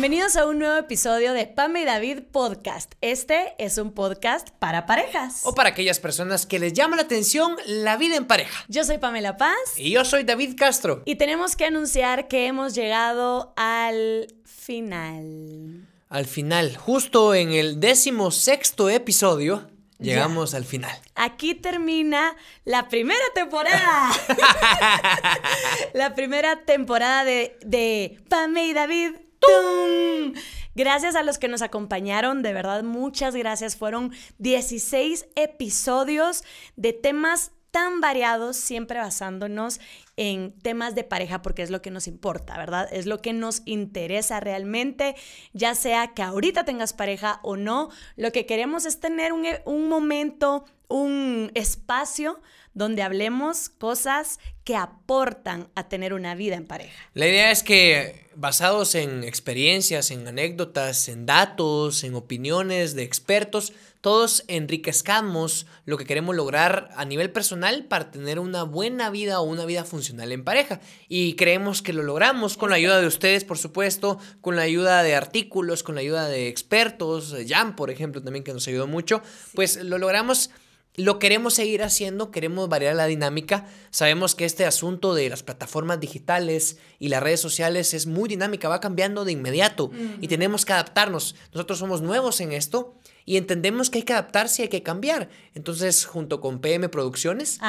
Bienvenidos 0.00 0.36
a 0.36 0.46
un 0.46 0.58
nuevo 0.58 0.76
episodio 0.78 1.34
de 1.34 1.44
Pame 1.44 1.82
y 1.82 1.84
David 1.84 2.20
Podcast. 2.32 2.94
Este 3.02 3.54
es 3.58 3.76
un 3.76 3.92
podcast 3.92 4.48
para 4.58 4.86
parejas. 4.86 5.42
O 5.44 5.54
para 5.54 5.68
aquellas 5.68 5.98
personas 5.98 6.46
que 6.46 6.58
les 6.58 6.72
llama 6.72 6.96
la 6.96 7.02
atención 7.02 7.54
la 7.66 7.98
vida 7.98 8.16
en 8.16 8.24
pareja. 8.24 8.64
Yo 8.68 8.82
soy 8.82 8.96
Pamela 8.96 9.36
Paz. 9.36 9.58
Y 9.76 9.90
yo 9.90 10.06
soy 10.06 10.22
David 10.22 10.56
Castro. 10.56 11.02
Y 11.04 11.16
tenemos 11.16 11.54
que 11.54 11.66
anunciar 11.66 12.28
que 12.28 12.46
hemos 12.46 12.74
llegado 12.74 13.52
al 13.58 14.28
final. 14.46 15.86
Al 16.08 16.24
final, 16.24 16.78
justo 16.78 17.34
en 17.34 17.52
el 17.52 17.78
décimo 17.78 18.30
sexto 18.30 18.88
episodio, 18.88 19.68
llegamos 19.98 20.54
al 20.54 20.64
final. 20.64 20.98
Aquí 21.14 21.54
termina 21.54 22.34
la 22.64 22.88
primera 22.88 23.20
temporada. 23.34 24.12
la 25.92 26.14
primera 26.14 26.64
temporada 26.64 27.22
de, 27.24 27.58
de 27.60 28.18
Pame 28.30 28.64
y 28.64 28.72
David 28.72 29.10
¡Tum! 29.40 30.34
Gracias 30.74 31.16
a 31.16 31.22
los 31.22 31.38
que 31.38 31.48
nos 31.48 31.62
acompañaron, 31.62 32.42
de 32.42 32.52
verdad, 32.52 32.82
muchas 32.84 33.34
gracias. 33.34 33.76
Fueron 33.76 34.12
16 34.38 35.26
episodios 35.34 36.44
de 36.76 36.92
temas 36.92 37.52
tan 37.70 38.00
variados, 38.00 38.56
siempre 38.56 38.98
basándonos 38.98 39.80
en 40.16 40.52
temas 40.58 40.94
de 40.94 41.04
pareja, 41.04 41.42
porque 41.42 41.62
es 41.62 41.70
lo 41.70 41.82
que 41.82 41.90
nos 41.90 42.06
importa, 42.06 42.56
¿verdad? 42.56 42.88
Es 42.92 43.06
lo 43.06 43.20
que 43.22 43.32
nos 43.32 43.62
interesa 43.64 44.40
realmente, 44.40 45.14
ya 45.52 45.74
sea 45.74 46.08
que 46.08 46.22
ahorita 46.22 46.64
tengas 46.64 46.92
pareja 46.92 47.40
o 47.42 47.56
no, 47.56 47.90
lo 48.16 48.32
que 48.32 48.46
queremos 48.46 48.86
es 48.86 49.00
tener 49.00 49.32
un, 49.32 49.46
un 49.64 49.88
momento, 49.88 50.64
un 50.88 51.50
espacio 51.54 52.40
donde 52.74 53.02
hablemos 53.02 53.68
cosas 53.68 54.38
que 54.64 54.76
aportan 54.76 55.68
a 55.74 55.88
tener 55.88 56.14
una 56.14 56.34
vida 56.34 56.56
en 56.56 56.66
pareja. 56.66 56.96
La 57.14 57.26
idea 57.26 57.50
es 57.50 57.62
que 57.62 58.30
basados 58.34 58.94
en 58.94 59.24
experiencias, 59.24 60.10
en 60.10 60.26
anécdotas, 60.26 61.08
en 61.08 61.26
datos, 61.26 62.04
en 62.04 62.14
opiniones 62.14 62.94
de 62.94 63.02
expertos, 63.02 63.72
todos 64.00 64.44
enriquezcamos 64.48 65.66
lo 65.84 65.98
que 65.98 66.06
queremos 66.06 66.34
lograr 66.34 66.88
a 66.96 67.04
nivel 67.04 67.30
personal 67.30 67.84
para 67.84 68.10
tener 68.10 68.38
una 68.38 68.62
buena 68.62 69.10
vida 69.10 69.40
o 69.40 69.44
una 69.44 69.66
vida 69.66 69.84
funcional 69.84 70.32
en 70.32 70.42
pareja. 70.42 70.80
Y 71.08 71.34
creemos 71.34 71.82
que 71.82 71.92
lo 71.92 72.02
logramos 72.02 72.56
con 72.56 72.70
la 72.70 72.76
ayuda 72.76 73.00
de 73.00 73.06
ustedes, 73.06 73.44
por 73.44 73.58
supuesto, 73.58 74.18
con 74.40 74.56
la 74.56 74.62
ayuda 74.62 75.02
de 75.02 75.14
artículos, 75.14 75.82
con 75.82 75.96
la 75.96 76.00
ayuda 76.00 76.28
de 76.28 76.48
expertos, 76.48 77.34
Jan, 77.46 77.76
por 77.76 77.90
ejemplo, 77.90 78.22
también 78.22 78.44
que 78.44 78.54
nos 78.54 78.66
ayudó 78.68 78.86
mucho, 78.86 79.22
pues 79.54 79.76
lo 79.84 79.98
logramos 79.98 80.50
lo 80.96 81.18
queremos 81.18 81.54
seguir 81.54 81.82
haciendo, 81.82 82.30
queremos 82.30 82.68
variar 82.68 82.96
la 82.96 83.06
dinámica. 83.06 83.66
Sabemos 83.90 84.34
que 84.34 84.44
este 84.44 84.66
asunto 84.66 85.14
de 85.14 85.28
las 85.28 85.42
plataformas 85.42 86.00
digitales 86.00 86.78
y 86.98 87.08
las 87.08 87.22
redes 87.22 87.40
sociales 87.40 87.94
es 87.94 88.06
muy 88.06 88.28
dinámica, 88.28 88.68
va 88.68 88.80
cambiando 88.80 89.24
de 89.24 89.32
inmediato 89.32 89.90
y 90.20 90.28
tenemos 90.28 90.64
que 90.64 90.72
adaptarnos. 90.72 91.36
Nosotros 91.54 91.78
somos 91.78 92.02
nuevos 92.02 92.40
en 92.40 92.52
esto 92.52 92.94
y 93.30 93.36
entendemos 93.36 93.90
que 93.90 93.98
hay 93.98 94.02
que 94.02 94.12
adaptarse 94.12 94.60
y 94.60 94.64
hay 94.64 94.68
que 94.70 94.82
cambiar. 94.82 95.28
Entonces, 95.54 96.04
junto 96.04 96.40
con 96.40 96.60
PM 96.60 96.88
Producciones, 96.88 97.60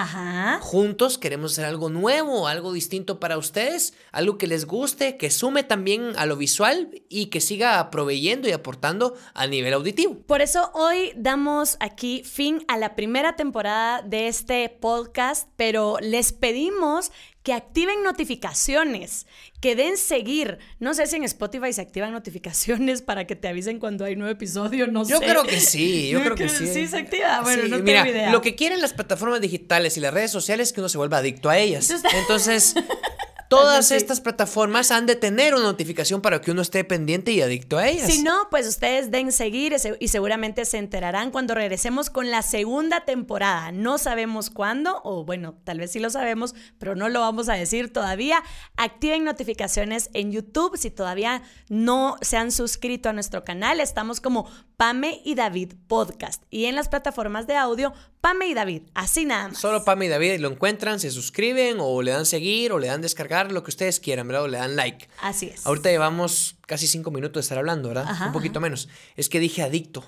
juntos 0.60 1.20
queremos 1.20 1.52
hacer 1.52 1.66
algo 1.66 1.92
nuevo, 1.92 2.48
algo 2.48 2.74
distinto 2.74 3.20
para 3.20 3.38
ustedes, 3.38 3.94
algo 4.12 4.40
que 4.40 4.48
les 4.48 4.66
guste, 4.66 5.18
que 5.18 5.30
sume 5.30 5.62
también 5.62 6.14
a 6.18 6.26
lo 6.26 6.36
visual 6.36 6.90
y 7.10 7.28
que 7.28 7.42
siga 7.42 7.92
proveyendo 7.92 8.50
y 8.50 8.54
aportando 8.54 9.14
a 9.36 9.46
nivel 9.46 9.76
auditivo. 9.76 10.18
Por 10.26 10.42
eso 10.42 10.72
hoy 10.74 11.12
damos 11.16 11.78
aquí 11.80 12.24
fin 12.24 12.66
a 12.68 12.80
la 12.80 12.96
primera 12.96 13.36
temporada 13.36 14.02
de 14.02 14.30
este 14.30 14.68
podcast, 14.68 15.48
pero 15.58 15.98
les 16.02 16.34
pedimos 16.34 17.12
que 17.44 17.54
activen 17.54 18.04
notificaciones, 18.04 19.26
que 19.60 19.76
den 19.76 19.98
seguir. 19.98 20.60
No 20.80 20.94
sé 20.94 21.08
si 21.08 21.16
en 21.16 21.24
Spotify 21.24 21.74
se 21.74 21.82
activan 21.82 22.12
notificaciones 22.12 23.02
para 23.02 23.26
que 23.26 23.36
te 23.36 23.48
avisen 23.48 23.80
cuando 23.80 24.06
hay 24.06 24.16
nuevo 24.16 24.32
episodio, 24.32 24.88
no 24.88 25.02
yo 25.08 25.18
sé. 25.20 25.26
Yo 25.26 25.32
creo 25.32 25.44
que 25.44 25.60
sí, 25.60 26.10
yo 26.10 26.22
creo 26.22 26.36
que, 26.36 26.50
sí. 26.50 26.68
Sí 26.68 26.88
se 26.88 26.98
activa, 26.98 27.42
bueno, 27.42 27.64
no 27.68 27.84
mira, 27.84 28.04
tengo 28.04 28.16
idea. 28.16 28.32
Lo 28.32 28.42
que 28.42 28.56
quieren 28.56 28.82
las 28.82 28.94
plataformas 28.94 29.42
digitales 29.42 29.98
y 29.98 30.00
las 30.00 30.14
redes 30.14 30.32
sociales 30.32 30.70
es 30.70 30.74
que 30.74 30.82
uno 30.82 30.90
se 30.90 30.98
vuelva 30.98 31.18
adicto 31.18 31.50
a 31.50 31.58
ellas. 31.58 31.92
Entonces, 32.14 32.76
Todas 33.52 33.92
estas 33.92 34.22
plataformas 34.22 34.92
han 34.92 35.06
de 35.06 35.18
tener 35.18 35.54
una 35.54 35.64
notificación 35.64 36.22
para 36.22 36.40
que 36.40 36.52
uno 36.52 36.62
esté 36.62 36.86
pendiente 36.86 37.34
y 37.34 37.42
adicto 37.42 37.78
a 37.78 37.90
ellas. 37.90 38.10
Si 38.10 38.24
no, 38.24 38.48
pues 38.50 38.66
ustedes 38.66 39.12
den 39.12 39.34
seguir 39.34 39.76
y 40.00 40.08
seguramente 40.08 40.64
se 40.64 40.78
enterarán 40.78 41.32
cuando 41.32 41.54
regresemos 41.54 42.10
con 42.10 42.32
la 42.32 42.44
segunda 42.44 43.04
temporada. 43.04 43.74
No 43.74 43.98
sabemos 43.98 44.50
cuándo, 44.50 45.02
o 45.04 45.26
bueno, 45.26 45.56
tal 45.66 45.80
vez 45.80 45.92
sí 45.92 46.00
lo 46.00 46.10
sabemos, 46.10 46.56
pero 46.80 46.96
no 46.96 47.10
lo 47.10 47.20
vamos 47.20 47.50
a 47.50 47.54
decir 47.56 47.92
todavía. 47.92 48.42
Activen 48.78 49.26
notificaciones 49.26 50.10
en 50.14 50.32
YouTube 50.32 50.78
si 50.78 50.90
todavía 50.90 51.42
no 51.68 52.16
se 52.22 52.38
han 52.38 52.52
suscrito 52.52 53.10
a 53.10 53.14
nuestro 53.14 53.44
canal. 53.44 53.82
Estamos 53.82 54.22
como 54.22 54.50
Pame 54.78 55.22
y 55.26 55.36
David 55.36 55.74
Podcast. 55.88 56.42
Y 56.50 56.66
en 56.66 56.76
las 56.76 56.88
plataformas 56.88 57.48
de 57.48 57.58
audio, 57.58 57.94
Pame 58.22 58.48
y 58.48 58.54
David, 58.54 58.84
así 58.94 59.26
nada 59.26 59.50
más. 59.50 59.58
Solo 59.58 59.84
Pame 59.84 60.06
y 60.06 60.10
David 60.10 60.40
lo 60.40 60.50
encuentran, 60.50 61.00
se 61.00 61.10
suscriben 61.10 61.78
o 61.80 62.04
le 62.04 62.12
dan 62.12 62.28
seguir 62.28 62.72
o 62.72 62.78
le 62.78 62.88
dan 62.88 63.02
descargar, 63.02 63.52
lo 63.52 63.64
que 63.64 63.72
ustedes 63.72 64.00
quieran, 64.00 64.28
¿verdad? 64.28 64.44
O 64.44 64.48
le 64.48 64.60
dan 64.60 64.76
like. 64.76 65.10
Así 65.22 65.48
es. 65.48 65.66
Ahorita 65.66 65.90
llevamos 65.90 66.56
casi 66.68 66.86
cinco 66.86 67.10
minutos 67.10 67.36
de 67.36 67.42
estar 67.42 67.58
hablando, 67.58 67.90
¿verdad? 67.90 68.06
Un 68.28 68.32
poquito 68.32 68.60
menos. 68.60 68.90
Es 69.16 69.28
que 69.28 69.40
dije 69.40 69.64
adicto 69.64 70.06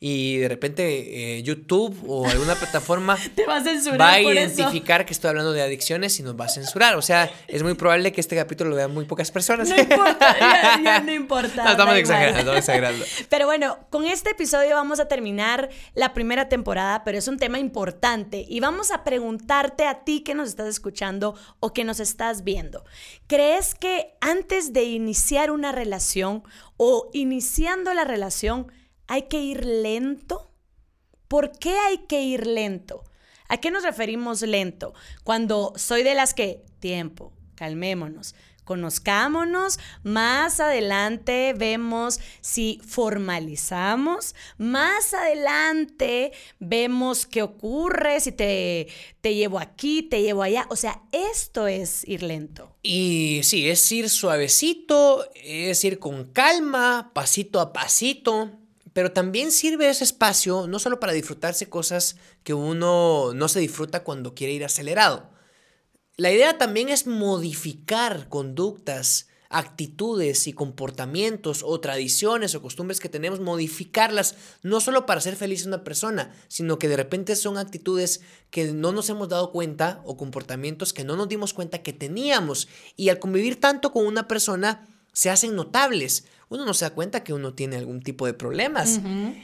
y 0.00 0.38
de 0.38 0.48
repente 0.48 1.38
eh, 1.38 1.42
YouTube 1.42 1.96
o 2.06 2.26
alguna 2.28 2.54
plataforma 2.60 3.16
Te 3.34 3.46
va 3.46 3.56
a, 3.56 3.62
censurar 3.62 4.00
va 4.00 4.12
a 4.12 4.20
identificar 4.20 5.06
que 5.06 5.12
estoy 5.12 5.30
hablando 5.30 5.52
de 5.52 5.62
adicciones 5.62 6.18
y 6.20 6.22
nos 6.22 6.38
va 6.38 6.46
a 6.46 6.48
censurar. 6.48 6.96
O 6.96 7.02
sea, 7.02 7.30
es 7.48 7.62
muy 7.62 7.74
probable 7.74 8.12
que 8.12 8.20
este 8.20 8.36
capítulo 8.36 8.70
lo 8.70 8.76
vean 8.76 8.92
muy 8.92 9.04
pocas 9.04 9.30
personas. 9.30 9.68
No 9.68 9.76
importa, 9.76 10.36
ya, 10.84 11.00
no 11.00 11.12
importa. 11.12 11.64
No, 11.64 11.70
estamos 11.70 11.96
exagerando, 11.96 12.38
estamos 12.40 12.58
exagerando. 12.58 13.04
Pero 13.28 13.46
bueno, 13.46 13.78
con 13.90 14.04
este 14.04 14.30
episodio 14.30 14.74
vamos 14.74 15.00
a 15.00 15.08
terminar 15.08 15.70
la 15.94 16.12
primera 16.12 16.48
temporada, 16.48 17.04
pero 17.04 17.18
es 17.18 17.28
un 17.28 17.38
tema 17.38 17.58
importante 17.58 18.44
y 18.48 18.60
vamos 18.60 18.90
a 18.90 19.04
preguntarte 19.04 19.86
a 19.86 20.04
ti 20.04 20.20
que 20.20 20.34
nos 20.34 20.48
estás 20.48 20.68
escuchando 20.68 21.34
o 21.60 21.72
que 21.72 21.84
nos 21.84 22.00
estás 22.00 22.44
viendo. 22.44 22.84
¿Crees 23.26 23.74
que 23.74 24.14
antes 24.20 24.72
de 24.72 24.84
iniciar 24.84 25.50
una 25.50 25.72
relación 25.72 26.42
o 26.76 27.10
iniciando 27.12 27.94
la 27.94 28.04
relación, 28.04 28.70
hay 29.06 29.22
que 29.22 29.40
ir 29.40 29.64
lento. 29.64 30.50
¿Por 31.28 31.52
qué 31.58 31.76
hay 31.78 31.98
que 32.06 32.22
ir 32.22 32.46
lento? 32.46 33.04
¿A 33.48 33.58
qué 33.58 33.70
nos 33.70 33.82
referimos 33.82 34.42
lento? 34.42 34.94
Cuando 35.22 35.72
soy 35.76 36.02
de 36.02 36.14
las 36.14 36.34
que, 36.34 36.64
tiempo, 36.80 37.32
calmémonos, 37.54 38.34
conozcámonos, 38.64 39.78
más 40.02 40.58
adelante 40.58 41.54
vemos 41.56 42.18
si 42.40 42.80
formalizamos, 42.86 44.34
más 44.56 45.12
adelante 45.12 46.32
vemos 46.58 47.26
qué 47.26 47.42
ocurre, 47.42 48.20
si 48.20 48.32
te, 48.32 48.88
te 49.20 49.34
llevo 49.34 49.58
aquí, 49.58 50.02
te 50.02 50.22
llevo 50.22 50.42
allá, 50.42 50.66
o 50.70 50.76
sea, 50.76 51.02
esto 51.12 51.66
es 51.66 52.06
ir 52.08 52.22
lento. 52.22 52.74
Y 52.82 53.40
sí, 53.44 53.68
es 53.68 53.92
ir 53.92 54.08
suavecito, 54.08 55.28
es 55.34 55.84
ir 55.84 55.98
con 55.98 56.32
calma, 56.32 57.10
pasito 57.14 57.60
a 57.60 57.72
pasito 57.72 58.63
pero 58.94 59.12
también 59.12 59.50
sirve 59.50 59.90
ese 59.90 60.04
espacio 60.04 60.66
no 60.66 60.78
solo 60.78 60.98
para 61.00 61.12
disfrutarse 61.12 61.68
cosas 61.68 62.16
que 62.44 62.54
uno 62.54 63.34
no 63.34 63.48
se 63.48 63.60
disfruta 63.60 64.04
cuando 64.04 64.34
quiere 64.34 64.54
ir 64.54 64.64
acelerado. 64.64 65.30
La 66.16 66.32
idea 66.32 66.56
también 66.58 66.88
es 66.88 67.08
modificar 67.08 68.28
conductas, 68.28 69.26
actitudes 69.50 70.46
y 70.46 70.52
comportamientos 70.52 71.64
o 71.64 71.80
tradiciones 71.80 72.54
o 72.54 72.62
costumbres 72.62 73.00
que 73.00 73.08
tenemos, 73.08 73.40
modificarlas 73.40 74.36
no 74.62 74.80
solo 74.80 75.06
para 75.06 75.18
hacer 75.18 75.34
feliz 75.34 75.64
a 75.64 75.68
una 75.68 75.82
persona, 75.82 76.32
sino 76.46 76.78
que 76.78 76.88
de 76.88 76.96
repente 76.96 77.34
son 77.34 77.58
actitudes 77.58 78.20
que 78.50 78.72
no 78.72 78.92
nos 78.92 79.10
hemos 79.10 79.28
dado 79.28 79.50
cuenta 79.50 80.02
o 80.04 80.16
comportamientos 80.16 80.92
que 80.92 81.02
no 81.02 81.16
nos 81.16 81.28
dimos 81.28 81.52
cuenta 81.52 81.82
que 81.82 81.92
teníamos. 81.92 82.68
Y 82.94 83.08
al 83.08 83.18
convivir 83.18 83.58
tanto 83.58 83.92
con 83.92 84.06
una 84.06 84.28
persona, 84.28 84.86
se 85.12 85.30
hacen 85.30 85.56
notables 85.56 86.26
uno 86.48 86.64
no 86.64 86.74
se 86.74 86.84
da 86.84 86.90
cuenta 86.90 87.24
que 87.24 87.32
uno 87.32 87.54
tiene 87.54 87.76
algún 87.76 88.02
tipo 88.02 88.26
de 88.26 88.34
problemas. 88.34 89.00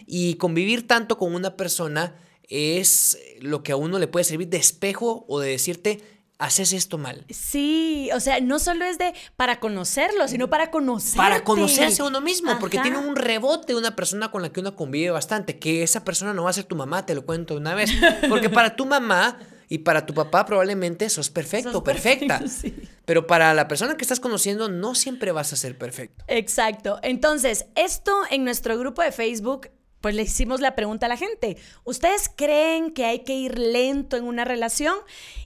Y 0.07 0.35
convivir 0.35 0.87
tanto 0.87 1.19
con 1.19 1.35
una 1.35 1.57
persona 1.57 2.15
es 2.49 3.19
lo 3.41 3.63
que 3.63 3.73
a 3.73 3.77
uno 3.77 3.99
le 3.99 4.09
puede 4.09 4.25
servir 4.25 4.49
de 4.49 4.57
espejo 4.57 5.25
o 5.29 5.41
de 5.41 5.51
decirte, 5.51 6.03
haces 6.41 6.73
esto 6.73 6.99
mal. 6.99 7.25
Sí, 7.29 8.11
o 8.15 8.19
sea, 8.19 8.41
no 8.41 8.59
solo 8.59 8.85
es 8.87 8.99
de 8.99 9.15
para 9.37 9.61
conocerlo, 9.61 10.27
sino 10.27 10.49
para 10.49 10.71
conocerse. 10.71 11.17
Para 11.17 11.45
conocerse 11.45 12.03
a 12.03 12.07
uno 12.07 12.21
mismo, 12.21 12.59
porque 12.59 12.79
tiene 12.81 12.99
un 12.99 13.15
rebote 13.15 13.75
de 13.75 13.79
una 13.79 13.95
persona 13.95 14.31
con 14.31 14.43
la 14.43 14.51
que 14.51 14.61
uno 14.61 14.75
convive 14.75 15.11
bastante, 15.11 15.59
que 15.59 15.83
esa 15.83 16.05
persona 16.05 16.35
no 16.35 16.45
va 16.45 16.51
a 16.51 16.55
ser 16.55 16.65
tu 16.65 16.77
mamá, 16.77 17.07
te 17.07 17.15
lo 17.15 17.25
cuento 17.25 17.55
una 17.55 17.75
vez. 17.75 17.91
Porque 18.29 18.49
para 18.51 18.75
tu 18.75 18.87
mamá 18.87 19.39
y 19.73 19.79
para 19.79 20.05
tu 20.05 20.13
papá 20.15 20.45
probablemente 20.45 21.09
sos 21.09 21.31
perfecto, 21.31 21.85
perfecta. 21.85 22.43
Pero 23.05 23.29
para 23.29 23.55
la 23.55 23.69
persona 23.69 23.97
que 23.97 24.03
estás 24.03 24.19
conociendo 24.19 24.69
no 24.69 24.97
siempre 24.97 25.31
vas 25.31 25.53
a 25.53 25.57
ser 25.57 25.79
perfecto. 25.79 26.25
Exacto. 26.27 26.99
Entonces, 27.03 27.67
esto 27.77 28.13
en 28.31 28.43
nuestro 28.43 28.77
grupo 28.77 29.01
de 29.01 29.13
Facebook 29.13 29.71
pues 30.01 30.17
le 30.17 30.23
hicimos 30.23 30.61
la 30.61 30.75
pregunta 30.75 31.07
a 31.07 31.09
la 31.09 31.17
gente. 31.17 31.57
¿Ustedes 31.85 32.29
creen 32.35 32.91
que 32.91 33.05
hay 33.05 33.21
que 33.21 33.35
ir 33.35 33.61
lento 33.61 34.17
en 34.17 34.25
una 34.25 34.45
relación? 34.45 34.97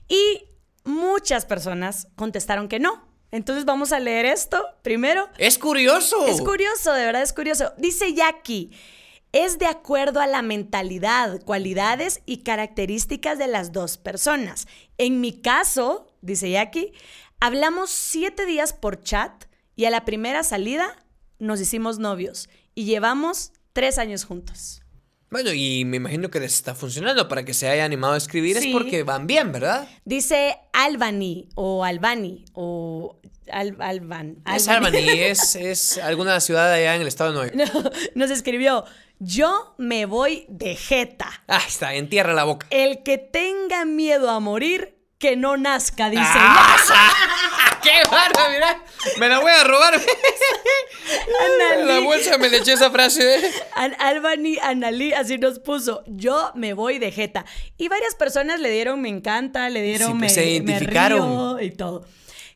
Y 0.07 0.45
muchas 0.85 1.45
personas 1.45 2.07
contestaron 2.15 2.67
que 2.67 2.79
no. 2.79 3.07
Entonces 3.29 3.65
vamos 3.65 3.91
a 3.91 3.99
leer 3.99 4.25
esto 4.25 4.65
primero. 4.81 5.29
Es 5.37 5.59
curioso. 5.59 6.25
Es 6.25 6.41
curioso, 6.41 6.93
de 6.93 7.05
verdad 7.05 7.21
es 7.21 7.33
curioso. 7.33 7.73
Dice 7.77 8.13
Jackie, 8.15 8.71
es 9.35 9.59
de 9.59 9.65
acuerdo 9.65 10.21
a 10.21 10.27
la 10.27 10.41
mentalidad, 10.41 11.41
cualidades 11.43 12.21
y 12.25 12.37
características 12.37 13.37
de 13.37 13.47
las 13.47 13.73
dos 13.73 13.97
personas. 13.97 14.65
En 14.97 15.19
mi 15.19 15.41
caso, 15.41 16.07
dice 16.21 16.49
Jackie, 16.49 16.93
hablamos 17.41 17.89
siete 17.89 18.45
días 18.45 18.71
por 18.71 19.03
chat 19.03 19.43
y 19.75 19.83
a 19.83 19.89
la 19.89 20.05
primera 20.05 20.41
salida 20.43 20.95
nos 21.37 21.59
hicimos 21.59 21.99
novios 21.99 22.47
y 22.75 22.85
llevamos 22.85 23.51
tres 23.73 23.99
años 23.99 24.23
juntos. 24.23 24.84
Bueno, 25.35 25.51
y 25.51 25.83
me 25.83 25.97
imagino 25.97 26.31
que 26.31 26.39
les 26.39 26.53
está 26.53 26.75
funcionando 26.75 27.27
para 27.27 27.43
que 27.43 27.53
se 27.53 27.67
haya 27.67 27.83
animado 27.83 28.13
a 28.13 28.17
escribir 28.17 28.55
es 28.55 28.67
porque 28.67 29.03
van 29.03 29.27
bien, 29.27 29.51
¿verdad? 29.51 29.85
Dice 30.05 30.57
Albany 30.71 31.49
o 31.55 31.83
Albany 31.83 32.45
o 32.53 33.17
Alban. 33.51 34.37
Es 34.55 34.69
Albany, 34.69 35.09
es, 35.09 35.57
es 35.57 35.97
alguna 35.97 36.39
ciudad 36.39 36.71
allá 36.71 36.95
en 36.95 37.01
el 37.01 37.07
estado 37.09 37.33
de 37.33 37.51
Nueva 37.53 37.65
York. 37.65 37.93
nos 38.15 38.31
escribió, 38.31 38.85
yo 39.19 39.75
me 39.77 40.05
voy 40.05 40.45
de 40.47 40.77
jeta. 40.77 41.43
Ah, 41.49 41.63
está, 41.67 41.95
entierra 41.95 42.33
la 42.33 42.45
boca. 42.45 42.67
El 42.69 43.03
que 43.03 43.17
tenga 43.17 43.83
miedo 43.83 44.29
a 44.29 44.39
morir, 44.39 44.95
que 45.17 45.35
no 45.35 45.57
nazca, 45.57 46.09
dice. 46.09 46.23
Ah, 46.23 46.77
¡Qué 47.85 48.09
barba, 48.09 48.49
mira! 48.49 48.83
Me 49.19 49.29
la 49.29 49.39
voy 49.39 49.51
a 49.51 49.63
robar. 49.63 50.01
la 51.85 51.99
bolsa 51.99 52.39
me 52.39 52.49
le 52.49 52.57
eché 52.57 52.73
esa 52.73 52.89
frase. 52.89 53.51
Albany 53.99 54.57
Analí 54.59 55.13
así 55.13 55.37
nos 55.37 55.59
puso, 55.59 56.03
yo 56.07 56.51
me 56.55 56.73
voy 56.73 56.97
de 56.97 57.11
jeta. 57.11 57.45
Y 57.77 57.87
varias 57.87 58.15
personas 58.15 58.59
le 58.59 58.71
dieron 58.71 59.01
me 59.01 59.09
encanta, 59.09 59.69
le 59.69 59.83
dieron 59.83 60.17
pues 60.17 60.21
me, 60.21 60.29
se 60.29 60.49
identificaron. 60.49 61.61
y 61.61 61.69
todo. 61.71 62.07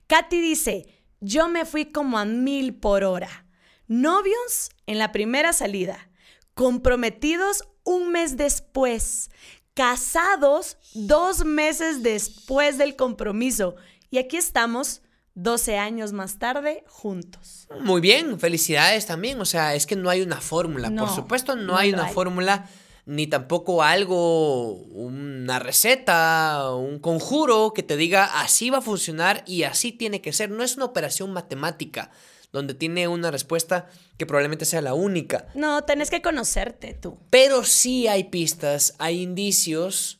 Katy 0.07 0.41
dice, 0.41 0.87
yo 1.19 1.47
me 1.47 1.65
fui 1.65 1.91
como 1.91 2.17
a 2.17 2.25
mil 2.25 2.73
por 2.73 3.03
hora. 3.03 3.45
Novios 3.87 4.71
en 4.87 4.97
la 4.97 5.11
primera 5.11 5.53
salida. 5.53 6.09
Comprometidos 6.55 7.65
un 7.83 8.11
mes 8.11 8.35
después. 8.35 9.29
Casados 9.75 10.77
dos 10.95 11.45
meses 11.45 12.01
después 12.01 12.79
del 12.79 12.95
compromiso. 12.95 13.75
Y 14.09 14.17
aquí 14.17 14.37
estamos 14.37 15.03
12 15.41 15.77
años 15.77 16.11
más 16.11 16.37
tarde, 16.37 16.83
juntos. 16.87 17.67
Muy 17.81 18.01
bien, 18.01 18.39
felicidades 18.39 19.05
también. 19.05 19.39
O 19.39 19.45
sea, 19.45 19.73
es 19.73 19.85
que 19.85 19.95
no 19.95 20.09
hay 20.09 20.21
una 20.21 20.41
fórmula. 20.41 20.91
Por 20.91 21.09
supuesto, 21.09 21.55
no, 21.55 21.77
hay 21.77 21.93
una 21.93 22.07
fórmula, 22.07 22.69
ni 23.05 23.25
tampoco 23.25 23.81
algo, 23.81 24.73
una 24.73 25.59
receta, 25.59 26.73
un 26.75 26.99
conjuro 26.99 27.71
que 27.73 27.83
te 27.83 27.95
diga 27.95 28.41
así 28.41 28.69
va 28.69 28.79
a 28.79 28.81
funcionar 28.81 29.43
y 29.47 29.63
así 29.63 29.93
tiene 29.93 30.21
que 30.21 30.33
ser. 30.33 30.51
No 30.51 30.61
es 30.61 30.75
una 30.75 30.85
operación 30.85 31.31
matemática 31.31 32.11
donde 32.51 32.73
tiene 32.73 33.07
una 33.07 33.31
respuesta 33.31 33.87
que 34.17 34.25
probablemente 34.25 34.65
sea 34.65 34.81
la 34.81 34.93
única. 34.93 35.47
No, 35.53 35.83
tenés 35.85 36.09
que 36.09 36.21
conocerte 36.21 36.93
tú. 36.95 37.17
Pero 37.29 37.63
sí 37.63 38.07
hay 38.07 38.25
pistas, 38.25 38.95
hay 38.97 39.21
indicios 39.21 40.19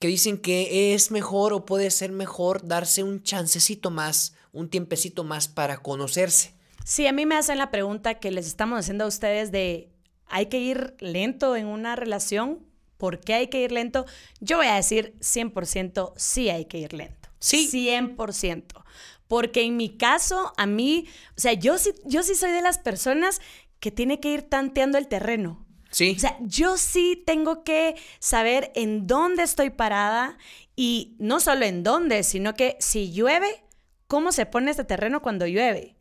que 0.00 0.08
dicen 0.08 0.38
que 0.38 0.94
es 0.94 1.10
mejor 1.10 1.52
o 1.52 1.64
puede 1.64 1.90
ser 1.90 2.10
mejor 2.10 2.66
darse 2.66 3.02
un 3.02 3.22
chancecito 3.22 3.90
más 3.90 4.34
un 4.56 4.70
tiempecito 4.70 5.22
más 5.22 5.48
para 5.48 5.78
conocerse. 5.78 6.54
Sí, 6.84 7.06
a 7.06 7.12
mí 7.12 7.26
me 7.26 7.36
hacen 7.36 7.58
la 7.58 7.70
pregunta 7.70 8.14
que 8.14 8.30
les 8.30 8.46
estamos 8.46 8.78
haciendo 8.78 9.04
a 9.04 9.08
ustedes 9.08 9.52
de, 9.52 9.90
¿hay 10.28 10.46
que 10.46 10.58
ir 10.58 10.96
lento 10.98 11.56
en 11.56 11.66
una 11.66 11.94
relación? 11.94 12.64
¿Por 12.96 13.20
qué 13.20 13.34
hay 13.34 13.48
que 13.48 13.60
ir 13.60 13.72
lento? 13.72 14.06
Yo 14.40 14.56
voy 14.56 14.68
a 14.68 14.76
decir 14.76 15.14
100% 15.20 16.14
sí 16.16 16.48
hay 16.48 16.64
que 16.64 16.78
ir 16.78 16.94
lento. 16.94 17.28
Sí. 17.38 17.68
100%. 17.70 18.82
Porque 19.28 19.62
en 19.62 19.76
mi 19.76 19.96
caso, 19.98 20.54
a 20.56 20.66
mí, 20.66 21.06
o 21.36 21.40
sea, 21.40 21.52
yo 21.52 21.76
sí, 21.76 21.92
yo 22.04 22.22
sí 22.22 22.34
soy 22.34 22.52
de 22.52 22.62
las 22.62 22.78
personas 22.78 23.40
que 23.78 23.90
tiene 23.90 24.20
que 24.20 24.32
ir 24.32 24.42
tanteando 24.42 24.96
el 24.96 25.08
terreno. 25.08 25.66
Sí. 25.90 26.14
O 26.16 26.18
sea, 26.18 26.38
yo 26.40 26.78
sí 26.78 27.22
tengo 27.26 27.62
que 27.62 27.96
saber 28.20 28.72
en 28.74 29.06
dónde 29.06 29.42
estoy 29.42 29.70
parada 29.70 30.38
y 30.76 31.16
no 31.18 31.40
solo 31.40 31.66
en 31.66 31.82
dónde, 31.82 32.22
sino 32.22 32.54
que 32.54 32.76
si 32.80 33.12
llueve, 33.12 33.65
cómo 34.06 34.32
se 34.32 34.46
pone 34.46 34.70
este 34.70 34.84
terreno 34.84 35.22
cuando 35.22 35.46
llueve. 35.46 35.96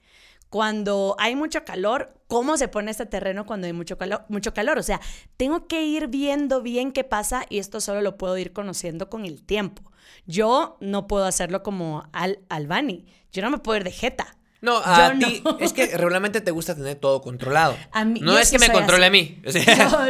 Cuando 0.50 1.16
hay 1.20 1.36
mucho 1.36 1.66
calor, 1.66 2.14
cómo 2.28 2.58
se 2.58 2.68
pone 2.68 2.92
este 2.92 3.06
terreno 3.06 3.46
cuando 3.46 3.68
hay 3.68 3.74
mucho 3.74 3.98
calor, 3.98 4.24
mucho 4.30 4.54
calor. 4.54 4.78
O 4.78 4.84
sea, 4.84 5.02
tengo 5.38 5.68
que 5.68 5.84
ir 5.84 6.08
viendo 6.08 6.62
bien 6.62 6.92
qué 6.92 7.04
pasa 7.04 7.46
y 7.50 7.60
esto 7.60 7.82
solo 7.82 8.02
lo 8.02 8.18
puedo 8.18 8.38
ir 8.38 8.54
conociendo 8.54 9.10
con 9.10 9.26
el 9.26 9.44
tiempo. 9.44 9.92
Yo 10.26 10.78
no 10.80 11.08
puedo 11.08 11.26
hacerlo 11.26 11.64
como 11.64 12.08
Al 12.14 12.40
Albani. 12.50 13.06
Yo 13.32 13.42
no 13.42 13.50
me 13.50 13.58
puedo 13.58 13.78
ir 13.78 13.84
de 13.84 13.92
jeta. 13.92 14.38
No, 14.62 14.78
a 14.78 15.14
ti 15.20 15.44
es 15.60 15.74
que 15.74 15.88
regularmente 15.98 16.42
te 16.42 16.52
gusta 16.52 16.76
tener 16.76 16.96
todo 16.96 17.22
controlado. 17.22 17.76
no 18.22 18.38
es 18.38 18.50
que 18.50 18.60
me 18.60 18.72
controle 18.72 19.06
a 19.06 19.10
mí. 19.10 19.42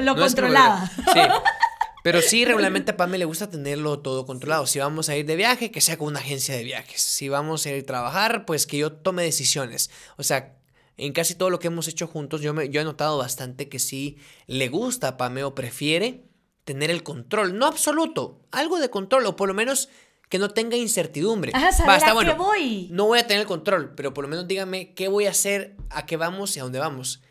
lo 0.01 0.15
controlaba. 0.15 0.85
sí. 1.13 1.19
Pero 2.05 2.21
sí, 2.21 2.45
regularmente 2.45 2.91
a 2.91 2.97
Pame 2.97 3.17
le 3.17 3.25
gusta 3.25 3.49
tenerlo 3.49 3.97
todo 3.97 4.27
controlado. 4.27 4.67
Si 4.67 4.77
vamos 4.77 5.09
a 5.09 5.17
ir 5.17 5.25
de 5.25 5.35
viaje, 5.35 5.71
que 5.71 5.81
sea 5.81 5.97
con 5.97 6.09
una 6.09 6.19
agencia 6.19 6.55
de 6.55 6.63
viajes. 6.63 7.01
Si 7.01 7.29
vamos 7.29 7.65
a 7.65 7.71
ir 7.71 7.81
a 7.81 7.83
trabajar, 7.87 8.45
pues 8.45 8.67
que 8.67 8.77
yo 8.77 8.91
tome 8.91 9.23
decisiones. 9.23 9.89
O 10.15 10.21
sea, 10.21 10.55
en 10.97 11.13
casi 11.13 11.33
todo 11.33 11.49
lo 11.49 11.57
que 11.57 11.65
hemos 11.65 11.87
hecho 11.87 12.05
juntos, 12.05 12.41
yo, 12.41 12.53
me, 12.53 12.69
yo 12.69 12.79
he 12.79 12.83
notado 12.83 13.17
bastante 13.17 13.69
que 13.69 13.79
sí 13.79 14.19
le 14.45 14.69
gusta 14.69 15.07
a 15.07 15.17
Pame 15.17 15.43
o 15.43 15.55
prefiere 15.55 16.25
tener 16.63 16.91
el 16.91 17.01
control. 17.01 17.57
No 17.57 17.65
absoluto, 17.65 18.39
algo 18.51 18.77
de 18.77 18.91
control, 18.91 19.25
o 19.25 19.35
por 19.35 19.47
lo 19.47 19.55
menos 19.55 19.89
que 20.29 20.37
no 20.37 20.51
tenga 20.51 20.77
incertidumbre. 20.77 21.53
Basta, 21.87 22.13
bueno, 22.13 22.35
voy. 22.35 22.87
No 22.91 23.07
voy 23.07 23.17
a 23.17 23.25
tener 23.25 23.41
el 23.41 23.47
control, 23.47 23.95
pero 23.95 24.13
por 24.13 24.25
lo 24.25 24.27
menos 24.27 24.47
dígame 24.47 24.93
qué 24.93 25.07
voy 25.07 25.25
a 25.25 25.31
hacer, 25.31 25.75
a 25.89 26.05
qué 26.05 26.17
vamos 26.17 26.55
y 26.55 26.59
a 26.59 26.63
dónde 26.65 26.77
vamos 26.77 27.23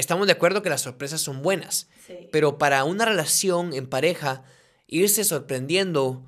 estamos 0.00 0.26
de 0.26 0.32
acuerdo 0.32 0.62
que 0.62 0.70
las 0.70 0.82
sorpresas 0.82 1.20
son 1.20 1.42
buenas, 1.42 1.88
pero 2.30 2.56
para 2.56 2.84
una 2.84 3.04
relación 3.04 3.74
en 3.74 3.88
pareja, 3.88 4.44
irse 4.86 5.24
sorprendiendo 5.24 6.24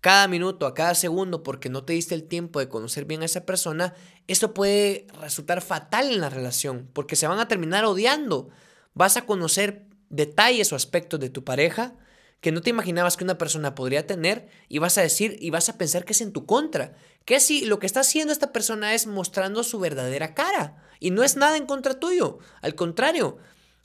cada 0.00 0.28
minuto, 0.28 0.66
a 0.66 0.74
cada 0.74 0.94
segundo, 0.94 1.42
porque 1.42 1.68
no 1.68 1.84
te 1.84 1.94
diste 1.94 2.14
el 2.14 2.24
tiempo 2.24 2.60
de 2.60 2.68
conocer 2.68 3.04
bien 3.04 3.22
a 3.22 3.24
esa 3.24 3.44
persona, 3.44 3.94
eso 4.28 4.54
puede 4.54 5.08
resultar 5.20 5.62
fatal 5.62 6.12
en 6.12 6.20
la 6.20 6.30
relación, 6.30 6.88
porque 6.92 7.16
se 7.16 7.26
van 7.26 7.40
a 7.40 7.48
terminar 7.48 7.84
odiando. 7.84 8.50
Vas 8.94 9.16
a 9.16 9.26
conocer 9.26 9.86
detalles 10.08 10.72
o 10.72 10.76
aspectos 10.76 11.18
de 11.18 11.30
tu 11.30 11.42
pareja 11.44 11.94
que 12.40 12.52
no 12.52 12.62
te 12.62 12.70
imaginabas 12.70 13.16
que 13.16 13.24
una 13.24 13.36
persona 13.36 13.74
podría 13.74 14.06
tener 14.06 14.48
y 14.68 14.78
vas 14.78 14.96
a 14.96 15.02
decir 15.02 15.36
y 15.40 15.50
vas 15.50 15.68
a 15.68 15.76
pensar 15.76 16.04
que 16.04 16.12
es 16.12 16.20
en 16.20 16.32
tu 16.32 16.46
contra. 16.46 16.94
Que 17.24 17.40
si 17.40 17.64
lo 17.64 17.80
que 17.80 17.86
está 17.86 18.00
haciendo 18.00 18.32
esta 18.32 18.52
persona 18.52 18.94
es 18.94 19.08
mostrando 19.08 19.64
su 19.64 19.80
verdadera 19.80 20.34
cara 20.34 20.87
y 21.00 21.10
no 21.10 21.22
es 21.22 21.36
nada 21.36 21.56
en 21.56 21.66
contra 21.66 21.98
tuyo, 21.98 22.38
al 22.62 22.74
contrario, 22.74 23.38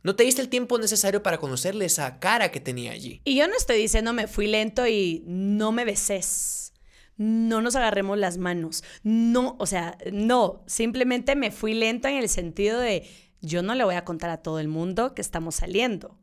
no 0.04 0.16
te 0.16 0.24
diste 0.24 0.42
el 0.42 0.50
tiempo 0.50 0.78
necesario 0.78 1.24
para 1.24 1.38
conocerle 1.38 1.86
esa 1.86 2.20
cara 2.20 2.52
que 2.52 2.60
tenía 2.60 2.92
allí. 2.92 3.22
Y 3.24 3.36
yo 3.38 3.48
no 3.48 3.56
estoy 3.56 3.78
diciendo 3.78 4.12
me 4.14 4.28
fui 4.28 4.48
lento 4.48 4.86
y 4.86 5.24
no 5.26 5.72
me 5.72 5.86
beses. 5.86 6.74
No 7.16 7.62
nos 7.62 7.76
agarremos 7.76 8.18
las 8.18 8.38
manos. 8.38 8.84
No, 9.04 9.56
o 9.60 9.66
sea, 9.66 9.98
no, 10.12 10.64
simplemente 10.68 11.36
me 11.36 11.52
fui 11.52 11.74
lento 11.74 12.08
en 12.08 12.18
el 12.18 12.28
sentido 12.28 12.80
de 12.80 13.08
yo 13.40 13.62
no 13.62 13.76
le 13.76 13.84
voy 13.84 13.96
a 13.96 14.04
contar 14.04 14.30
a 14.30 14.42
todo 14.42 14.60
el 14.60 14.68
mundo 14.68 15.14
que 15.14 15.22
estamos 15.22 15.56
saliendo. 15.56 16.18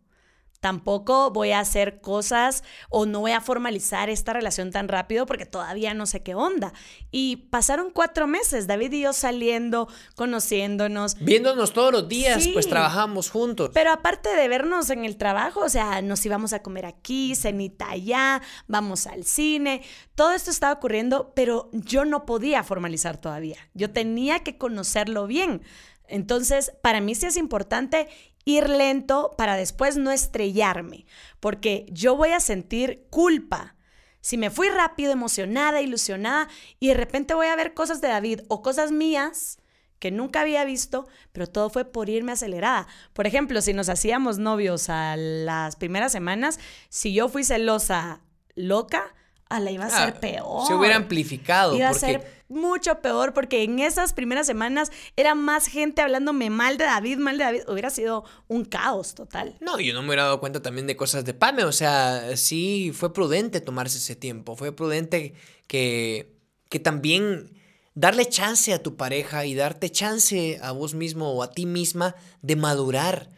Tampoco 0.61 1.31
voy 1.31 1.53
a 1.53 1.61
hacer 1.61 2.03
cosas 2.03 2.65
o 2.91 3.07
no 3.07 3.21
voy 3.21 3.33
a 3.33 3.41
formalizar 3.41 4.11
esta 4.11 4.35
relación 4.35 4.71
tan 4.71 4.89
rápido 4.89 5.25
porque 5.25 5.47
todavía 5.47 5.95
no 5.95 6.05
sé 6.05 6.23
qué 6.23 6.35
onda. 6.35 6.75
Y 7.11 7.49
pasaron 7.51 7.91
cuatro 7.91 8.27
meses, 8.27 8.67
David 8.67 8.93
y 8.93 9.01
yo 9.03 9.15
saliendo, 9.15 9.89
conociéndonos. 10.17 11.17
Viéndonos 11.19 11.73
todos 11.73 11.93
los 11.93 12.09
días, 12.09 12.47
pues 12.53 12.69
trabajamos 12.69 13.31
juntos. 13.31 13.71
Pero 13.73 13.91
aparte 13.91 14.35
de 14.37 14.49
vernos 14.49 14.91
en 14.91 15.07
el 15.07 15.17
trabajo, 15.17 15.61
o 15.61 15.69
sea, 15.71 16.03
nos 16.03 16.25
íbamos 16.27 16.53
a 16.53 16.63
comer 16.63 16.85
aquí, 16.85 17.35
cenita 17.35 17.91
allá, 17.91 18.43
vamos 18.69 19.07
al 19.07 19.25
cine. 19.25 19.83
Todo 20.21 20.33
esto 20.33 20.51
estaba 20.51 20.75
ocurriendo, 20.75 21.33
pero 21.35 21.71
yo 21.73 22.05
no 22.05 22.27
podía 22.27 22.63
formalizar 22.63 23.17
todavía. 23.17 23.57
Yo 23.73 23.91
tenía 23.91 24.41
que 24.41 24.59
conocerlo 24.59 25.27
bien. 25.27 25.63
Entonces, 26.09 26.73
para 26.83 27.01
mí 27.01 27.15
sí 27.15 27.25
es 27.25 27.39
importante 27.39 28.07
ir 28.45 28.69
lento 28.69 29.31
para 29.39 29.57
después 29.57 29.97
no 29.97 30.11
estrellarme, 30.11 31.07
porque 31.41 31.87
yo 31.91 32.17
voy 32.17 32.33
a 32.33 32.41
sentir 32.41 33.07
culpa. 33.09 33.77
Si 34.21 34.37
me 34.37 34.51
fui 34.51 34.69
rápido, 34.69 35.11
emocionada, 35.11 35.81
ilusionada, 35.81 36.49
y 36.79 36.89
de 36.89 36.95
repente 36.95 37.33
voy 37.33 37.47
a 37.47 37.57
ver 37.57 37.73
cosas 37.73 38.03
de 38.03 38.09
David 38.09 38.41
o 38.49 38.61
cosas 38.61 38.93
mías 38.93 39.59
que 39.99 40.11
nunca 40.11 40.43
había 40.43 40.67
visto, 40.67 41.09
pero 41.33 41.47
todo 41.47 41.71
fue 41.71 41.87
por 41.87 42.11
irme 42.11 42.33
acelerada. 42.33 42.89
Por 43.15 43.27
ejemplo, 43.27 43.63
si 43.63 43.73
nos 43.73 43.89
hacíamos 43.89 44.37
novios 44.37 44.91
a 44.91 45.17
las 45.17 45.77
primeras 45.77 46.13
semanas, 46.13 46.61
si 46.91 47.15
yo 47.15 47.31
fui 47.31 47.43
celosa 47.43 48.21
loca, 48.55 49.15
a 49.51 49.61
la 49.61 49.71
iba 49.71 49.85
a 49.85 49.91
ser 49.91 50.15
ah, 50.17 50.21
peor. 50.21 50.67
Se 50.67 50.75
hubiera 50.75 50.97
amplificado. 50.97 51.77
Iba 51.77 51.91
a 51.91 51.95
ser 51.95 52.41
mucho 52.49 53.01
peor 53.01 53.35
porque 53.35 53.65
en 53.65 53.81
esas 53.81 54.13
primeras 54.13 54.47
semanas 54.47 54.91
era 55.17 55.35
más 55.35 55.67
gente 55.67 56.03
hablándome 56.03 56.51
mal 56.51 56.79
de 56.79 56.85
David, 56.85 57.19
mal 57.19 57.37
de 57.37 57.45
David. 57.45 57.61
Hubiera 57.69 57.91
sido 57.91 58.25
un 58.47 58.65
caos 58.65 59.15
total. 59.15 59.57
No, 59.61 59.81
yo 59.81 59.93
no 59.93 60.03
me 60.03 60.09
hubiera 60.09 60.25
dado 60.25 60.41
cuenta 60.41 60.63
también 60.63 60.87
de 60.87 60.97
cosas 60.97 61.25
de 61.25 61.35
Pame. 61.35 61.65
O 61.65 61.73
sea, 61.73 62.37
sí 62.37 62.93
fue 62.95 63.13
prudente 63.13 63.61
tomarse 63.61 63.99
ese 63.99 64.15
tiempo. 64.15 64.55
Fue 64.55 64.71
prudente 64.71 65.35
que, 65.67 66.33
que 66.69 66.79
también 66.79 67.53
darle 67.95 68.27
chance 68.27 68.73
a 68.73 68.83
tu 68.83 68.97
pareja 68.97 69.47
y 69.47 69.57
darte 69.57 69.91
chance 69.91 70.61
a 70.63 70.71
vos 70.71 70.95
mismo 70.95 71.33
o 71.33 71.43
a 71.43 71.51
ti 71.51 71.67
misma 71.67 72.15
de 72.41 72.55
madurar. 72.55 73.31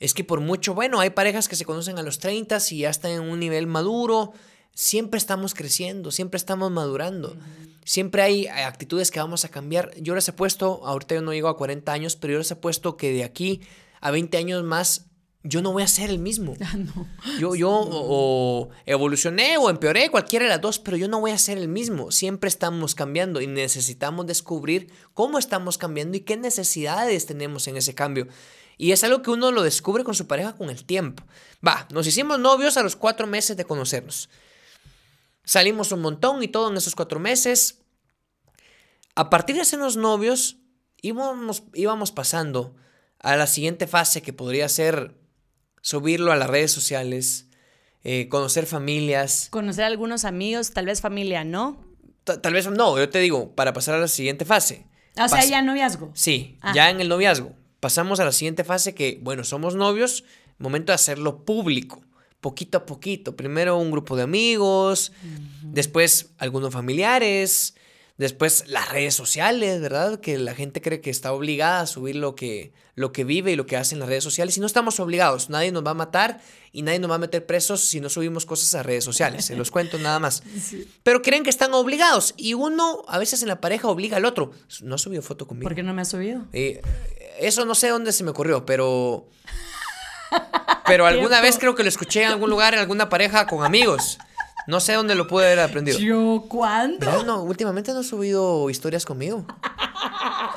Es 0.00 0.12
que 0.12 0.24
por 0.24 0.40
mucho, 0.40 0.74
bueno, 0.74 0.98
hay 0.98 1.10
parejas 1.10 1.48
que 1.48 1.54
se 1.54 1.64
conocen 1.64 1.98
a 1.98 2.02
los 2.02 2.18
30 2.18 2.58
y 2.72 2.78
ya 2.78 2.90
están 2.90 3.12
en 3.12 3.20
un 3.20 3.38
nivel 3.38 3.68
maduro, 3.68 4.32
siempre 4.74 5.18
estamos 5.18 5.54
creciendo, 5.54 6.10
siempre 6.10 6.36
estamos 6.36 6.70
madurando. 6.70 7.36
Siempre 7.84 8.22
hay 8.22 8.46
actitudes 8.46 9.10
que 9.10 9.18
vamos 9.18 9.44
a 9.44 9.48
cambiar. 9.48 9.92
Yo 10.00 10.14
les 10.14 10.28
he 10.28 10.32
puesto, 10.32 10.86
ahorita 10.86 11.16
yo 11.16 11.22
no 11.22 11.32
llego 11.32 11.48
a 11.48 11.56
40 11.56 11.92
años, 11.92 12.16
pero 12.16 12.34
yo 12.34 12.38
les 12.38 12.50
he 12.50 12.56
puesto 12.56 12.96
que 12.96 13.12
de 13.12 13.24
aquí 13.24 13.60
a 14.00 14.10
20 14.10 14.36
años 14.38 14.62
más 14.62 15.06
yo 15.44 15.60
no 15.60 15.72
voy 15.72 15.82
a 15.82 15.88
ser 15.88 16.10
el 16.10 16.18
mismo. 16.18 16.54
Ah, 16.62 16.76
no. 16.76 17.08
Yo, 17.40 17.54
yo 17.56 17.70
o, 17.70 18.70
evolucioné 18.86 19.58
o 19.58 19.68
empeoré, 19.68 20.10
cualquiera 20.10 20.44
de 20.44 20.50
las 20.50 20.60
dos, 20.60 20.78
pero 20.78 20.96
yo 20.96 21.08
no 21.08 21.20
voy 21.20 21.32
a 21.32 21.38
ser 21.38 21.58
el 21.58 21.68
mismo. 21.68 22.12
Siempre 22.12 22.48
estamos 22.48 22.94
cambiando 22.94 23.40
y 23.40 23.48
necesitamos 23.48 24.26
descubrir 24.26 24.92
cómo 25.12 25.38
estamos 25.38 25.76
cambiando 25.76 26.16
y 26.16 26.20
qué 26.20 26.36
necesidades 26.36 27.26
tenemos 27.26 27.66
en 27.66 27.76
ese 27.76 27.94
cambio. 27.94 28.28
Y 28.78 28.92
es 28.92 29.04
algo 29.04 29.22
que 29.22 29.30
uno 29.30 29.50
lo 29.50 29.62
descubre 29.62 30.04
con 30.04 30.14
su 30.14 30.26
pareja 30.26 30.56
con 30.56 30.70
el 30.70 30.84
tiempo. 30.84 31.24
Va, 31.66 31.86
nos 31.92 32.06
hicimos 32.06 32.38
novios 32.38 32.76
a 32.76 32.82
los 32.82 32.96
cuatro 32.96 33.26
meses 33.26 33.56
de 33.56 33.64
conocernos. 33.64 34.30
Salimos 35.44 35.92
un 35.92 36.00
montón 36.00 36.42
y 36.42 36.48
todo 36.48 36.70
en 36.70 36.76
esos 36.76 36.94
cuatro 36.94 37.18
meses. 37.20 37.82
A 39.14 39.30
partir 39.30 39.56
de 39.56 39.76
los 39.76 39.96
novios, 39.96 40.58
íbamos, 41.00 41.64
íbamos 41.74 42.12
pasando 42.12 42.74
a 43.18 43.36
la 43.36 43.46
siguiente 43.46 43.86
fase 43.86 44.22
que 44.22 44.32
podría 44.32 44.68
ser 44.68 45.14
subirlo 45.80 46.32
a 46.32 46.36
las 46.36 46.48
redes 46.48 46.72
sociales, 46.72 47.48
eh, 48.04 48.28
conocer 48.28 48.66
familias. 48.66 49.48
Conocer 49.50 49.84
a 49.84 49.88
algunos 49.88 50.24
amigos, 50.24 50.70
tal 50.72 50.86
vez 50.86 51.00
familia, 51.00 51.44
¿no? 51.44 51.92
tal 52.24 52.52
vez 52.52 52.70
no, 52.70 52.96
yo 52.98 53.08
te 53.08 53.18
digo, 53.18 53.54
para 53.54 53.72
pasar 53.72 53.96
a 53.96 53.98
la 53.98 54.08
siguiente 54.08 54.44
fase. 54.44 54.86
O 55.22 55.28
sea, 55.28 55.44
ya 55.44 55.60
noviazgo. 55.60 56.10
Sí, 56.14 56.56
ah. 56.62 56.72
ya 56.74 56.90
en 56.90 57.00
el 57.00 57.08
noviazgo. 57.08 57.52
Pasamos 57.80 58.20
a 58.20 58.24
la 58.24 58.32
siguiente 58.32 58.64
fase 58.64 58.94
que, 58.94 59.18
bueno, 59.22 59.44
somos 59.44 59.74
novios, 59.74 60.24
momento 60.58 60.92
de 60.92 60.94
hacerlo 60.94 61.44
público, 61.44 62.02
poquito 62.42 62.76
a 62.76 62.84
poquito. 62.84 63.34
Primero 63.34 63.78
un 63.78 63.90
grupo 63.90 64.16
de 64.16 64.24
amigos, 64.24 65.12
después 65.62 66.32
algunos 66.36 66.74
familiares, 66.74 67.74
Después 68.18 68.64
las 68.68 68.90
redes 68.90 69.14
sociales, 69.14 69.80
¿verdad? 69.80 70.20
Que 70.20 70.38
la 70.38 70.54
gente 70.54 70.82
cree 70.82 71.00
que 71.00 71.10
está 71.10 71.32
obligada 71.32 71.80
a 71.80 71.86
subir 71.86 72.14
lo 72.14 72.34
que, 72.34 72.72
lo 72.94 73.10
que 73.10 73.24
vive 73.24 73.52
y 73.52 73.56
lo 73.56 73.64
que 73.64 73.76
hace 73.76 73.94
en 73.94 74.00
las 74.00 74.08
redes 74.08 74.22
sociales. 74.22 74.56
Y 74.56 74.60
no 74.60 74.66
estamos 74.66 75.00
obligados. 75.00 75.48
Nadie 75.48 75.72
nos 75.72 75.84
va 75.84 75.90
a 75.92 75.94
matar 75.94 76.40
y 76.72 76.82
nadie 76.82 76.98
nos 76.98 77.10
va 77.10 77.14
a 77.14 77.18
meter 77.18 77.46
presos 77.46 77.80
si 77.80 78.00
no 78.00 78.10
subimos 78.10 78.44
cosas 78.44 78.74
a 78.74 78.82
redes 78.82 79.02
sociales. 79.02 79.46
Se 79.46 79.56
los 79.56 79.70
cuento 79.72 79.98
nada 79.98 80.18
más. 80.18 80.42
Pero 81.02 81.22
creen 81.22 81.42
que 81.42 81.50
están 81.50 81.72
obligados. 81.72 82.34
Y 82.36 82.52
uno 82.54 83.02
a 83.08 83.18
veces 83.18 83.42
en 83.42 83.48
la 83.48 83.60
pareja 83.60 83.88
obliga 83.88 84.18
al 84.18 84.24
otro. 84.26 84.52
No 84.82 84.94
ha 84.96 84.98
subido 84.98 85.22
foto 85.22 85.46
conmigo. 85.46 85.68
¿Por 85.68 85.74
qué 85.74 85.82
no 85.82 85.94
me 85.94 86.02
ha 86.02 86.04
subido? 86.04 86.44
Eh, 86.52 86.82
eso 87.40 87.64
no 87.64 87.74
sé 87.74 87.88
dónde 87.88 88.12
se 88.12 88.24
me 88.24 88.30
ocurrió, 88.30 88.66
pero... 88.66 89.26
Pero 90.86 91.06
alguna 91.06 91.40
vez 91.40 91.58
creo 91.58 91.74
que 91.74 91.82
lo 91.82 91.88
escuché 91.88 92.22
en 92.22 92.30
algún 92.30 92.50
lugar, 92.50 92.74
en 92.74 92.80
alguna 92.80 93.08
pareja 93.08 93.46
con 93.46 93.64
amigos. 93.64 94.18
No 94.66 94.78
sé 94.78 94.92
dónde 94.92 95.14
lo 95.14 95.26
pude 95.26 95.46
haber 95.46 95.60
aprendido. 95.60 95.98
¿Yo 95.98 96.44
cuándo? 96.48 97.24
No, 97.24 97.42
últimamente 97.42 97.92
no 97.92 98.00
he 98.00 98.04
subido 98.04 98.70
historias 98.70 99.04
conmigo. 99.04 99.44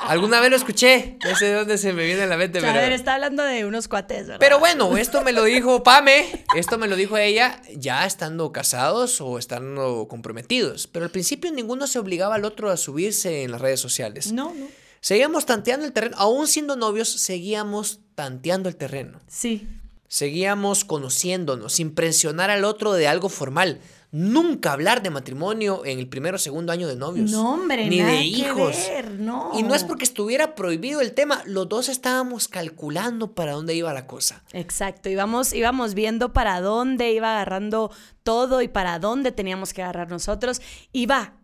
Alguna 0.02 0.38
vez 0.40 0.50
lo 0.50 0.56
escuché. 0.56 1.18
No 1.24 1.34
sé 1.34 1.46
de 1.46 1.54
dónde 1.54 1.78
se 1.78 1.92
me 1.92 2.04
viene 2.04 2.22
a 2.22 2.26
la 2.26 2.36
mente. 2.36 2.64
A 2.64 2.72
ver, 2.72 2.92
está 2.92 3.14
hablando 3.14 3.42
de 3.42 3.64
unos 3.64 3.88
cuates, 3.88 4.26
¿verdad? 4.26 4.36
Pero 4.38 4.60
bueno, 4.60 4.96
esto 4.96 5.22
me 5.22 5.32
lo 5.32 5.42
dijo 5.42 5.82
Pame. 5.82 6.44
Esto 6.54 6.78
me 6.78 6.86
lo 6.86 6.94
dijo 6.94 7.16
ella 7.16 7.60
ya 7.74 8.06
estando 8.06 8.52
casados 8.52 9.20
o 9.20 9.38
estando 9.38 10.06
comprometidos. 10.08 10.86
Pero 10.86 11.04
al 11.04 11.10
principio 11.10 11.50
ninguno 11.50 11.88
se 11.88 11.98
obligaba 11.98 12.36
al 12.36 12.44
otro 12.44 12.70
a 12.70 12.76
subirse 12.76 13.42
en 13.42 13.50
las 13.50 13.60
redes 13.60 13.80
sociales. 13.80 14.30
No, 14.32 14.54
no. 14.54 14.66
Seguíamos 15.00 15.46
tanteando 15.46 15.84
el 15.84 15.92
terreno. 15.92 16.16
Aún 16.18 16.46
siendo 16.46 16.76
novios, 16.76 17.08
seguíamos 17.08 18.00
tanteando 18.14 18.68
el 18.68 18.76
terreno. 18.76 19.20
Sí. 19.26 19.66
Seguíamos 20.08 20.84
conociéndonos 20.84 21.74
sin 21.74 21.94
presionar 21.94 22.50
al 22.50 22.64
otro 22.64 22.92
de 22.92 23.08
algo 23.08 23.28
formal 23.28 23.80
nunca 24.12 24.72
hablar 24.72 25.02
de 25.02 25.10
matrimonio 25.10 25.84
en 25.84 25.98
el 25.98 26.08
primero 26.08 26.36
o 26.36 26.38
segundo 26.38 26.72
año 26.72 26.88
de 26.88 26.96
novios. 26.96 27.30
No, 27.30 27.52
hombre, 27.52 27.86
ni 27.86 28.00
de 28.00 28.22
hijos. 28.22 28.76
no. 29.18 29.50
Y 29.54 29.62
no 29.62 29.74
es 29.74 29.84
porque 29.84 30.04
estuviera 30.04 30.54
prohibido 30.54 31.00
el 31.00 31.12
tema, 31.12 31.42
los 31.44 31.68
dos 31.68 31.88
estábamos 31.88 32.48
calculando 32.48 33.34
para 33.34 33.52
dónde 33.52 33.74
iba 33.74 33.92
la 33.92 34.06
cosa. 34.06 34.42
Exacto, 34.52 35.10
íbamos, 35.10 35.52
íbamos 35.52 35.94
viendo 35.94 36.32
para 36.32 36.60
dónde 36.60 37.12
iba 37.12 37.32
agarrando 37.32 37.90
todo 38.22 38.62
y 38.62 38.68
para 38.68 38.98
dónde 38.98 39.32
teníamos 39.32 39.74
que 39.74 39.82
agarrar 39.82 40.08
nosotros. 40.08 40.62
Y 40.92 41.06
va, 41.06 41.34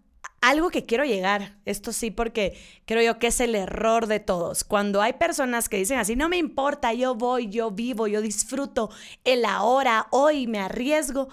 algo 0.41 0.71
que 0.71 0.85
quiero 0.85 1.05
llegar, 1.05 1.59
esto 1.65 1.93
sí, 1.93 2.11
porque 2.11 2.59
creo 2.85 3.03
yo 3.03 3.19
que 3.19 3.29
es 3.29 3.41
el 3.41 3.55
error 3.55 4.07
de 4.07 4.21
todos. 4.21 4.65
Cuando 4.65 5.01
hay 5.01 5.15
personas 5.15 5.69
que 5.69 5.77
dicen 5.77 5.99
así, 5.99 6.17
no 6.17 6.29
me 6.29 6.37
importa, 6.37 6.93
yo 6.93 7.15
voy, 7.15 7.49
yo 7.49 7.71
vivo, 7.71 8.07
yo 8.07 8.21
disfruto 8.21 8.91
el 9.25 9.45
ahora, 9.45 10.09
hoy 10.11 10.47
me 10.47 10.59
arriesgo 10.59 11.29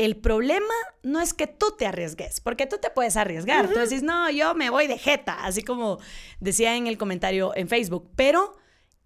el 0.00 0.16
problema 0.16 0.72
no 1.02 1.20
es 1.20 1.34
que 1.34 1.46
tú 1.46 1.74
te 1.76 1.86
arriesgues, 1.86 2.40
porque 2.40 2.66
tú 2.66 2.78
te 2.78 2.88
puedes 2.88 3.18
arriesgar. 3.18 3.68
Tú 3.68 3.78
decís, 3.78 4.02
no, 4.02 4.30
yo 4.30 4.54
me 4.54 4.70
voy 4.70 4.86
de 4.86 4.96
jeta, 4.96 5.44
así 5.44 5.62
como 5.62 5.98
decía 6.40 6.74
en 6.74 6.86
el 6.86 6.96
comentario 6.96 7.54
en 7.54 7.68
Facebook. 7.68 8.10
Pero 8.16 8.56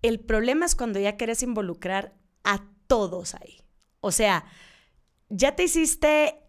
el 0.03 0.21
problema 0.21 0.67
es 0.67 0.77
cuando 0.77 1.01
ya 1.01 1.17
quieres 1.17 1.43
involucrar 1.43 2.15
a 2.45 2.63
todos 2.87 3.35
ahí. 3.35 3.65
O 3.99 4.13
sea, 4.13 4.45
ya 5.31 5.57
te 5.57 5.65
hiciste 5.65 6.44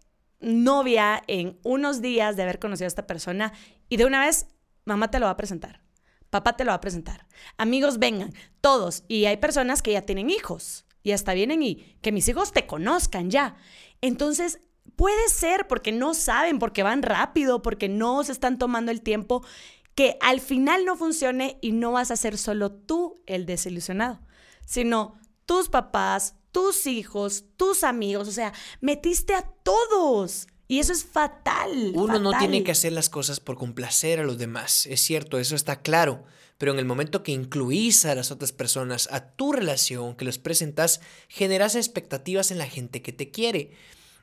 novia 0.46 1.22
en 1.26 1.58
unos 1.62 2.00
días 2.00 2.36
de 2.36 2.44
haber 2.44 2.58
conocido 2.58 2.86
a 2.86 2.88
esta 2.88 3.06
persona 3.06 3.52
y 3.88 3.96
de 3.96 4.06
una 4.06 4.20
vez 4.20 4.46
mamá 4.84 5.10
te 5.10 5.18
lo 5.18 5.26
va 5.26 5.32
a 5.32 5.36
presentar, 5.36 5.82
papá 6.30 6.56
te 6.56 6.64
lo 6.64 6.70
va 6.70 6.76
a 6.76 6.80
presentar, 6.80 7.26
amigos 7.58 7.98
vengan, 7.98 8.32
todos. 8.60 9.04
Y 9.08 9.24
hay 9.24 9.36
personas 9.36 9.82
que 9.82 9.92
ya 9.92 10.02
tienen 10.02 10.30
hijos 10.30 10.86
y 11.02 11.12
hasta 11.12 11.34
vienen 11.34 11.62
y 11.62 11.96
que 12.00 12.12
mis 12.12 12.28
hijos 12.28 12.52
te 12.52 12.66
conozcan 12.66 13.30
ya. 13.30 13.56
Entonces, 14.00 14.60
puede 14.94 15.28
ser 15.28 15.66
porque 15.66 15.92
no 15.92 16.14
saben, 16.14 16.58
porque 16.58 16.82
van 16.82 17.02
rápido, 17.02 17.62
porque 17.62 17.88
no 17.88 18.22
se 18.24 18.32
están 18.32 18.58
tomando 18.58 18.92
el 18.92 19.02
tiempo, 19.02 19.44
que 19.94 20.16
al 20.20 20.40
final 20.40 20.84
no 20.84 20.96
funcione 20.96 21.58
y 21.60 21.72
no 21.72 21.92
vas 21.92 22.10
a 22.10 22.16
ser 22.16 22.38
solo 22.38 22.70
tú 22.70 23.22
el 23.26 23.46
desilusionado, 23.46 24.20
sino 24.64 25.18
tus 25.46 25.68
papás, 25.68 26.36
tus 26.56 26.86
hijos, 26.86 27.44
tus 27.58 27.84
amigos, 27.84 28.28
o 28.28 28.32
sea, 28.32 28.54
metiste 28.80 29.34
a 29.34 29.42
todos. 29.42 30.46
Y 30.66 30.78
eso 30.78 30.90
es 30.90 31.04
fatal. 31.04 31.92
Uno 31.94 32.18
no 32.18 32.32
tiene 32.38 32.64
que 32.64 32.70
hacer 32.70 32.94
las 32.94 33.10
cosas 33.10 33.40
por 33.40 33.58
complacer 33.58 34.20
a 34.20 34.24
los 34.24 34.38
demás, 34.38 34.86
es 34.86 35.02
cierto, 35.02 35.38
eso 35.38 35.54
está 35.54 35.82
claro. 35.82 36.24
Pero 36.56 36.72
en 36.72 36.78
el 36.78 36.86
momento 36.86 37.22
que 37.22 37.32
incluís 37.32 38.06
a 38.06 38.14
las 38.14 38.30
otras 38.30 38.52
personas 38.52 39.06
a 39.12 39.32
tu 39.32 39.52
relación, 39.52 40.16
que 40.16 40.24
los 40.24 40.38
presentas, 40.38 41.02
generas 41.28 41.74
expectativas 41.74 42.50
en 42.50 42.56
la 42.56 42.66
gente 42.66 43.02
que 43.02 43.12
te 43.12 43.30
quiere. 43.30 43.72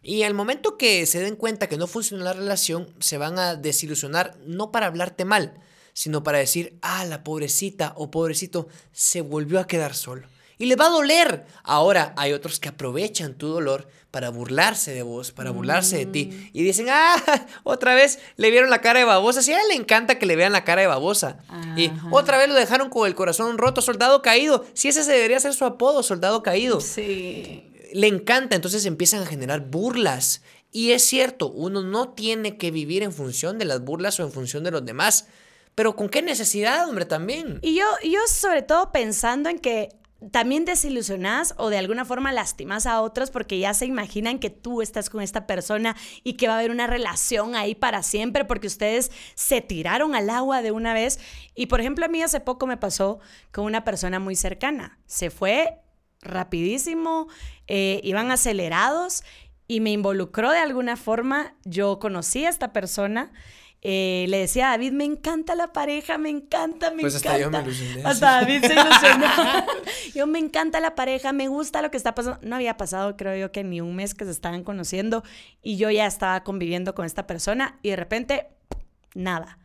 Y 0.02 0.24
al 0.24 0.34
momento 0.34 0.75
que 0.75 1.06
se 1.06 1.20
den 1.20 1.36
cuenta 1.36 1.70
que 1.70 1.78
no 1.78 1.86
funciona 1.86 2.24
la 2.24 2.34
relación, 2.34 2.92
se 3.00 3.20
van 3.20 3.38
a 3.38 3.56
desilusionar 3.56 4.40
no 4.44 4.72
para 4.72 4.88
hablarte 4.88 5.24
mal, 5.24 5.54
sino 5.94 6.24
para 6.24 6.40
decir, 6.40 6.80
ah, 6.82 7.06
la 7.06 7.24
pobrecita 7.24 7.94
o 7.96 8.10
pobrecito 8.10 8.70
se 8.92 9.22
volvió 9.22 9.60
a 9.60 9.68
quedar 9.68 9.94
solo. 9.94 10.33
Y 10.63 10.65
le 10.65 10.77
va 10.77 10.86
a 10.86 10.91
doler. 10.91 11.46
Ahora 11.63 12.13
hay 12.15 12.32
otros 12.32 12.58
que 12.58 12.70
aprovechan 12.70 13.34
tu 13.34 13.50
dolor 13.50 13.86
para 14.12 14.29
burlarse 14.29 14.93
de 14.93 15.03
vos, 15.03 15.34
para 15.34 15.51
burlarse 15.51 15.98
de 15.98 16.05
ti. 16.05 16.29
Mm. 16.32 16.50
Y 16.53 16.63
dicen, 16.63 16.86
ah, 16.89 17.22
otra 17.63 17.96
vez 17.96 18.20
le 18.38 18.50
vieron 18.50 18.70
la 18.70 18.79
cara 18.79 19.00
de 19.00 19.03
babosa. 19.03 19.41
Si 19.41 19.51
a 19.51 19.60
él 19.60 19.67
le 19.67 19.75
encanta 19.75 20.17
que 20.17 20.25
le 20.25 20.38
vean 20.38 20.53
la 20.53 20.63
cara 20.63 20.79
de 20.79 20.88
babosa. 20.88 21.39
Y 21.75 21.91
otra 22.12 22.38
vez 22.38 22.48
lo 22.48 22.53
dejaron 22.53 22.89
con 22.89 23.05
el 23.05 23.13
corazón 23.13 23.58
roto, 23.58 23.82
soldado 23.82 24.22
caído. 24.22 24.63
Si 24.74 24.88
ese 24.88 25.03
se 25.03 25.12
debería 25.12 25.38
ser 25.41 25.53
su 25.53 25.65
apodo, 25.65 26.01
soldado 26.01 26.43
caído. 26.43 26.79
Sí. 26.79 27.70
Le 27.91 28.08
encanta, 28.08 28.55
entonces 28.55 28.86
empiezan 28.86 29.22
a 29.22 29.25
generar 29.25 29.70
burlas. 29.70 30.43
Y 30.72 30.91
es 30.91 31.03
cierto, 31.03 31.51
uno 31.51 31.82
no 31.82 32.13
tiene 32.13 32.55
que 32.55 32.72
vivir 32.72 33.03
en 33.03 33.12
función 33.12 33.58
de 33.58 33.65
las 33.65 33.82
burlas 33.82 34.17
o 34.22 34.24
en 34.24 34.32
función 34.32 34.63
de 34.63 34.72
los 34.72 34.86
demás. 34.86 35.27
Pero 35.75 35.98
¿con 35.98 36.08
qué 36.08 36.22
necesidad, 36.22 36.88
hombre, 36.88 37.03
también? 37.03 37.60
Y 37.62 37.75
yo, 37.75 37.84
yo 38.01 38.20
sobre 38.27 38.62
todo 38.62 38.93
pensando 38.93 39.50
en 39.50 39.60
que 39.60 39.89
también 40.32 40.65
desilusionás 40.65 41.53
o 41.58 41.70
de 41.70 41.77
alguna 41.77 42.06
forma 42.06 42.32
lastimas 42.32 42.86
a 42.86 43.01
otros 43.01 43.32
porque 43.32 43.60
ya 43.60 43.74
se 43.74 43.86
imaginan 43.86 44.39
que 44.39 44.50
tú 44.50 44.82
estás 44.82 45.10
con 45.10 45.22
esta 45.22 45.48
persona 45.48 45.96
y 46.24 46.34
que 46.34 46.48
va 46.48 46.56
a 46.56 46.60
haber 46.60 46.72
una 46.72 46.88
relación 46.88 47.56
ahí 47.56 47.75
para 47.75 48.03
siempre 48.03 48.46
porque 48.46 48.68
ustedes 48.68 49.12
se 49.36 49.62
tiraron 49.62 50.15
al 50.15 50.30
agua 50.30 50.62
de 50.62 50.72
una 50.72 50.94
vez. 50.94 51.20
Y 51.56 51.68
por 51.68 51.82
ejemplo, 51.82 52.06
a 52.06 52.10
mí 52.10 52.22
hace 52.22 52.39
poco 52.39 52.68
me 52.68 52.77
pasó 52.77 53.20
con 53.51 53.65
una 53.65 53.84
persona 53.84 54.20
muy 54.20 54.36
cercana. 54.36 55.00
Se 55.06 55.30
fue 55.30 55.80
rapidísimo, 56.22 57.27
eh, 57.68 58.00
iban 58.03 58.32
acelerados 58.32 59.24
y 59.68 59.80
me 59.80 59.92
involucró 59.92 60.51
de 60.51 60.60
alguna 60.60 60.96
forma. 60.96 61.56
Yo 61.65 62.00
conocí 62.00 62.46
a 62.46 62.50
esta 62.50 62.74
persona 62.74 63.32
eh, 63.86 64.25
le 64.30 64.38
decía 64.38 64.68
a 64.68 64.72
David, 64.72 64.94
me 64.94 65.04
encanta 65.04 65.56
la 65.56 65.74
pareja, 65.74 66.18
me 66.18 66.30
encanta, 66.30 66.92
me 66.92 67.02
pues 67.02 67.16
encanta. 67.16 67.34
hasta 67.34 67.44
yo 67.44 67.52
me 67.52 67.62
ilusioné. 67.62 68.04
Hasta 68.06 68.32
David 68.32 68.66
se 68.66 68.74
ilusionó. 68.74 69.28
yo 70.16 70.25
me 70.25 70.40
encanta 70.40 70.80
la 70.80 70.96
pareja, 70.96 71.34
me 71.34 71.50
gusta 71.50 71.82
lo 71.82 71.92
que 71.92 71.98
está 71.98 72.16
pasando. 72.16 72.40
No 72.44 72.56
había 72.56 72.78
pasado, 72.78 73.18
creo 73.18 73.36
yo, 73.36 73.52
que 73.52 73.66
ni 73.66 73.82
un 73.82 73.94
mes 73.94 74.13
que 74.13 74.24
se 74.24 74.32
estaban 74.32 74.63
conociendo 74.63 75.24
y 75.62 75.75
yo 75.75 75.92
ya 75.92 76.06
estaba 76.06 76.46
conviviendo 76.46 76.96
con 76.96 77.06
esta 77.06 77.28
persona 77.28 77.78
y 77.82 77.90
de 77.90 77.98
repente, 77.98 78.48
nada. 79.16 79.58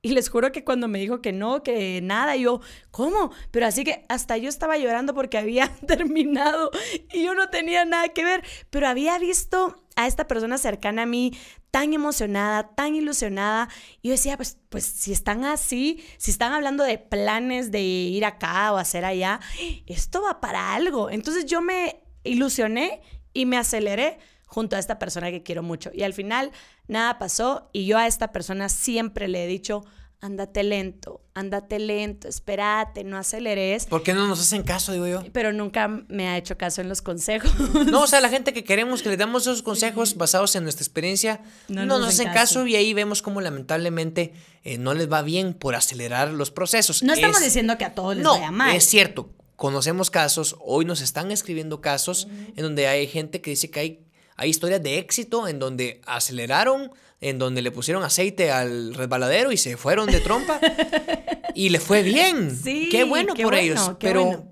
Y 0.00 0.10
les 0.10 0.30
juro 0.30 0.50
que 0.50 0.64
cuando 0.64 0.88
me 0.88 0.98
dijo 0.98 1.20
que 1.20 1.32
no, 1.32 1.62
que 1.62 2.00
nada, 2.02 2.36
yo, 2.36 2.62
¿cómo? 2.90 3.32
Pero 3.50 3.66
así 3.66 3.84
que 3.84 4.06
hasta 4.08 4.38
yo 4.38 4.48
estaba 4.48 4.78
llorando 4.78 5.12
porque 5.12 5.36
había 5.36 5.68
terminado 5.86 6.70
y 7.12 7.24
yo 7.24 7.34
no 7.34 7.50
tenía 7.50 7.84
nada 7.84 8.08
que 8.10 8.24
ver, 8.24 8.42
pero 8.70 8.88
había 8.88 9.18
visto 9.18 9.76
a 9.96 10.06
esta 10.06 10.28
persona 10.28 10.56
cercana 10.56 11.02
a 11.02 11.06
mí 11.06 11.32
tan 11.70 11.92
emocionada, 11.92 12.74
tan 12.74 12.94
ilusionada. 12.94 13.68
Y 14.02 14.08
yo 14.08 14.12
decía, 14.12 14.36
pues, 14.36 14.58
pues 14.68 14.84
si 14.84 15.12
están 15.12 15.44
así, 15.44 16.02
si 16.16 16.30
están 16.30 16.52
hablando 16.52 16.84
de 16.84 16.98
planes 16.98 17.70
de 17.70 17.80
ir 17.82 18.24
acá 18.24 18.72
o 18.72 18.76
hacer 18.76 19.04
allá, 19.04 19.40
esto 19.86 20.22
va 20.22 20.40
para 20.40 20.74
algo. 20.74 21.10
Entonces 21.10 21.46
yo 21.46 21.60
me 21.60 22.02
ilusioné 22.24 23.02
y 23.32 23.46
me 23.46 23.56
aceleré 23.56 24.18
junto 24.46 24.76
a 24.76 24.78
esta 24.78 24.98
persona 24.98 25.30
que 25.30 25.42
quiero 25.42 25.62
mucho. 25.62 25.90
Y 25.92 26.02
al 26.02 26.14
final 26.14 26.52
nada 26.86 27.18
pasó 27.18 27.68
y 27.72 27.86
yo 27.86 27.98
a 27.98 28.06
esta 28.06 28.32
persona 28.32 28.68
siempre 28.68 29.28
le 29.28 29.44
he 29.44 29.46
dicho, 29.46 29.84
ándate 30.20 30.64
lento, 30.64 31.20
ándate 31.34 31.78
lento, 31.78 32.28
espérate, 32.28 33.04
no 33.04 33.16
aceleres. 33.16 33.86
¿Por 33.86 34.02
qué 34.02 34.14
no 34.14 34.26
nos 34.26 34.40
hacen 34.40 34.62
caso, 34.62 34.92
digo 34.92 35.06
yo? 35.06 35.22
Pero 35.32 35.52
nunca 35.52 35.88
me 35.88 36.28
ha 36.28 36.36
hecho 36.36 36.58
caso 36.58 36.80
en 36.80 36.88
los 36.88 37.02
consejos. 37.02 37.52
No, 37.86 38.02
o 38.02 38.06
sea, 38.06 38.20
la 38.20 38.28
gente 38.30 38.52
que 38.52 38.64
queremos 38.64 39.02
que 39.02 39.10
le 39.10 39.16
damos 39.16 39.42
esos 39.42 39.62
consejos 39.62 40.16
basados 40.16 40.56
en 40.56 40.64
nuestra 40.64 40.82
experiencia, 40.82 41.40
no, 41.68 41.86
nos, 41.86 42.08
hacen 42.08 42.32
caso. 42.32 42.66
y 42.66 42.76
ahí 42.76 42.94
vemos 42.94 43.22
cómo 43.22 43.40
lamentablemente 43.40 44.32
eh, 44.64 44.78
no 44.78 44.94
les 44.94 45.10
va 45.10 45.22
bien 45.22 45.54
por 45.54 45.74
acelerar 45.74 46.30
los 46.32 46.50
procesos. 46.50 47.02
No 47.02 47.14
estamos 47.14 47.40
diciendo 47.40 47.78
que 47.78 47.84
a 47.84 47.94
todos 47.94 48.16
les 48.16 48.24
vaya 48.24 48.50
mal. 48.50 48.74
Es 48.74 48.84
cierto, 48.84 49.30
conocemos 49.56 50.10
casos, 50.10 50.56
hoy 50.60 50.84
nos 50.84 51.00
están 51.00 51.30
escribiendo 51.30 51.80
casos 51.80 52.28
en 52.56 52.62
donde 52.62 52.88
hay 52.88 53.06
gente 53.06 53.40
que 53.40 53.50
dice 53.50 53.70
que 53.70 53.80
hay, 53.80 54.06
hay 54.36 54.50
historias 54.50 54.82
de 54.82 54.98
éxito 54.98 55.46
en 55.46 55.58
donde 55.58 56.00
aceleraron 56.06 56.90
en 57.20 57.38
donde 57.38 57.62
le 57.62 57.70
pusieron 57.70 58.02
aceite 58.02 58.50
al 58.50 58.94
resbaladero 58.94 59.52
y 59.52 59.56
se 59.56 59.76
fueron 59.76 60.06
de 60.06 60.20
trompa 60.20 60.60
y 61.54 61.70
le 61.70 61.80
fue 61.80 62.02
bien. 62.02 62.56
Sí, 62.56 62.88
qué 62.90 63.04
bueno 63.04 63.34
por 63.34 63.54
ellos. 63.54 63.92
Pero 63.98 64.48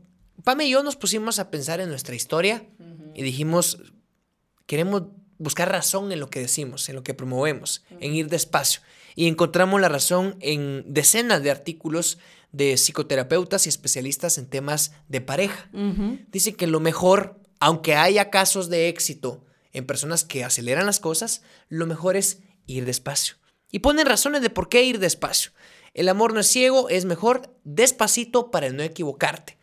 Pame 0.46 0.66
y 0.66 0.70
yo 0.70 0.84
nos 0.84 0.94
pusimos 0.94 1.40
a 1.40 1.50
pensar 1.50 1.80
en 1.80 1.88
nuestra 1.88 2.14
historia 2.14 2.64
y 3.14 3.24
dijimos, 3.24 3.78
queremos 4.66 5.02
buscar 5.38 5.68
razón 5.68 6.12
en 6.12 6.20
lo 6.20 6.30
que 6.30 6.38
decimos, 6.38 6.88
en 6.88 6.94
lo 6.94 7.02
que 7.02 7.14
promovemos, 7.14 7.82
en 7.98 8.14
ir 8.14 8.28
despacio. 8.28 8.80
Y 9.16 9.26
encontramos 9.26 9.80
la 9.80 9.88
razón 9.88 10.36
en 10.38 10.84
decenas 10.86 11.42
de 11.42 11.50
artículos 11.50 12.18
de 12.52 12.76
psicoterapeutas 12.76 13.66
y 13.66 13.70
especialistas 13.70 14.38
en 14.38 14.46
temas 14.46 14.92
de 15.08 15.20
pareja. 15.20 15.68
Dice 16.30 16.54
que 16.54 16.68
lo 16.68 16.78
mejor, 16.78 17.40
aunque 17.58 17.96
haya 17.96 18.30
casos 18.30 18.68
de 18.68 18.86
éxito 18.88 19.44
en 19.72 19.84
personas 19.84 20.22
que 20.22 20.44
aceleran 20.44 20.86
las 20.86 21.00
cosas, 21.00 21.42
lo 21.68 21.86
mejor 21.86 22.14
es 22.14 22.42
ir 22.66 22.84
despacio. 22.84 23.36
Y 23.70 23.80
ponen 23.80 24.06
razones 24.06 24.42
de 24.42 24.50
por 24.50 24.68
qué 24.68 24.84
ir 24.84 24.98
despacio. 24.98 25.52
El 25.94 26.08
amor 26.08 26.34
no 26.34 26.40
es 26.40 26.46
ciego, 26.46 26.88
es 26.88 27.04
mejor 27.04 27.54
despacito 27.64 28.50
para 28.50 28.70
no 28.70 28.82
equivocarte. 28.82 29.56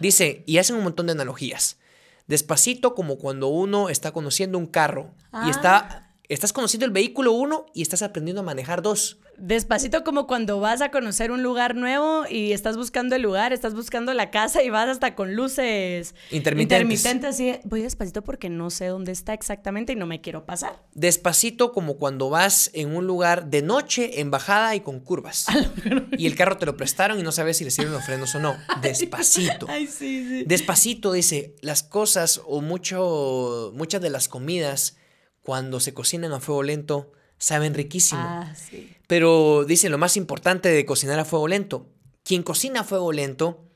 Dice, 0.00 0.42
y 0.46 0.58
hacen 0.58 0.76
un 0.76 0.82
montón 0.82 1.06
de 1.06 1.12
analogías. 1.12 1.78
Despacito 2.26 2.94
como 2.94 3.18
cuando 3.18 3.48
uno 3.48 3.90
está 3.90 4.12
conociendo 4.12 4.58
un 4.58 4.66
carro 4.66 5.14
y 5.46 5.50
está, 5.50 5.76
ah. 5.76 6.03
Estás 6.28 6.52
conociendo 6.52 6.86
el 6.86 6.92
vehículo 6.92 7.32
uno 7.32 7.66
y 7.74 7.82
estás 7.82 8.02
aprendiendo 8.02 8.40
a 8.40 8.44
manejar 8.44 8.82
dos. 8.82 9.18
Despacito 9.36 10.04
como 10.04 10.26
cuando 10.26 10.60
vas 10.60 10.80
a 10.80 10.90
conocer 10.90 11.32
un 11.32 11.42
lugar 11.42 11.74
nuevo 11.74 12.24
y 12.28 12.52
estás 12.52 12.76
buscando 12.76 13.16
el 13.16 13.22
lugar, 13.22 13.52
estás 13.52 13.74
buscando 13.74 14.14
la 14.14 14.30
casa 14.30 14.62
y 14.62 14.70
vas 14.70 14.88
hasta 14.88 15.16
con 15.16 15.34
luces 15.34 16.14
intermitentes. 16.30 17.04
intermitentes. 17.04 17.60
voy 17.64 17.82
despacito 17.82 18.22
porque 18.22 18.48
no 18.48 18.70
sé 18.70 18.86
dónde 18.86 19.12
está 19.12 19.34
exactamente 19.34 19.92
y 19.92 19.96
no 19.96 20.06
me 20.06 20.20
quiero 20.20 20.46
pasar. 20.46 20.80
Despacito 20.94 21.72
como 21.72 21.96
cuando 21.98 22.30
vas 22.30 22.70
en 22.74 22.94
un 22.94 23.06
lugar 23.06 23.50
de 23.50 23.62
noche, 23.62 24.20
en 24.20 24.30
bajada 24.30 24.76
y 24.76 24.80
con 24.80 25.00
curvas. 25.00 25.46
y 26.16 26.26
el 26.26 26.36
carro 26.36 26.56
te 26.56 26.66
lo 26.66 26.76
prestaron 26.76 27.18
y 27.18 27.22
no 27.22 27.32
sabes 27.32 27.56
si 27.58 27.64
le 27.64 27.70
sirven 27.70 27.92
los 27.92 28.04
frenos 28.04 28.34
o 28.36 28.38
no. 28.38 28.56
Despacito. 28.82 29.66
Ay, 29.68 29.86
sí, 29.86 30.26
sí. 30.28 30.44
Despacito 30.46 31.12
dice, 31.12 31.56
las 31.60 31.82
cosas 31.82 32.40
o 32.46 32.60
mucho, 32.60 33.72
muchas 33.74 34.00
de 34.00 34.10
las 34.10 34.28
comidas 34.28 34.96
cuando 35.44 35.78
se 35.78 35.94
cocinan 35.94 36.32
a 36.32 36.40
fuego 36.40 36.64
lento 36.64 37.12
saben 37.38 37.74
riquísimo. 37.74 38.22
Ah, 38.24 38.52
sí. 38.56 38.90
Pero 39.06 39.64
dice 39.64 39.90
lo 39.90 39.98
más 39.98 40.16
importante 40.16 40.70
de 40.70 40.86
cocinar 40.86 41.20
a 41.20 41.24
fuego 41.24 41.46
lento. 41.46 41.86
Quien 42.24 42.42
cocina 42.42 42.80
a 42.80 42.84
fuego 42.84 43.12
lento 43.12 43.68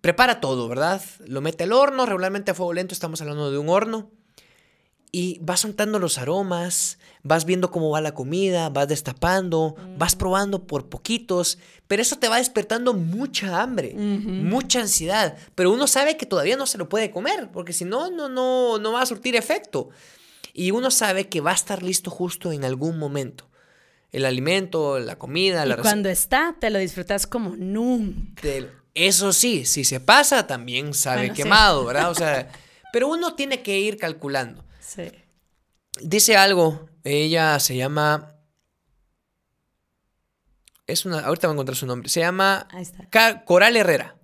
prepara 0.00 0.40
todo, 0.40 0.66
¿verdad? 0.66 1.02
Lo 1.26 1.42
mete 1.42 1.64
al 1.64 1.72
horno, 1.72 2.06
regularmente 2.06 2.50
a 2.50 2.54
fuego 2.54 2.72
lento 2.72 2.94
estamos 2.94 3.20
hablando 3.20 3.50
de 3.50 3.58
un 3.58 3.68
horno. 3.68 4.10
Y 5.12 5.38
vas 5.40 5.60
soltando 5.60 5.98
los 5.98 6.18
aromas, 6.18 6.98
vas 7.22 7.44
viendo 7.44 7.70
cómo 7.70 7.90
va 7.90 8.00
la 8.00 8.14
comida, 8.14 8.68
vas 8.70 8.88
destapando, 8.88 9.76
vas 9.96 10.16
probando 10.16 10.66
por 10.66 10.88
poquitos, 10.88 11.58
pero 11.86 12.02
eso 12.02 12.16
te 12.16 12.28
va 12.28 12.36
despertando 12.38 12.92
mucha 12.92 13.62
hambre, 13.62 13.94
mucha 13.94 14.80
ansiedad, 14.80 15.36
pero 15.54 15.70
uno 15.70 15.86
sabe 15.86 16.16
que 16.16 16.26
todavía 16.26 16.56
no 16.56 16.66
se 16.66 16.76
lo 16.76 16.88
puede 16.88 17.10
comer, 17.10 17.50
porque 17.50 17.72
si 17.72 17.84
no, 17.84 18.10
no, 18.10 18.28
no, 18.28 18.78
no 18.78 18.92
va 18.92 19.02
a 19.02 19.06
surtir 19.06 19.36
efecto. 19.36 19.90
Y 20.58 20.70
uno 20.70 20.90
sabe 20.90 21.28
que 21.28 21.42
va 21.42 21.50
a 21.50 21.54
estar 21.54 21.82
listo 21.82 22.10
justo 22.10 22.50
en 22.50 22.64
algún 22.64 22.98
momento. 22.98 23.46
El 24.10 24.24
alimento, 24.24 24.98
la 24.98 25.18
comida, 25.18 25.66
y 25.66 25.68
la 25.68 25.76
cuando 25.76 26.08
está, 26.08 26.56
te 26.58 26.70
lo 26.70 26.78
disfrutas 26.78 27.26
como 27.26 27.54
nunca. 27.56 28.40
Eso 28.94 29.34
sí, 29.34 29.66
si 29.66 29.84
se 29.84 30.00
pasa, 30.00 30.46
también 30.46 30.94
sabe 30.94 31.34
quemado, 31.34 31.84
¿verdad? 31.84 32.10
O 32.10 32.14
sea, 32.14 32.50
pero 32.92 33.08
uno 33.08 33.34
tiene 33.34 33.60
que 33.62 33.78
ir 33.78 33.98
calculando. 33.98 34.64
Sí. 34.80 35.12
Dice 36.00 36.38
algo, 36.38 36.88
ella 37.04 37.60
se 37.60 37.76
llama... 37.76 38.34
Es 40.86 41.04
una, 41.04 41.20
ahorita 41.20 41.48
voy 41.48 41.52
a 41.52 41.56
encontrar 41.56 41.76
su 41.76 41.84
nombre. 41.84 42.08
Se 42.08 42.20
llama 42.20 42.66
Coral 43.44 43.76
Herrera. 43.76 44.16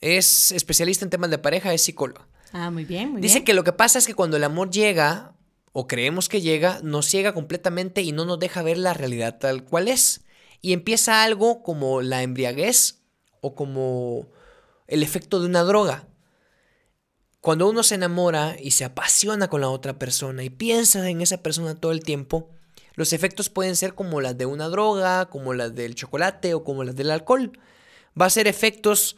Es 0.00 0.52
especialista 0.52 1.04
en 1.04 1.10
temas 1.10 1.30
de 1.30 1.38
pareja, 1.38 1.74
es 1.74 1.82
psicóloga. 1.82 2.29
Ah, 2.52 2.70
muy 2.70 2.84
bien, 2.84 3.12
muy 3.12 3.20
Dice 3.20 3.36
bien. 3.36 3.44
que 3.44 3.54
lo 3.54 3.64
que 3.64 3.72
pasa 3.72 3.98
es 3.98 4.06
que 4.06 4.14
cuando 4.14 4.36
el 4.36 4.44
amor 4.44 4.70
llega, 4.70 5.34
o 5.72 5.86
creemos 5.86 6.28
que 6.28 6.40
llega, 6.40 6.80
nos 6.82 7.06
ciega 7.06 7.32
completamente 7.32 8.02
y 8.02 8.12
no 8.12 8.24
nos 8.24 8.38
deja 8.38 8.62
ver 8.62 8.78
la 8.78 8.94
realidad 8.94 9.38
tal 9.38 9.64
cual 9.64 9.88
es. 9.88 10.22
Y 10.60 10.72
empieza 10.72 11.22
algo 11.22 11.62
como 11.62 12.02
la 12.02 12.22
embriaguez 12.22 13.02
o 13.40 13.54
como 13.54 14.28
el 14.88 15.02
efecto 15.02 15.40
de 15.40 15.46
una 15.46 15.62
droga. 15.62 16.06
Cuando 17.40 17.68
uno 17.70 17.82
se 17.82 17.94
enamora 17.94 18.56
y 18.60 18.72
se 18.72 18.84
apasiona 18.84 19.48
con 19.48 19.62
la 19.62 19.70
otra 19.70 19.98
persona 19.98 20.42
y 20.42 20.50
piensa 20.50 21.08
en 21.08 21.22
esa 21.22 21.42
persona 21.42 21.74
todo 21.74 21.92
el 21.92 22.02
tiempo, 22.02 22.50
los 22.94 23.14
efectos 23.14 23.48
pueden 23.48 23.76
ser 23.76 23.94
como 23.94 24.20
las 24.20 24.36
de 24.36 24.44
una 24.44 24.68
droga, 24.68 25.26
como 25.30 25.54
las 25.54 25.74
del 25.74 25.94
chocolate 25.94 26.52
o 26.52 26.64
como 26.64 26.84
las 26.84 26.96
del 26.96 27.10
alcohol. 27.10 27.52
Va 28.20 28.26
a 28.26 28.30
ser 28.30 28.46
efectos 28.46 29.16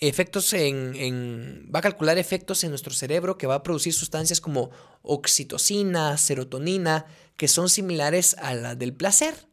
efectos 0.00 0.52
en, 0.54 1.70
va 1.74 1.80
a 1.80 1.82
calcular 1.82 2.18
efectos 2.18 2.64
en 2.64 2.70
nuestro 2.70 2.92
cerebro 2.92 3.36
que 3.36 3.46
va 3.46 3.56
a 3.56 3.62
producir 3.62 3.92
sustancias 3.92 4.40
como 4.40 4.70
oxitocina, 5.02 6.16
serotonina, 6.16 7.06
que 7.36 7.48
son 7.48 7.68
similares 7.68 8.36
a 8.38 8.54
las 8.54 8.78
del 8.78 8.94
placer. 8.94 9.48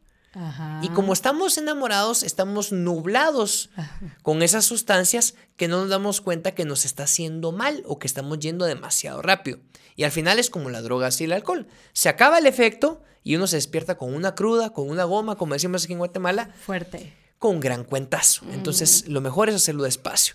Y 0.82 0.88
como 0.90 1.14
estamos 1.14 1.58
enamorados, 1.58 2.22
estamos 2.22 2.70
nublados 2.70 3.70
con 4.22 4.42
esas 4.42 4.64
sustancias 4.64 5.34
que 5.56 5.66
no 5.66 5.80
nos 5.80 5.88
damos 5.88 6.20
cuenta 6.20 6.54
que 6.54 6.64
nos 6.64 6.84
está 6.84 7.04
haciendo 7.04 7.50
mal 7.50 7.82
o 7.86 7.98
que 7.98 8.06
estamos 8.06 8.38
yendo 8.38 8.64
demasiado 8.64 9.20
rápido. 9.20 9.58
Y 9.96 10.04
al 10.04 10.12
final 10.12 10.38
es 10.38 10.48
como 10.48 10.70
la 10.70 10.80
droga 10.80 11.08
y 11.18 11.24
el 11.24 11.32
alcohol. 11.32 11.66
Se 11.92 12.08
acaba 12.08 12.38
el 12.38 12.46
efecto 12.46 13.02
y 13.24 13.34
uno 13.34 13.48
se 13.48 13.56
despierta 13.56 13.96
con 13.96 14.14
una 14.14 14.36
cruda, 14.36 14.70
con 14.70 14.88
una 14.88 15.04
goma, 15.04 15.34
como 15.34 15.54
decimos 15.54 15.84
aquí 15.84 15.94
en 15.94 15.98
Guatemala. 15.98 16.50
Fuerte 16.60 17.27
con 17.38 17.56
un 17.56 17.60
gran 17.60 17.84
cuentazo. 17.84 18.44
Entonces, 18.50 19.08
lo 19.08 19.20
mejor 19.20 19.48
es 19.48 19.54
hacerlo 19.54 19.84
despacio. 19.84 20.34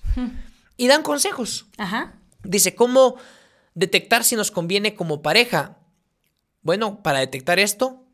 Y 0.78 0.88
dan 0.88 1.04
consejos. 1.04 1.68
Ajá. 1.78 2.20
Dice, 2.44 2.76
¿cómo 2.76 3.16
detectar 3.74 4.24
si 4.24 4.36
nos 4.36 4.52
conviene 4.52 4.96
como 4.96 5.22
pareja? 5.22 5.78
Bueno, 6.62 7.04
para 7.04 7.20
detectar 7.20 7.60
esto, 7.60 8.06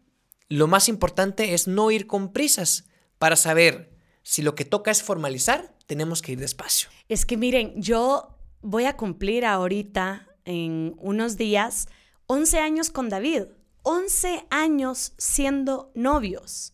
lo 0.47 0.67
más 0.67 0.89
importante 0.89 1.54
es 1.54 1.67
no 1.67 1.91
ir 1.91 2.08
con 2.08 2.34
prisas. 2.34 2.86
Para 3.17 3.36
saber 3.36 3.95
si 4.23 4.41
lo 4.41 4.56
que 4.56 4.65
toca 4.65 4.91
es 4.91 5.04
formalizar, 5.04 5.75
tenemos 5.86 6.21
que 6.21 6.32
ir 6.34 6.39
despacio. 6.39 6.89
Es 7.08 7.25
que 7.25 7.38
miren, 7.38 7.80
yo 7.82 8.38
voy 8.62 8.86
a 8.86 8.97
cumplir 8.97 9.45
ahorita, 9.45 10.28
en 10.45 10.95
unos 10.97 11.38
días, 11.38 11.88
11 12.28 12.60
años 12.60 12.89
con 12.89 13.10
David. 13.10 13.43
11 13.84 14.45
años 14.49 15.13
siendo 15.17 15.91
novios. 15.95 16.73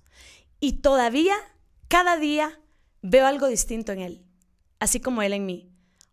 Y 0.60 0.74
todavía 0.74 1.36
cada 1.88 2.18
día 2.18 2.60
veo 3.02 3.26
algo 3.28 3.48
distinto 3.48 3.92
en 3.92 4.00
él, 4.00 4.26
así 4.80 5.00
como 5.00 5.22
él 5.22 5.34
en 5.34 5.46
mí. 5.46 5.72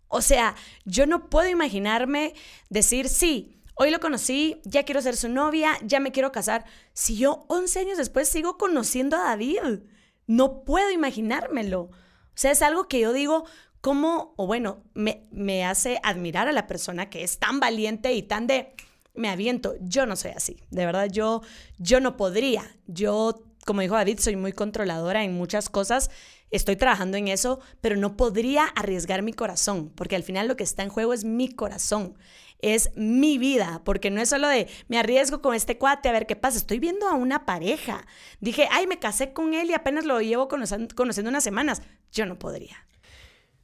O 0.09 0.21
sea, 0.21 0.55
yo 0.85 1.07
no 1.07 1.31
puedo 1.31 1.49
imaginarme 1.49 2.35
decir, 2.69 3.09
sí, 3.09 3.63
hoy 3.75 3.91
lo 3.91 3.99
conocí, 3.99 4.61
ya 4.65 4.85
quiero 4.85 5.01
ser 5.01 5.17
su 5.17 5.29
novia, 5.29 5.79
ya 5.83 6.01
me 6.01 6.13
quiero 6.13 6.33
casar. 6.33 6.65
Si 6.93 7.17
yo 7.17 7.47
11 7.49 7.81
años 7.81 7.99
después 7.99 8.29
sigo 8.29 8.59
conociendo 8.59 9.17
a 9.17 9.25
David, 9.25 9.81
no 10.27 10.65
puedo 10.65 10.91
imaginármelo. 10.91 11.81
O 11.83 11.91
sea, 12.35 12.51
es 12.51 12.63
algo 12.63 12.89
que 12.89 13.01
yo 13.01 13.13
digo, 13.13 13.47
¿cómo? 13.81 14.35
O 14.37 14.47
bueno, 14.47 14.85
me, 14.95 15.27
me 15.31 15.65
hace 15.65 15.99
admirar 16.03 16.49
a 16.49 16.53
la 16.53 16.67
persona 16.67 17.09
que 17.09 17.23
es 17.23 17.39
tan 17.39 17.59
valiente 17.59 18.13
y 18.13 18.23
tan 18.23 18.47
de, 18.47 18.75
me 19.15 19.29
aviento. 19.29 19.75
Yo 19.81 20.07
no 20.07 20.17
soy 20.17 20.33
así, 20.33 20.59
de 20.71 20.87
verdad, 20.87 21.09
yo, 21.11 21.43
yo 21.79 22.01
no 22.01 22.17
podría. 22.17 22.77
Yo 22.87 23.43
como 23.65 23.81
dijo 23.81 23.95
David, 23.95 24.19
soy 24.19 24.37
muy 24.37 24.53
controladora 24.53 25.25
en 25.25 25.35
muchas 25.35 25.69
cosas. 25.69 26.11
Estoy 26.51 26.77
trabajando 26.77 27.17
en 27.17 27.29
eso, 27.29 27.61
pero 27.81 27.97
no 27.97 28.17
podría 28.17 28.65
arriesgar 28.65 29.23
mi 29.23 29.33
corazón, 29.33 29.91
porque 29.95 30.17
al 30.17 30.23
final 30.23 30.49
lo 30.49 30.57
que 30.57 30.65
está 30.65 30.83
en 30.83 30.91
juego 30.91 31.15
es 31.15 31.25
mi 31.25 31.49
corazón, 31.49 32.19
es 32.59 32.91
mi 32.95 33.39
vida, 33.39 33.83
porque 33.85 34.11
no 34.11 34.21
es 34.21 34.29
solo 34.29 34.49
de 34.49 34.69
me 34.89 34.99
arriesgo 34.99 35.41
con 35.43 35.55
este 35.55 35.79
cuate 35.79 36.09
a 36.09 36.13
ver 36.13 36.27
qué 36.27 36.37
pasa. 36.37 36.59
Estoy 36.59 36.79
viendo 36.79 37.09
a 37.09 37.15
una 37.15 37.47
pareja. 37.47 38.07
Dije, 38.41 38.69
ay, 38.71 38.87
me 38.87 38.99
casé 38.99 39.33
con 39.33 39.55
él 39.55 39.71
y 39.71 39.75
apenas 39.75 40.05
lo 40.05 40.21
llevo 40.21 40.49
conociendo, 40.49 40.95
unas 40.99 41.45
semanas. 41.45 41.83
Yo 42.13 42.27
no 42.27 42.39
podría. 42.39 42.87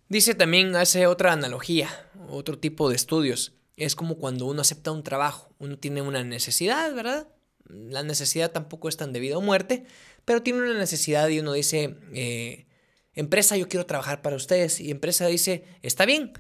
Dice 0.09 0.35
también, 0.35 0.75
hace 0.75 1.07
otra 1.07 1.33
analogía, 1.33 1.89
otro 2.29 2.59
tipo 2.59 2.89
de 2.89 2.97
estudios. 2.97 3.55
Es 3.77 3.95
como 3.95 4.17
cuando 4.17 4.47
uno 4.47 4.63
acepta 4.63 4.91
un 4.91 5.05
trabajo, 5.05 5.55
uno 5.59 5.79
tiene 5.79 6.03
una 6.03 6.25
necesidad, 6.25 6.93
¿verdad? 6.95 7.29
La 7.69 8.03
necesidad 8.03 8.51
tampoco 8.51 8.89
es 8.89 8.97
tan 8.97 9.13
debido 9.13 9.39
a 9.39 9.43
muerte, 9.43 9.85
pero 10.25 10.43
tiene 10.43 10.61
una 10.61 10.75
necesidad 10.75 11.29
y 11.29 11.41
uno 11.41 11.53
dice, 11.53 11.97
eh, 12.13 12.67
empresa, 13.15 13.57
yo 13.57 13.69
quiero 13.69 13.87
trabajar 13.87 14.23
para 14.23 14.37
ustedes. 14.37 14.81
Y 14.81 14.91
empresa 14.91 15.27
dice, 15.27 15.65
está 15.83 16.07
bien, 16.07 16.33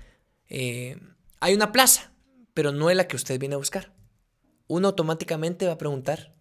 eh, 0.49 0.99
hay 1.41 1.55
una 1.55 1.73
plaza, 1.73 2.13
pero 2.55 2.73
no 2.73 2.91
es 2.91 2.97
la 2.97 3.09
que 3.09 3.17
usted 3.17 3.39
viene 3.39 3.55
a 3.55 3.59
buscar. 3.59 3.93
Uno 4.67 4.89
automáticamente 4.89 5.67
va 5.67 5.73
a 5.73 5.79
preguntar, 5.79 6.35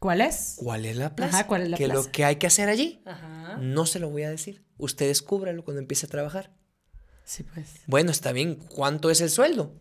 ¿Cuál 0.00 0.22
es? 0.22 0.54
¿Cuál 0.56 0.86
es 0.86 0.96
la 0.96 1.14
plaza? 1.14 1.40
Ajá, 1.40 1.46
¿cuál 1.46 1.62
es 1.62 1.68
la 1.68 1.76
¿Qué 1.76 1.84
es 1.84 1.90
plaza? 1.90 2.06
lo 2.06 2.10
que 2.10 2.24
hay 2.24 2.36
que 2.36 2.46
hacer 2.46 2.70
allí? 2.70 3.02
Ajá. 3.04 3.58
No 3.60 3.84
se 3.84 3.98
lo 3.98 4.08
voy 4.08 4.22
a 4.22 4.30
decir. 4.30 4.64
Usted 4.78 5.08
descúbralo 5.08 5.62
cuando 5.62 5.78
empiece 5.78 6.06
a 6.06 6.08
trabajar. 6.08 6.54
Sí, 7.24 7.42
pues. 7.42 7.82
Bueno, 7.86 8.10
está 8.10 8.32
bien. 8.32 8.54
¿Cuánto 8.54 9.10
es 9.10 9.20
el 9.20 9.28
sueldo? 9.28 9.74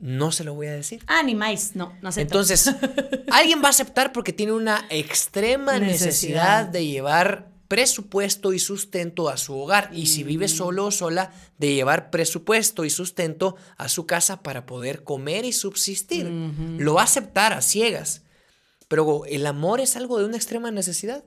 No 0.00 0.32
se 0.32 0.44
lo 0.44 0.54
voy 0.54 0.66
a 0.68 0.72
decir. 0.72 1.02
Ah, 1.06 1.22
ni 1.22 1.34
más. 1.34 1.76
No, 1.76 1.94
no 2.02 2.10
sé. 2.10 2.22
Entonces, 2.22 2.70
alguien 3.30 3.60
va 3.62 3.66
a 3.66 3.70
aceptar 3.70 4.12
porque 4.12 4.32
tiene 4.32 4.52
una 4.52 4.84
extrema 4.90 5.78
necesidad, 5.78 6.62
Necesidad. 6.62 6.66
de 6.66 6.86
llevar 6.86 7.50
presupuesto 7.68 8.52
y 8.52 8.58
sustento 8.58 9.28
a 9.28 9.36
su 9.36 9.56
hogar. 9.56 9.90
Y 9.92 10.06
si 10.06 10.24
vive 10.24 10.48
solo 10.48 10.86
o 10.86 10.90
sola, 10.90 11.32
de 11.58 11.74
llevar 11.74 12.10
presupuesto 12.10 12.84
y 12.84 12.90
sustento 12.90 13.56
a 13.76 13.88
su 13.88 14.06
casa 14.06 14.42
para 14.42 14.66
poder 14.66 15.04
comer 15.04 15.44
y 15.44 15.52
subsistir. 15.52 16.26
Lo 16.78 16.94
va 16.94 17.02
a 17.02 17.04
aceptar 17.04 17.52
a 17.52 17.60
ciegas. 17.62 18.22
Pero 18.88 19.24
el 19.26 19.46
amor 19.46 19.80
es 19.80 19.94
algo 19.96 20.18
de 20.18 20.24
una 20.24 20.36
extrema 20.36 20.70
necesidad. 20.72 21.24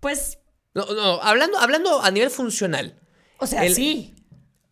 Pues, 0.00 0.38
No, 0.74 0.86
no, 0.86 1.20
hablando, 1.22 1.58
hablando 1.58 2.00
a 2.02 2.10
nivel 2.10 2.30
funcional. 2.30 2.98
o 3.38 3.46
sea, 3.46 3.64
El- 3.64 3.74
sí. 3.74 4.14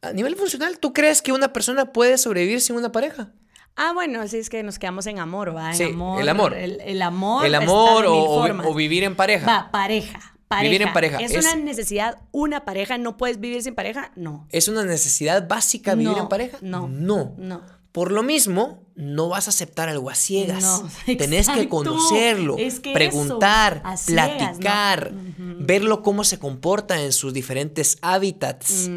A 0.09 0.13
nivel 0.13 0.37
funcional, 0.37 0.79
¿tú 0.79 0.93
crees 0.93 1.23
que 1.23 1.33
una 1.33 1.53
persona 1.53 1.93
puede 1.93 2.19
sobrevivir 2.19 2.61
sin 2.61 2.77
una 2.77 2.93
pareja? 2.93 3.29
Ah, 3.77 3.93
bueno, 3.95 4.23
así 4.23 4.39
es 4.39 4.49
que 4.49 4.63
nos 4.63 4.79
quedamos 4.79 5.07
en 5.07 5.19
amor, 5.19 5.55
¿va? 5.55 5.71
En 5.71 5.77
Sí, 5.77 5.85
amor, 5.85 6.21
el 6.23 6.29
amor. 6.29 6.55
El, 6.55 6.81
el 6.81 7.03
amor. 7.03 7.45
el 7.45 7.55
amor 7.55 8.05
o, 8.09 8.75
vivir 8.75 9.05
en 9.05 9.15
pareja. 9.17 9.47
Va, 9.47 9.71
pareja. 9.71 10.19
pareja. 10.49 10.63
Vivir 10.71 10.83
en 10.87 10.93
pareja, 10.93 11.19
¿Es, 11.19 11.33
es- 11.33 11.45
una 11.45 11.57
necesidad 11.57 12.19
una 12.33 12.65
pareja? 12.65 12.97
¿No 12.99 13.17
puedes 13.19 13.39
vivir 13.41 13.63
sin 13.63 13.75
pareja? 13.75 14.13
No. 14.17 14.47
¿Es 14.51 14.69
una 14.69 14.85
necesidad 14.85 15.47
básica 15.47 15.95
vivir 15.95 16.13
No, 16.17 16.23
en 16.23 16.29
pareja? 16.29 16.57
no, 16.63 16.89
No. 16.89 17.35
no. 17.37 17.63
Por 17.97 18.13
lo 18.13 18.23
mismo, 18.23 18.85
no 18.95 19.31
vas 19.31 19.47
a 19.47 19.51
aceptar 19.51 19.89
algo 19.89 20.11
a 20.11 20.15
ciegas. 20.15 20.63
No, 20.63 20.91
Tenés 21.17 21.49
que 21.49 21.67
conocerlo, 21.67 22.59
Es 22.59 22.79
que 22.79 22.93
preguntar, 22.93 23.79
eso, 23.79 23.87
a 23.87 23.97
ciegas, 23.97 24.29
¿no? 24.29 24.37
platicar, 24.37 25.13
verlo 25.39 26.03
cómo 26.03 26.23
se 26.23 26.39
comporta 26.39 27.01
en 27.03 27.15
sus 27.15 27.33
diferentes 27.33 27.97
hábitats, 28.03 28.91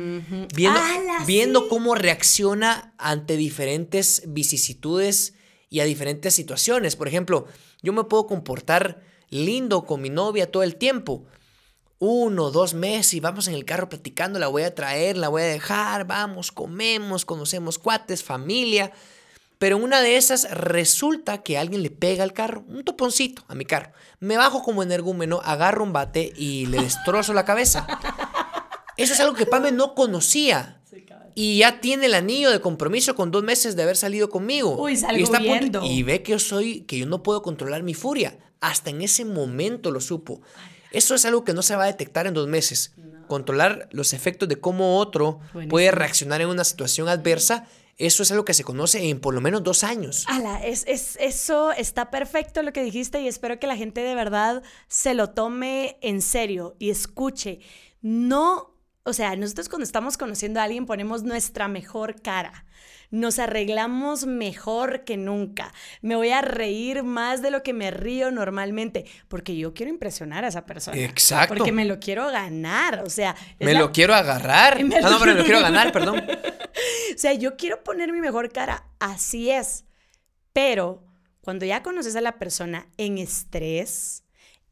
viendo, 0.53 0.79
¡Hala, 0.81 1.23
viendo 1.25 1.61
sí! 1.61 1.67
cómo 1.69 1.95
reacciona 1.95 2.93
ante 2.97 3.37
diferentes 3.37 4.23
vicisitudes 4.27 5.33
y 5.69 5.79
a 5.79 5.85
diferentes 5.85 6.33
situaciones. 6.33 6.97
Por 6.97 7.07
ejemplo, 7.07 7.45
yo 7.81 7.93
me 7.93 8.03
puedo 8.03 8.27
comportar 8.27 9.01
lindo 9.29 9.85
con 9.85 10.01
mi 10.01 10.09
novia 10.09 10.51
todo 10.51 10.63
el 10.63 10.75
tiempo, 10.75 11.23
uno, 11.99 12.49
dos 12.49 12.73
meses 12.73 13.13
y 13.13 13.19
vamos 13.19 13.47
en 13.47 13.53
el 13.53 13.65
carro 13.65 13.89
platicando, 13.89 14.39
la 14.39 14.47
voy 14.47 14.63
a 14.63 14.73
traer, 14.73 15.17
la 15.17 15.27
voy 15.27 15.41
a 15.41 15.45
dejar, 15.45 16.07
vamos, 16.07 16.51
comemos, 16.51 17.25
conocemos 17.25 17.77
cuates, 17.77 18.23
familia. 18.23 18.91
Pero 19.57 19.75
en 19.75 19.83
una 19.83 20.01
de 20.01 20.15
esas 20.15 20.49
resulta 20.51 21.43
que 21.43 21.57
alguien 21.57 21.83
le 21.83 21.91
pega 21.91 22.23
al 22.23 22.31
carro, 22.31 22.63
un 22.69 22.85
toponcito 22.85 23.43
a 23.49 23.55
mi 23.55 23.65
carro. 23.65 23.91
Me 24.21 24.37
bajo 24.37 24.63
como 24.63 24.81
energúmeno, 24.81 25.41
agarro 25.43 25.83
un 25.83 25.91
bate 25.91 26.31
y 26.37 26.65
le 26.67 26.81
destrozo 26.83 27.33
la 27.33 27.43
cabeza. 27.43 27.85
Eso 28.95 29.13
es 29.13 29.19
algo 29.19 29.35
que 29.35 29.45
Pame 29.45 29.71
no 29.73 29.93
conocía. 29.95 30.77
Y 31.35 31.59
ya 31.59 31.79
tiene 31.79 32.07
el 32.07 32.15
anillo 32.15 32.49
de 32.49 32.59
compromiso 32.59 33.15
con 33.15 33.31
dos 33.31 33.43
meses 33.43 33.75
de 33.75 33.83
haber 33.83 33.95
salido 33.95 34.29
conmigo. 34.29 34.81
Uy, 34.81 34.97
salgo 34.97 35.19
y 35.19 35.23
está 35.23 35.41
y 35.85 36.03
ve 36.03 36.21
que 36.21 36.31
yo 36.33 36.39
soy, 36.39 36.81
que 36.81 36.97
yo 36.97 37.05
no 37.05 37.23
puedo 37.23 37.41
controlar 37.41 37.83
mi 37.83 37.93
furia. 37.93 38.37
Hasta 38.59 38.89
en 38.89 39.01
ese 39.01 39.23
momento 39.23 39.91
lo 39.91 40.01
supo. 40.01 40.41
Eso 40.91 41.15
es 41.15 41.25
algo 41.25 41.43
que 41.43 41.53
no 41.53 41.61
se 41.61 41.75
va 41.75 41.83
a 41.83 41.87
detectar 41.87 42.27
en 42.27 42.33
dos 42.33 42.47
meses. 42.47 42.93
Controlar 43.27 43.89
los 43.91 44.13
efectos 44.13 44.49
de 44.49 44.59
cómo 44.59 44.97
otro 44.97 45.39
Buenísimo. 45.53 45.69
puede 45.69 45.91
reaccionar 45.91 46.41
en 46.41 46.49
una 46.49 46.63
situación 46.63 47.07
adversa, 47.09 47.67
eso 47.99 48.23
es 48.23 48.31
algo 48.31 48.45
que 48.45 48.53
se 48.53 48.63
conoce 48.63 49.09
en 49.09 49.19
por 49.19 49.33
lo 49.33 49.41
menos 49.41 49.61
dos 49.61 49.83
años. 49.83 50.23
Ala, 50.27 50.65
es, 50.65 50.85
es, 50.87 51.17
eso 51.19 51.73
está 51.73 52.09
perfecto 52.09 52.63
lo 52.63 52.71
que 52.71 52.81
dijiste 52.81 53.19
y 53.21 53.27
espero 53.27 53.59
que 53.59 53.67
la 53.67 53.75
gente 53.75 54.01
de 54.01 54.15
verdad 54.15 54.63
se 54.87 55.13
lo 55.13 55.31
tome 55.31 55.97
en 56.01 56.21
serio 56.21 56.75
y 56.79 56.91
escuche. 56.91 57.59
No, 58.01 58.73
o 59.09 59.13
sea, 59.13 59.35
nosotros 59.35 59.69
cuando 59.69 59.83
estamos 59.83 60.17
conociendo 60.17 60.59
a 60.59 60.63
alguien 60.63 60.85
ponemos 60.85 61.23
nuestra 61.23 61.67
mejor 61.67 62.21
cara. 62.21 62.65
Nos 63.11 63.39
arreglamos 63.39 64.27
mejor 64.27 65.03
que 65.03 65.17
nunca. 65.17 65.73
Me 66.03 66.15
voy 66.15 66.29
a 66.29 66.41
reír 66.43 67.01
más 67.01 67.41
de 67.41 67.49
lo 67.49 67.63
que 67.63 67.73
me 67.73 67.89
río 67.89 68.29
normalmente, 68.29 69.05
porque 69.27 69.57
yo 69.57 69.73
quiero 69.73 69.91
impresionar 69.91 70.45
a 70.45 70.49
esa 70.49 70.67
persona. 70.67 70.95
Exacto. 70.97 71.55
Porque 71.55 71.71
me 71.71 71.85
lo 71.85 71.99
quiero 71.99 72.27
ganar, 72.31 72.99
o 73.03 73.09
sea... 73.09 73.35
Me 73.59 73.73
la- 73.73 73.79
lo 73.79 73.91
quiero 73.91 74.13
agarrar. 74.13 74.83
Me 74.83 75.01
No, 75.01 75.17
pero 75.19 75.33
me 75.33 75.39
lo 75.39 75.43
quiero 75.43 75.59
ganar, 75.61 75.91
perdón. 75.91 76.19
O 76.19 77.17
sea, 77.17 77.33
yo 77.33 77.57
quiero 77.57 77.83
poner 77.83 78.11
mi 78.13 78.21
mejor 78.21 78.51
cara, 78.51 78.85
así 78.99 79.49
es. 79.49 79.85
Pero 80.53 81.03
cuando 81.41 81.65
ya 81.65 81.81
conoces 81.81 82.15
a 82.15 82.21
la 82.21 82.37
persona 82.37 82.87
en 82.97 83.17
estrés, 83.17 84.23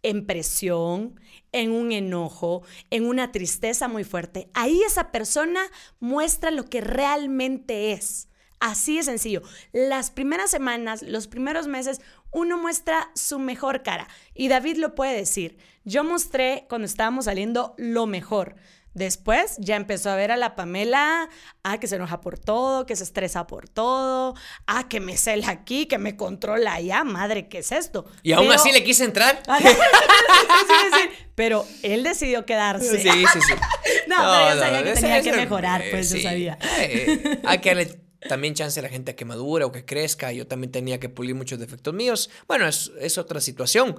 en 0.04 0.28
presión, 0.28 1.19
en 1.62 1.72
un 1.72 1.91
enojo, 1.91 2.63
en 2.89 3.06
una 3.06 3.32
tristeza 3.32 3.88
muy 3.88 4.04
fuerte, 4.04 4.50
ahí 4.54 4.82
esa 4.84 5.12
persona 5.12 5.62
muestra 6.00 6.52
lo 6.52 6.65
que 6.65 6.82
realmente 6.82 7.91
es. 7.93 8.30
Así 8.60 8.98
de 8.98 9.04
sencillo. 9.04 9.43
Las 9.72 10.10
primeras 10.10 10.50
semanas, 10.50 11.04
los 11.04 11.28
primeros 11.28 11.67
meses, 11.67 12.02
uno 12.32 12.58
muestra 12.58 13.12
su 13.13 13.38
mejor 13.39 13.84
cara. 13.84 14.08
Y 14.34 14.48
David 14.48 14.78
lo 14.78 14.96
puede 14.96 15.15
decir. 15.15 15.58
Yo 15.86 16.04
mostré 16.04 16.65
cuando 16.67 16.86
estábamos 16.86 17.26
saliendo 17.26 17.76
lo 17.78 18.08
mejor. 18.08 18.56
Después 18.97 19.57
ya 19.60 19.75
empezó 19.75 20.10
a 20.10 20.15
ver 20.15 20.31
a 20.31 20.38
la 20.38 20.55
Pamela, 20.55 21.29
ah, 21.63 21.79
que 21.79 21.86
se 21.86 21.97
enoja 21.97 22.19
por 22.19 22.39
todo, 22.39 22.88
que 22.88 22.95
se 22.95 23.03
estresa 23.03 23.45
por 23.45 23.69
todo, 23.69 24.33
ah, 24.65 24.88
que 24.89 24.99
me 24.99 25.17
cela 25.17 25.51
aquí, 25.51 25.86
que 25.86 25.99
me 25.99 26.15
controla 26.15 26.73
allá, 26.73 27.03
madre, 27.03 27.47
¿qué 27.47 27.60
es 27.60 27.71
esto? 27.71 28.05
Y 28.23 28.31
aún 28.31 28.47
Pero- 28.47 28.60
así 28.60 28.71
le 28.71 28.83
quise 28.83 29.03
entrar. 29.03 29.43
Pero 31.36 31.63
él 31.83 32.01
decidió 32.03 32.43
quedarse. 32.47 32.99
Sí, 32.99 33.07
sí, 33.07 33.39
sí. 33.47 33.53
No, 34.07 34.15
pero 34.15 34.55
yo 34.55 34.60
sabía 34.60 34.83
que 34.83 34.93
tenía 34.99 35.21
que 35.21 35.31
mejorar, 35.33 35.81
eh, 35.81 35.89
pues 35.91 36.10
yo 36.10 36.15
sí. 36.17 36.23
sabía. 36.23 36.57
Eh, 36.79 37.39
hay 37.43 37.60
que 37.60 37.69
darle 37.69 37.99
también 38.27 38.53
chance 38.55 38.79
a 38.79 38.83
la 38.83 38.89
gente 38.89 39.12
a 39.12 39.15
que 39.15 39.25
madure 39.25 39.63
o 39.65 39.71
que 39.71 39.86
crezca. 39.86 40.31
Yo 40.31 40.47
también 40.47 40.71
tenía 40.71 40.99
que 40.99 41.10
pulir 41.10 41.36
muchos 41.36 41.60
defectos 41.60 41.93
míos. 41.93 42.29
Bueno, 42.47 42.67
es, 42.67 42.91
es 42.99 43.17
otra 43.17 43.41
situación. 43.41 43.95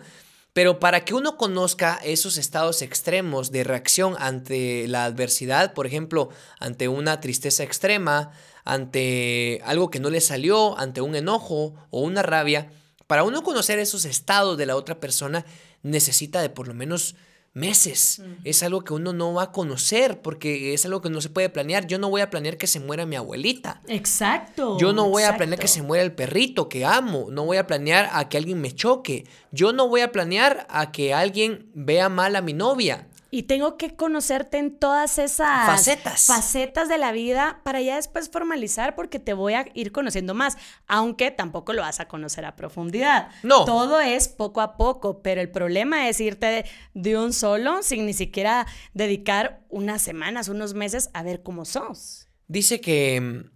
Pero 0.58 0.80
para 0.80 1.04
que 1.04 1.14
uno 1.14 1.36
conozca 1.36 2.00
esos 2.02 2.36
estados 2.36 2.82
extremos 2.82 3.52
de 3.52 3.62
reacción 3.62 4.16
ante 4.18 4.88
la 4.88 5.04
adversidad, 5.04 5.72
por 5.72 5.86
ejemplo, 5.86 6.30
ante 6.58 6.88
una 6.88 7.20
tristeza 7.20 7.62
extrema, 7.62 8.32
ante 8.64 9.60
algo 9.64 9.88
que 9.88 10.00
no 10.00 10.10
le 10.10 10.20
salió, 10.20 10.76
ante 10.76 11.00
un 11.00 11.14
enojo 11.14 11.76
o 11.90 12.00
una 12.00 12.24
rabia, 12.24 12.72
para 13.06 13.22
uno 13.22 13.44
conocer 13.44 13.78
esos 13.78 14.04
estados 14.04 14.58
de 14.58 14.66
la 14.66 14.74
otra 14.74 14.98
persona 14.98 15.44
necesita 15.84 16.42
de 16.42 16.50
por 16.50 16.66
lo 16.66 16.74
menos 16.74 17.14
meses. 17.58 18.22
Es 18.44 18.62
algo 18.62 18.84
que 18.84 18.94
uno 18.94 19.12
no 19.12 19.34
va 19.34 19.44
a 19.44 19.52
conocer 19.52 20.22
porque 20.22 20.72
es 20.72 20.84
algo 20.86 21.00
que 21.02 21.10
no 21.10 21.20
se 21.20 21.28
puede 21.28 21.48
planear. 21.48 21.86
Yo 21.86 21.98
no 21.98 22.08
voy 22.08 22.20
a 22.20 22.30
planear 22.30 22.56
que 22.56 22.66
se 22.66 22.80
muera 22.80 23.04
mi 23.04 23.16
abuelita. 23.16 23.82
Exacto. 23.88 24.78
Yo 24.78 24.92
no 24.92 25.08
voy 25.08 25.24
a 25.24 25.36
planear 25.36 25.58
que 25.58 25.68
se 25.68 25.82
muera 25.82 26.02
el 26.04 26.12
perrito 26.12 26.68
que 26.68 26.84
amo. 26.84 27.26
No 27.30 27.44
voy 27.44 27.56
a 27.56 27.66
planear 27.66 28.08
a 28.12 28.28
que 28.28 28.38
alguien 28.38 28.60
me 28.60 28.72
choque. 28.72 29.24
Yo 29.50 29.72
no 29.72 29.88
voy 29.88 30.00
a 30.02 30.12
planear 30.12 30.66
a 30.70 30.92
que 30.92 31.12
alguien 31.12 31.70
vea 31.74 32.08
mal 32.08 32.36
a 32.36 32.40
mi 32.40 32.52
novia. 32.52 33.07
Y 33.30 33.42
tengo 33.42 33.76
que 33.76 33.94
conocerte 33.94 34.56
en 34.58 34.78
todas 34.78 35.18
esas 35.18 35.66
Facetas. 35.66 36.26
facetas 36.26 36.88
de 36.88 36.96
la 36.96 37.12
vida 37.12 37.60
para 37.62 37.80
ya 37.82 37.96
después 37.96 38.30
formalizar 38.30 38.94
porque 38.94 39.18
te 39.18 39.34
voy 39.34 39.54
a 39.54 39.66
ir 39.74 39.92
conociendo 39.92 40.32
más, 40.32 40.56
aunque 40.86 41.30
tampoco 41.30 41.74
lo 41.74 41.82
vas 41.82 42.00
a 42.00 42.08
conocer 42.08 42.46
a 42.46 42.56
profundidad. 42.56 43.28
No. 43.42 43.64
Todo 43.66 44.00
es 44.00 44.28
poco 44.28 44.62
a 44.62 44.76
poco, 44.76 45.20
pero 45.22 45.40
el 45.42 45.50
problema 45.50 46.08
es 46.08 46.20
irte 46.20 46.46
de, 46.46 46.64
de 46.94 47.18
un 47.18 47.32
solo 47.34 47.82
sin 47.82 48.06
ni 48.06 48.14
siquiera 48.14 48.66
dedicar 48.94 49.60
unas 49.68 50.00
semanas, 50.00 50.48
unos 50.48 50.72
meses 50.74 51.10
a 51.12 51.22
ver 51.22 51.42
cómo 51.42 51.64
sos. 51.66 52.28
Dice 52.46 52.80
que 52.80 53.20
mm, 53.20 53.50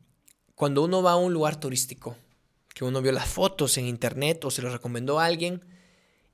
cuando 0.54 0.84
uno 0.84 1.02
va 1.02 1.12
a 1.12 1.16
un 1.16 1.32
lugar 1.32 1.56
turístico, 1.56 2.14
que 2.74 2.84
uno 2.84 3.00
vio 3.00 3.12
las 3.12 3.28
fotos 3.28 3.78
en 3.78 3.86
internet 3.86 4.44
o 4.44 4.50
se 4.50 4.62
lo 4.62 4.70
recomendó 4.70 5.18
a 5.18 5.24
alguien, 5.24 5.64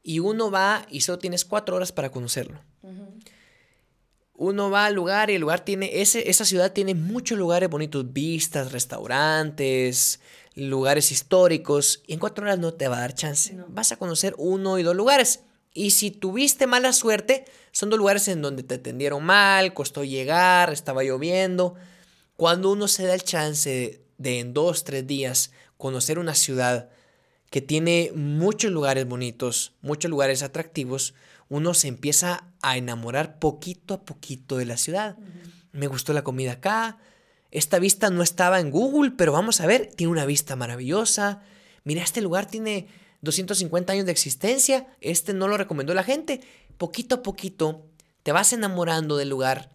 y 0.08 0.20
uno 0.20 0.50
va 0.50 0.86
y 0.88 1.02
solo 1.02 1.18
tienes 1.18 1.44
cuatro 1.44 1.76
horas 1.76 1.92
para 1.92 2.10
conocerlo. 2.10 2.58
Uno 4.32 4.70
va 4.70 4.86
al 4.86 4.94
lugar 4.94 5.28
y 5.28 5.34
el 5.34 5.42
lugar 5.42 5.66
tiene, 5.66 6.00
ese, 6.00 6.30
esa 6.30 6.46
ciudad 6.46 6.72
tiene 6.72 6.94
muchos 6.94 7.36
lugares 7.36 7.68
bonitos, 7.68 8.10
vistas, 8.10 8.72
restaurantes, 8.72 10.20
lugares 10.54 11.12
históricos, 11.12 12.02
y 12.06 12.14
en 12.14 12.20
cuatro 12.20 12.44
horas 12.44 12.58
no 12.58 12.72
te 12.72 12.88
va 12.88 12.96
a 12.96 13.00
dar 13.00 13.14
chance. 13.14 13.54
Vas 13.68 13.92
a 13.92 13.98
conocer 13.98 14.34
uno 14.38 14.78
y 14.78 14.82
dos 14.82 14.96
lugares. 14.96 15.40
Y 15.74 15.90
si 15.90 16.10
tuviste 16.10 16.66
mala 16.66 16.94
suerte, 16.94 17.44
son 17.70 17.90
dos 17.90 17.98
lugares 17.98 18.28
en 18.28 18.40
donde 18.40 18.62
te 18.62 18.76
atendieron 18.76 19.22
mal, 19.22 19.74
costó 19.74 20.04
llegar, 20.04 20.72
estaba 20.72 21.02
lloviendo. 21.02 21.74
Cuando 22.34 22.72
uno 22.72 22.88
se 22.88 23.04
da 23.04 23.12
el 23.12 23.24
chance 23.24 24.00
de 24.16 24.38
en 24.38 24.54
dos, 24.54 24.84
tres 24.84 25.06
días 25.06 25.52
conocer 25.76 26.18
una 26.18 26.34
ciudad 26.34 26.88
que 27.50 27.60
tiene 27.60 28.12
muchos 28.14 28.70
lugares 28.70 29.06
bonitos, 29.06 29.72
muchos 29.80 30.10
lugares 30.10 30.42
atractivos, 30.42 31.14
uno 31.48 31.74
se 31.74 31.88
empieza 31.88 32.44
a 32.62 32.76
enamorar 32.76 33.38
poquito 33.38 33.94
a 33.94 34.02
poquito 34.04 34.56
de 34.58 34.66
la 34.66 34.76
ciudad. 34.76 35.16
Me 35.72 35.86
gustó 35.86 36.12
la 36.12 36.24
comida 36.24 36.52
acá. 36.52 36.98
Esta 37.50 37.78
vista 37.78 38.10
no 38.10 38.22
estaba 38.22 38.60
en 38.60 38.70
Google, 38.70 39.12
pero 39.16 39.32
vamos 39.32 39.60
a 39.60 39.66
ver, 39.66 39.86
tiene 39.86 40.12
una 40.12 40.26
vista 40.26 40.56
maravillosa. 40.56 41.42
Mira, 41.84 42.02
este 42.02 42.20
lugar 42.20 42.46
tiene 42.46 42.88
250 43.22 43.94
años 43.94 44.04
de 44.04 44.12
existencia. 44.12 44.86
Este 45.00 45.32
no 45.32 45.48
lo 45.48 45.56
recomendó 45.56 45.94
la 45.94 46.04
gente. 46.04 46.42
Poquito 46.76 47.16
a 47.16 47.22
poquito 47.22 47.86
te 48.22 48.32
vas 48.32 48.52
enamorando 48.52 49.16
del 49.16 49.30
lugar 49.30 49.70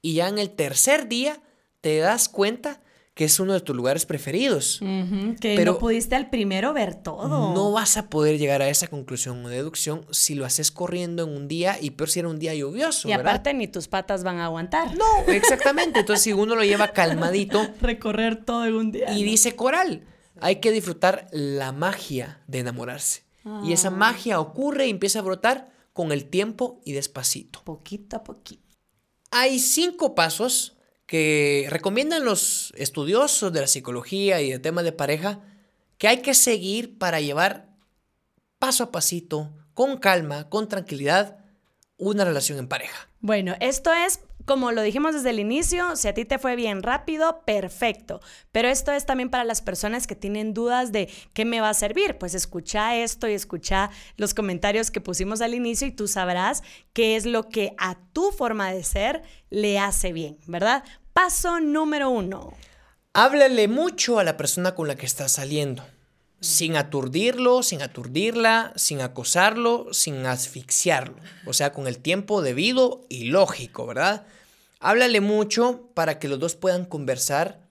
y 0.00 0.14
ya 0.14 0.28
en 0.28 0.38
el 0.38 0.50
tercer 0.50 1.08
día 1.08 1.42
te 1.80 1.98
das 1.98 2.28
cuenta 2.28 2.80
que 3.18 3.24
es 3.24 3.40
uno 3.40 3.52
de 3.52 3.60
tus 3.60 3.74
lugares 3.74 4.06
preferidos. 4.06 4.78
que 4.78 5.56
pero 5.56 5.72
no 5.72 5.78
pudiste 5.80 6.14
al 6.14 6.30
primero 6.30 6.72
ver 6.72 6.94
todo. 6.94 7.52
No 7.52 7.72
vas 7.72 7.96
a 7.96 8.08
poder 8.08 8.38
llegar 8.38 8.62
a 8.62 8.68
esa 8.68 8.86
conclusión 8.86 9.44
o 9.44 9.48
deducción 9.48 10.06
si 10.12 10.36
lo 10.36 10.46
haces 10.46 10.70
corriendo 10.70 11.24
en 11.24 11.30
un 11.30 11.48
día 11.48 11.78
y 11.80 11.90
peor 11.90 12.10
si 12.10 12.20
era 12.20 12.28
un 12.28 12.38
día 12.38 12.54
lluvioso. 12.54 13.08
Y 13.08 13.12
aparte 13.12 13.52
ni 13.54 13.66
tus 13.66 13.88
patas 13.88 14.22
van 14.22 14.38
a 14.38 14.44
aguantar. 14.44 14.96
No, 14.96 15.32
exactamente. 15.32 15.98
Entonces 15.98 16.22
si 16.22 16.32
uno 16.32 16.54
lo 16.54 16.62
lleva 16.62 16.92
calmadito. 16.92 17.66
Recorrer 17.80 18.44
todo 18.44 18.66
en 18.66 18.74
un 18.76 18.92
día. 18.92 19.12
Y 19.12 19.24
dice 19.24 19.56
Coral, 19.56 20.06
hay 20.40 20.60
que 20.60 20.70
disfrutar 20.70 21.26
la 21.32 21.72
magia 21.72 22.40
de 22.46 22.60
enamorarse. 22.60 23.24
Y 23.64 23.72
esa 23.72 23.88
ah. 23.88 23.90
magia 23.90 24.38
ocurre 24.38 24.86
y 24.86 24.90
empieza 24.90 25.18
a 25.18 25.22
brotar 25.22 25.72
con 25.92 26.12
el 26.12 26.26
tiempo 26.26 26.80
y 26.84 26.92
despacito. 26.92 27.64
Poquito 27.64 28.14
a 28.14 28.22
poquito. 28.22 28.62
Hay 29.32 29.58
cinco 29.58 30.14
pasos 30.14 30.77
que 31.08 31.66
recomiendan 31.70 32.26
los 32.26 32.74
estudiosos 32.76 33.50
de 33.50 33.62
la 33.62 33.66
psicología 33.66 34.42
y 34.42 34.52
de 34.52 34.58
temas 34.58 34.84
de 34.84 34.92
pareja 34.92 35.40
que 35.96 36.06
hay 36.06 36.18
que 36.18 36.34
seguir 36.34 36.98
para 36.98 37.18
llevar 37.18 37.70
paso 38.58 38.84
a 38.84 38.92
pasito, 38.92 39.50
con 39.72 39.96
calma, 39.96 40.50
con 40.50 40.68
tranquilidad, 40.68 41.38
una 41.96 42.26
relación 42.26 42.58
en 42.58 42.68
pareja. 42.68 43.08
Bueno, 43.20 43.56
esto 43.60 43.90
es 43.90 44.20
como 44.48 44.72
lo 44.72 44.82
dijimos 44.82 45.14
desde 45.14 45.30
el 45.30 45.38
inicio, 45.38 45.94
si 45.94 46.08
a 46.08 46.14
ti 46.14 46.24
te 46.24 46.40
fue 46.40 46.56
bien 46.56 46.82
rápido, 46.82 47.42
perfecto. 47.44 48.20
Pero 48.50 48.66
esto 48.66 48.90
es 48.90 49.06
también 49.06 49.30
para 49.30 49.44
las 49.44 49.62
personas 49.62 50.08
que 50.08 50.16
tienen 50.16 50.54
dudas 50.54 50.90
de 50.90 51.08
qué 51.34 51.44
me 51.44 51.60
va 51.60 51.68
a 51.68 51.74
servir. 51.74 52.18
Pues 52.18 52.34
escucha 52.34 52.96
esto 52.96 53.28
y 53.28 53.34
escucha 53.34 53.90
los 54.16 54.34
comentarios 54.34 54.90
que 54.90 55.00
pusimos 55.00 55.40
al 55.42 55.54
inicio 55.54 55.86
y 55.86 55.92
tú 55.92 56.08
sabrás 56.08 56.64
qué 56.92 57.14
es 57.14 57.26
lo 57.26 57.48
que 57.48 57.74
a 57.78 57.98
tu 58.12 58.32
forma 58.32 58.72
de 58.72 58.82
ser 58.82 59.22
le 59.50 59.78
hace 59.78 60.12
bien, 60.12 60.38
¿verdad? 60.46 60.82
Paso 61.12 61.60
número 61.60 62.10
uno. 62.10 62.54
Háblale 63.12 63.68
mucho 63.68 64.18
a 64.18 64.24
la 64.24 64.36
persona 64.36 64.74
con 64.74 64.88
la 64.88 64.96
que 64.96 65.06
estás 65.06 65.32
saliendo 65.32 65.84
sin 66.40 66.76
aturdirlo, 66.76 67.62
sin 67.62 67.82
aturdirla, 67.82 68.72
sin 68.76 69.00
acosarlo, 69.00 69.88
sin 69.92 70.24
asfixiarlo. 70.26 71.16
O 71.46 71.52
sea, 71.52 71.72
con 71.72 71.86
el 71.86 71.98
tiempo 71.98 72.42
debido 72.42 73.04
y 73.08 73.24
lógico, 73.24 73.86
¿verdad? 73.86 74.26
Háblale 74.80 75.20
mucho 75.20 75.90
para 75.94 76.18
que 76.18 76.28
los 76.28 76.38
dos 76.38 76.54
puedan 76.54 76.84
conversar, 76.84 77.66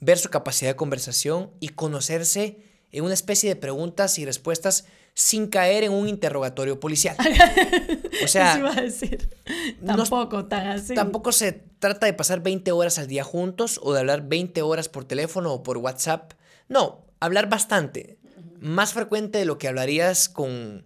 ver 0.00 0.18
su 0.18 0.28
capacidad 0.28 0.72
de 0.72 0.76
conversación 0.76 1.52
y 1.60 1.68
conocerse 1.68 2.58
en 2.90 3.04
una 3.04 3.14
especie 3.14 3.48
de 3.48 3.56
preguntas 3.56 4.18
y 4.18 4.24
respuestas 4.24 4.86
sin 5.14 5.46
caer 5.46 5.84
en 5.84 5.92
un 5.92 6.08
interrogatorio 6.08 6.80
policial. 6.80 7.16
O 8.24 8.28
sea, 8.28 8.56
iba 8.56 8.72
a 8.72 8.80
decir. 8.80 9.28
Tampoco 9.84 10.46
tan 10.46 10.68
así. 10.68 10.94
Tampoco 10.94 11.32
se 11.32 11.52
trata 11.52 12.06
de 12.06 12.14
pasar 12.14 12.42
20 12.42 12.72
horas 12.72 12.98
al 12.98 13.08
día 13.08 13.22
juntos 13.22 13.78
o 13.82 13.92
de 13.92 14.00
hablar 14.00 14.26
20 14.26 14.62
horas 14.62 14.88
por 14.88 15.04
teléfono 15.04 15.52
o 15.52 15.62
por 15.62 15.76
WhatsApp. 15.76 16.32
No, 16.66 17.05
hablar 17.20 17.48
bastante, 17.48 18.18
más 18.60 18.92
frecuente 18.92 19.38
de 19.38 19.44
lo 19.44 19.58
que 19.58 19.68
hablarías 19.68 20.28
con, 20.28 20.84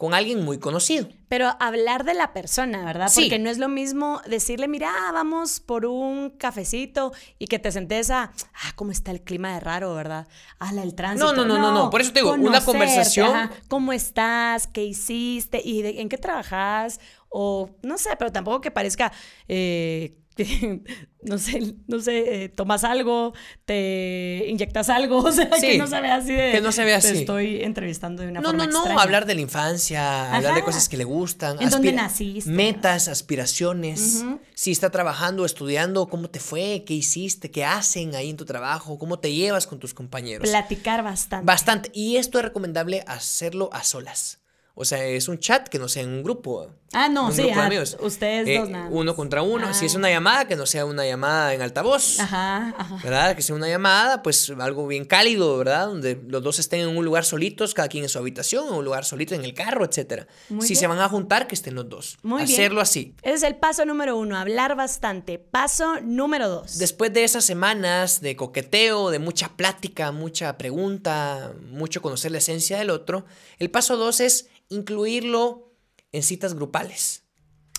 con 0.00 0.14
alguien 0.14 0.42
muy 0.42 0.58
conocido. 0.58 1.08
Pero 1.28 1.54
hablar 1.60 2.04
de 2.04 2.14
la 2.14 2.32
persona, 2.32 2.86
¿verdad? 2.86 3.10
Porque 3.14 3.38
no 3.38 3.50
es 3.50 3.58
lo 3.58 3.68
mismo 3.68 4.22
decirle, 4.26 4.66
mira, 4.66 4.90
vamos 5.12 5.60
por 5.60 5.84
un 5.84 6.30
cafecito 6.30 7.12
y 7.38 7.48
que 7.48 7.58
te 7.58 7.70
sentes 7.70 8.08
a, 8.10 8.32
ah, 8.54 8.72
cómo 8.76 8.92
está 8.92 9.10
el 9.10 9.20
clima 9.20 9.52
de 9.52 9.60
raro, 9.60 9.94
¿verdad? 9.94 10.26
Ah, 10.58 10.72
el 10.82 10.94
tránsito. 10.94 11.34
No, 11.34 11.44
no, 11.44 11.44
no, 11.44 11.60
no, 11.60 11.72
no, 11.72 11.90
por 11.90 12.00
eso 12.00 12.14
te 12.14 12.20
digo, 12.20 12.32
una 12.32 12.64
conversación. 12.64 13.50
¿Cómo 13.68 13.92
estás? 13.92 14.66
¿Qué 14.66 14.84
hiciste? 14.84 15.60
¿Y 15.62 15.86
en 16.00 16.08
qué 16.08 16.16
trabajas? 16.16 16.98
O 17.28 17.70
no 17.82 17.98
sé, 17.98 18.10
pero 18.18 18.32
tampoco 18.32 18.62
que 18.62 18.70
parezca 18.70 19.12
eh, 19.48 20.16
no 21.22 21.38
sé, 21.38 21.74
no 21.86 22.00
sé, 22.00 22.44
eh, 22.44 22.48
tomas 22.48 22.84
algo, 22.84 23.34
te 23.64 24.46
inyectas 24.48 24.88
algo, 24.88 25.18
o 25.24 25.32
sea, 25.32 25.50
que 25.50 25.78
no 25.78 25.86
se 25.86 26.00
vea 26.00 26.16
así 26.16 26.32
de... 26.32 26.52
Que 26.52 26.60
no 26.60 26.72
se 26.72 26.84
vea 26.84 26.98
así. 26.98 27.12
Te 27.12 27.18
estoy 27.20 27.62
entrevistando 27.62 28.22
de 28.22 28.28
una 28.28 28.40
no, 28.40 28.48
forma 28.48 28.66
No, 28.66 28.84
no, 28.84 28.94
no, 28.94 29.00
hablar 29.00 29.26
de 29.26 29.34
la 29.34 29.40
infancia, 29.40 30.34
hablar 30.34 30.54
de 30.54 30.62
cosas 30.62 30.88
que 30.88 30.96
le 30.96 31.04
gustan. 31.04 31.60
¿En 31.60 31.70
dónde 31.70 31.92
naciste? 31.92 32.50
Metas, 32.50 33.08
aspiraciones. 33.08 34.24
Si 34.54 34.70
está 34.70 34.90
trabajando, 34.90 35.44
estudiando, 35.44 36.06
cómo 36.08 36.28
te 36.30 36.40
fue, 36.40 36.84
qué 36.86 36.94
hiciste, 36.94 37.50
qué 37.50 37.64
hacen 37.64 38.14
ahí 38.14 38.30
en 38.30 38.36
tu 38.36 38.44
trabajo, 38.44 38.98
cómo 38.98 39.18
te 39.18 39.32
llevas 39.32 39.66
con 39.66 39.78
tus 39.78 39.94
compañeros. 39.94 40.48
Platicar 40.48 41.02
bastante. 41.02 41.46
Bastante. 41.46 41.90
Y 41.94 42.16
esto 42.16 42.38
es 42.38 42.44
recomendable 42.44 43.04
hacerlo 43.06 43.70
a 43.72 43.84
solas. 43.84 44.39
O 44.80 44.86
sea, 44.86 45.04
es 45.04 45.28
un 45.28 45.38
chat 45.38 45.68
que 45.68 45.78
no 45.78 45.88
sea 45.88 46.04
en 46.04 46.08
un 46.08 46.22
grupo. 46.22 46.70
Ah, 46.94 47.10
no, 47.10 47.30
sí, 47.30 47.50
ah, 47.54 47.68
ustedes 48.00 48.48
eh, 48.48 48.58
dos 48.58 48.70
nada. 48.70 48.88
Uno 48.90 49.14
contra 49.14 49.42
uno. 49.42 49.74
Si 49.74 49.84
es 49.84 49.94
ah. 49.94 49.98
una 49.98 50.08
llamada, 50.08 50.48
que 50.48 50.56
no 50.56 50.64
sea 50.64 50.86
una 50.86 51.04
llamada 51.04 51.52
en 51.52 51.60
altavoz. 51.60 52.18
Ajá, 52.18 52.74
ajá. 52.78 52.98
¿Verdad? 53.04 53.36
Que 53.36 53.42
sea 53.42 53.54
una 53.54 53.68
llamada, 53.68 54.22
pues 54.22 54.50
algo 54.58 54.86
bien 54.86 55.04
cálido, 55.04 55.58
¿verdad? 55.58 55.88
Donde 55.88 56.18
los 56.26 56.42
dos 56.42 56.58
estén 56.58 56.80
en 56.80 56.96
un 56.96 57.04
lugar 57.04 57.26
solitos, 57.26 57.74
cada 57.74 57.88
quien 57.88 58.04
en 58.04 58.08
su 58.08 58.18
habitación, 58.18 58.68
en 58.68 58.74
un 58.74 58.84
lugar 58.86 59.04
solito 59.04 59.34
en 59.34 59.44
el 59.44 59.52
carro, 59.52 59.84
etc. 59.84 60.24
si 60.62 60.74
se 60.74 60.86
van 60.86 60.98
a 60.98 61.10
juntar, 61.10 61.46
que 61.46 61.54
estén 61.54 61.74
los 61.74 61.86
dos. 61.86 62.16
Muy 62.22 62.44
Hacerlo 62.44 62.80
así. 62.80 63.14
Ese 63.20 63.34
es 63.34 63.42
el 63.42 63.56
paso 63.56 63.84
número 63.84 64.16
uno, 64.16 64.38
hablar 64.38 64.76
bastante. 64.76 65.38
Paso 65.38 66.00
número 66.00 66.48
dos. 66.48 66.78
Después 66.78 67.12
de 67.12 67.24
esas 67.24 67.44
semanas 67.44 68.22
de 68.22 68.34
coqueteo, 68.34 69.10
de 69.10 69.18
mucha 69.18 69.50
plática, 69.50 70.10
mucha 70.10 70.56
pregunta, 70.56 71.52
mucho 71.70 72.00
conocer 72.00 72.32
la 72.32 72.38
esencia 72.38 72.78
del 72.78 72.88
otro, 72.88 73.26
el 73.58 73.70
paso 73.70 73.98
dos 73.98 74.20
es 74.20 74.48
incluirlo 74.70 75.74
en 76.12 76.22
citas 76.22 76.54
grupales. 76.54 77.24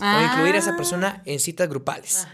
O 0.00 0.22
incluir 0.22 0.54
a 0.54 0.58
esa 0.58 0.76
persona 0.76 1.16
ah. 1.18 1.22
en 1.26 1.38
citas 1.38 1.68
grupales. 1.68 2.26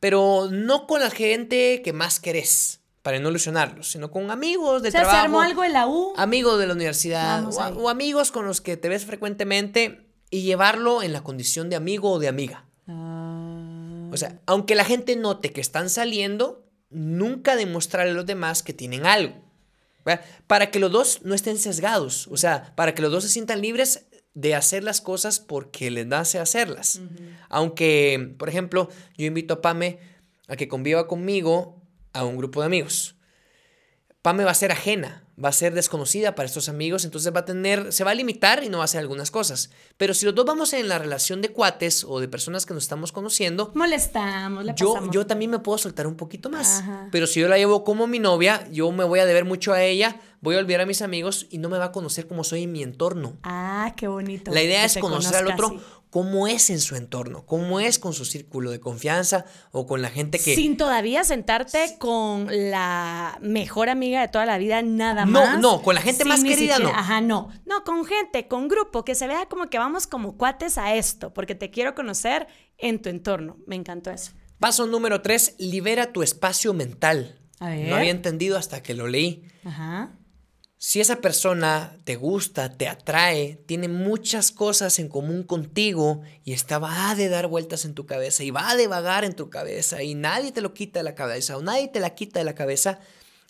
Pero 0.00 0.48
no 0.50 0.86
con 0.86 1.00
la 1.00 1.10
gente 1.10 1.82
que 1.82 1.92
más 1.92 2.20
querés, 2.20 2.80
para 3.02 3.18
no 3.20 3.28
ilusionarlos, 3.28 3.88
sino 3.88 4.10
con 4.10 4.30
amigos 4.30 4.82
de 4.82 4.88
o 4.88 4.92
sea, 4.92 5.02
trabajo. 5.02 5.20
¿Se 5.20 5.24
armó 5.24 5.40
algo 5.40 5.62
en 5.62 5.72
la 5.72 5.86
U? 5.86 6.12
Amigos 6.16 6.58
de 6.58 6.66
la 6.66 6.74
universidad 6.74 7.44
o, 7.76 7.88
amigos 7.88 8.32
con 8.32 8.46
los 8.46 8.60
que 8.60 8.76
te 8.76 8.88
ves 8.88 9.04
frecuentemente 9.04 10.08
y 10.30 10.42
llevarlo 10.42 11.02
en 11.02 11.12
la 11.12 11.22
condición 11.22 11.70
de 11.70 11.76
amigo 11.76 12.10
o 12.10 12.18
de 12.18 12.28
amiga. 12.28 12.66
Ah. 12.88 14.08
O 14.12 14.16
sea, 14.16 14.40
aunque 14.46 14.74
la 14.74 14.84
gente 14.84 15.14
note 15.14 15.52
que 15.52 15.60
están 15.60 15.88
saliendo, 15.88 16.66
nunca 16.90 17.54
demostrarle 17.54 18.10
a 18.10 18.14
los 18.14 18.26
demás 18.26 18.62
que 18.62 18.72
tienen 18.72 19.06
algo. 19.06 19.45
Para 20.46 20.70
que 20.70 20.78
los 20.78 20.92
dos 20.92 21.20
no 21.22 21.34
estén 21.34 21.58
sesgados, 21.58 22.28
o 22.28 22.36
sea, 22.36 22.72
para 22.76 22.94
que 22.94 23.02
los 23.02 23.10
dos 23.10 23.24
se 23.24 23.30
sientan 23.30 23.60
libres 23.60 24.06
de 24.34 24.54
hacer 24.54 24.84
las 24.84 25.00
cosas 25.00 25.40
porque 25.40 25.90
les 25.90 26.06
nace 26.06 26.38
hacerlas. 26.38 27.00
Aunque, 27.48 28.34
por 28.38 28.48
ejemplo, 28.48 28.88
yo 29.16 29.26
invito 29.26 29.54
a 29.54 29.62
Pame 29.62 29.98
a 30.48 30.56
que 30.56 30.68
conviva 30.68 31.08
conmigo 31.08 31.82
a 32.12 32.24
un 32.24 32.36
grupo 32.36 32.60
de 32.60 32.66
amigos. 32.66 33.16
Pame 34.22 34.44
va 34.44 34.50
a 34.52 34.54
ser 34.54 34.72
ajena 34.72 35.25
va 35.42 35.50
a 35.50 35.52
ser 35.52 35.74
desconocida 35.74 36.34
para 36.34 36.46
estos 36.46 36.68
amigos, 36.68 37.04
entonces 37.04 37.34
va 37.34 37.40
a 37.40 37.44
tener, 37.44 37.92
se 37.92 38.04
va 38.04 38.12
a 38.12 38.14
limitar 38.14 38.64
y 38.64 38.68
no 38.68 38.78
va 38.78 38.84
a 38.84 38.86
hacer 38.86 39.00
algunas 39.00 39.30
cosas. 39.30 39.70
Pero 39.96 40.14
si 40.14 40.24
los 40.24 40.34
dos 40.34 40.46
vamos 40.46 40.72
en 40.72 40.88
la 40.88 40.98
relación 40.98 41.42
de 41.42 41.50
cuates 41.50 42.04
o 42.04 42.20
de 42.20 42.28
personas 42.28 42.64
que 42.64 42.74
nos 42.74 42.84
estamos 42.84 43.12
conociendo, 43.12 43.70
molestamos, 43.74 44.64
la 44.64 44.74
yo, 44.74 45.10
yo 45.10 45.26
también 45.26 45.50
me 45.50 45.58
puedo 45.58 45.78
soltar 45.78 46.06
un 46.06 46.16
poquito 46.16 46.48
más. 46.48 46.82
Pero 47.12 47.26
si 47.26 47.40
yo 47.40 47.48
la 47.48 47.58
llevo 47.58 47.84
como 47.84 48.06
mi 48.06 48.18
novia, 48.18 48.66
yo 48.70 48.90
me 48.92 49.04
voy 49.04 49.20
a 49.20 49.26
deber 49.26 49.44
mucho 49.44 49.72
a 49.72 49.82
ella, 49.82 50.20
voy 50.40 50.56
a 50.56 50.58
olvidar 50.58 50.82
a 50.82 50.86
mis 50.86 51.02
amigos 51.02 51.46
y 51.50 51.58
no 51.58 51.68
me 51.68 51.78
va 51.78 51.86
a 51.86 51.92
conocer 51.92 52.26
como 52.26 52.44
soy 52.44 52.62
en 52.62 52.72
mi 52.72 52.82
entorno. 52.82 53.36
Ah, 53.42 53.92
qué 53.96 54.08
bonito. 54.08 54.52
La 54.52 54.62
idea 54.62 54.84
es 54.84 54.96
conocer 54.98 55.36
al 55.36 55.48
otro 55.48 55.80
cómo 56.16 56.48
es 56.48 56.70
en 56.70 56.80
su 56.80 56.96
entorno, 56.96 57.44
cómo 57.44 57.78
es 57.78 57.98
con 57.98 58.14
su 58.14 58.24
círculo 58.24 58.70
de 58.70 58.80
confianza 58.80 59.44
o 59.70 59.84
con 59.84 60.00
la 60.00 60.08
gente 60.08 60.38
que... 60.38 60.54
Sin 60.54 60.78
todavía 60.78 61.24
sentarte 61.24 61.98
con 61.98 62.48
la 62.50 63.36
mejor 63.42 63.90
amiga 63.90 64.22
de 64.22 64.28
toda 64.28 64.46
la 64.46 64.56
vida, 64.56 64.80
nada 64.80 65.26
más. 65.26 65.60
No, 65.60 65.76
no, 65.76 65.82
con 65.82 65.94
la 65.94 66.00
gente 66.00 66.24
más 66.24 66.42
querida 66.42 66.78
no. 66.78 66.88
Ajá, 66.88 67.20
no. 67.20 67.50
No, 67.66 67.84
con 67.84 68.06
gente, 68.06 68.48
con 68.48 68.66
grupo, 68.66 69.04
que 69.04 69.14
se 69.14 69.26
vea 69.26 69.44
como 69.44 69.68
que 69.68 69.76
vamos 69.78 70.06
como 70.06 70.38
cuates 70.38 70.78
a 70.78 70.94
esto, 70.94 71.34
porque 71.34 71.54
te 71.54 71.70
quiero 71.70 71.94
conocer 71.94 72.46
en 72.78 73.02
tu 73.02 73.10
entorno. 73.10 73.58
Me 73.66 73.76
encantó 73.76 74.10
eso. 74.10 74.32
Paso 74.58 74.86
número 74.86 75.20
tres, 75.20 75.54
libera 75.58 76.14
tu 76.14 76.22
espacio 76.22 76.72
mental. 76.72 77.42
A 77.60 77.68
ver. 77.68 77.90
No 77.90 77.96
había 77.96 78.10
entendido 78.10 78.56
hasta 78.56 78.82
que 78.82 78.94
lo 78.94 79.06
leí. 79.06 79.46
Ajá. 79.66 80.16
Si 80.78 81.00
esa 81.00 81.22
persona 81.22 81.96
te 82.04 82.16
gusta, 82.16 82.76
te 82.76 82.86
atrae, 82.86 83.58
tiene 83.64 83.88
muchas 83.88 84.52
cosas 84.52 84.98
en 84.98 85.08
común 85.08 85.42
contigo 85.42 86.20
y 86.44 86.52
está 86.52 86.78
va 86.78 87.14
de 87.14 87.30
dar 87.30 87.46
vueltas 87.46 87.86
en 87.86 87.94
tu 87.94 88.04
cabeza 88.04 88.44
y 88.44 88.50
va 88.50 88.68
a 88.68 88.76
devagar 88.76 89.24
en 89.24 89.34
tu 89.34 89.48
cabeza 89.48 90.02
y 90.02 90.14
nadie 90.14 90.52
te 90.52 90.60
lo 90.60 90.74
quita 90.74 91.00
de 91.00 91.04
la 91.04 91.14
cabeza 91.14 91.56
o 91.56 91.62
nadie 91.62 91.88
te 91.88 91.98
la 91.98 92.14
quita 92.14 92.40
de 92.40 92.44
la 92.44 92.54
cabeza, 92.54 93.00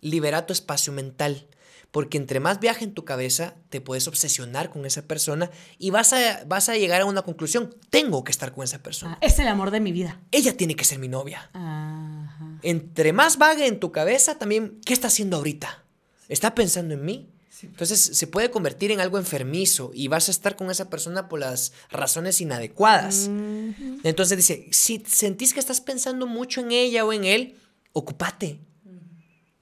libera 0.01 0.47
tu 0.47 0.53
espacio 0.53 0.93
mental. 0.93 1.49
Porque 1.91 2.17
entre 2.17 2.41
más 2.41 2.61
viaje 2.61 2.85
en 2.85 2.95
tu 2.95 3.05
cabeza, 3.05 3.55
te 3.71 3.81
puedes 3.81 4.07
obsesionar 4.07 4.71
con 4.71 4.85
esa 4.87 5.03
persona 5.03 5.51
y 5.79 5.91
vas 5.91 6.13
a, 6.13 6.45
vas 6.45 6.69
a 6.69 6.77
llegar 6.77 7.01
a 7.01 7.07
una 7.07 7.23
conclusión. 7.23 7.75
Tengo 7.91 8.23
que 8.23 8.33
estar 8.33 8.53
con 8.53 8.65
esa 8.65 8.83
persona. 8.83 9.15
Ah, 9.15 9.19
es 9.27 9.39
el 9.39 9.49
amor 9.49 9.71
de 9.71 9.81
mi 9.81 9.93
vida. 9.93 10.21
Ella 10.31 10.57
tiene 10.57 10.77
que 10.77 10.85
ser 10.85 10.99
mi 10.99 11.09
novia. 11.09 11.51
Ajá. 11.55 12.59
Entre 12.63 13.13
más 13.13 13.39
vague 13.39 13.67
en 13.67 13.81
tu 13.81 13.93
cabeza, 13.93 14.37
también, 14.37 14.81
¿qué 14.85 14.93
está 14.93 15.07
haciendo 15.07 15.39
ahorita? 15.39 15.86
¿Está 16.29 16.55
pensando 16.55 16.95
en 16.95 17.05
mí? 17.05 17.33
Entonces 17.63 18.01
se 18.01 18.27
puede 18.27 18.51
convertir 18.51 18.93
en 18.93 19.01
algo 19.01 19.19
enfermizo 19.19 19.91
y 19.95 20.09
vas 20.09 20.29
a 20.29 20.31
estar 20.31 20.57
con 20.57 20.71
esa 20.71 20.91
persona 20.91 21.29
por 21.29 21.41
las 21.41 21.73
razones 21.91 22.41
inadecuadas. 22.41 23.31
Entonces 24.03 24.37
dice, 24.37 24.69
si 24.73 25.03
sentís 25.07 25.55
que 25.55 25.61
estás 25.61 25.81
pensando 25.81 26.27
mucho 26.27 26.61
en 26.61 26.73
ella 26.73 27.05
o 27.05 27.13
en 27.13 27.25
él, 27.25 27.57
ocúpate. 27.93 28.61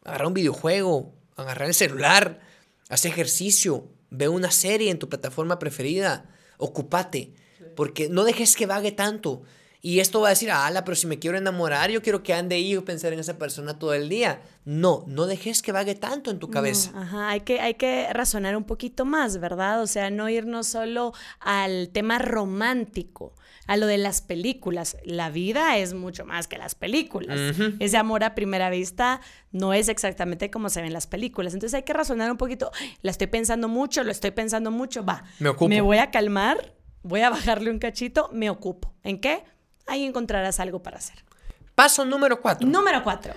Agarra 0.03 0.27
un 0.27 0.35
videojuego, 0.35 1.15
agarra 1.37 1.67
el 1.67 1.75
celular, 1.75 2.41
haz 2.89 3.05
ejercicio, 3.05 3.89
ve 4.11 4.29
una 4.29 4.51
serie 4.51 4.91
en 4.91 4.99
tu 4.99 5.09
plataforma 5.09 5.59
preferida, 5.59 6.31
ocúpate, 6.59 7.35
porque 7.77 8.09
no 8.09 8.25
dejes 8.25 8.57
que 8.57 8.67
vague 8.67 8.93
tanto. 8.93 9.43
Y 9.87 10.01
esto 10.01 10.23
va 10.23 10.29
a 10.29 10.31
decir, 10.31 10.51
ala, 10.51 10.83
pero 10.83 10.95
si 10.97 11.07
me 11.07 11.19
quiero 11.19 11.37
enamorar, 11.37 11.91
yo 11.91 12.01
quiero 12.01 12.23
que 12.23 12.33
ande 12.33 12.55
ahí 12.57 12.75
y 12.75 12.79
pensar 12.81 13.13
en 13.13 13.19
esa 13.19 13.37
persona 13.37 13.79
todo 13.79 13.93
el 13.93 14.09
día. 14.09 14.41
No, 14.65 15.05
no 15.09 15.27
dejes 15.27 15.61
que 15.61 15.73
vague 15.73 15.95
tanto 15.95 16.31
en 16.31 16.39
tu 16.39 16.49
cabeza. 16.49 16.91
No, 16.93 17.03
ajá, 17.03 17.29
hay 17.29 17.43
que, 17.43 17.61
hay 17.61 17.75
que 17.75 18.09
razonar 18.11 18.57
un 18.57 18.65
poquito 18.65 19.05
más, 19.05 19.37
¿verdad? 19.41 19.83
O 19.83 19.87
sea, 19.87 20.09
no 20.09 20.31
irnos 20.31 20.69
solo 20.69 21.13
al 21.39 21.91
tema 21.91 22.19
romántico, 22.19 23.35
a 23.67 23.77
lo 23.77 23.87
de 23.87 23.99
las 23.99 24.23
películas. 24.23 24.97
La 25.05 25.29
vida 25.29 25.77
es 25.77 25.93
mucho 25.93 26.25
más 26.25 26.49
que 26.49 26.57
las 26.57 26.75
películas. 26.75 27.39
Ese 27.79 27.97
amor 27.99 28.25
a 28.25 28.35
primera 28.35 28.71
vista 28.71 29.21
no 29.53 29.75
es 29.75 29.91
exactamente 29.91 30.51
como 30.51 30.71
se 30.71 30.81
ven 30.81 30.95
las 30.95 31.07
películas. 31.07 31.53
Entonces 31.53 31.75
hay 31.75 31.83
que 31.83 31.93
razonar 31.93 32.31
un 32.31 32.39
poquito. 32.39 32.71
"Ay, 32.81 32.97
La 33.03 33.11
estoy 33.11 33.27
pensando 33.27 33.69
mucho, 33.69 34.03
lo 34.03 34.11
estoy 34.11 34.31
pensando 34.31 34.71
mucho. 34.71 35.05
Va, 35.05 35.25
Me 35.41 35.51
ocupo. 35.51 35.69
me 35.69 35.83
voy 35.83 35.99
a 35.99 36.11
calmar, 36.11 36.75
voy 37.03 37.21
a 37.21 37.29
bajarle 37.29 37.71
un 37.71 37.79
cachito, 37.79 38.31
me 38.33 38.49
ocupo. 38.49 38.95
¿En 39.03 39.21
qué? 39.21 39.45
Ahí 39.87 40.05
encontrarás 40.05 40.61
algo 40.61 40.83
para 40.83 40.99
hacer. 40.99 41.17
Paso 41.75 42.05
número 42.05 42.41
cuatro. 42.41 42.67
Número 42.67 43.03
cuatro. 43.03 43.35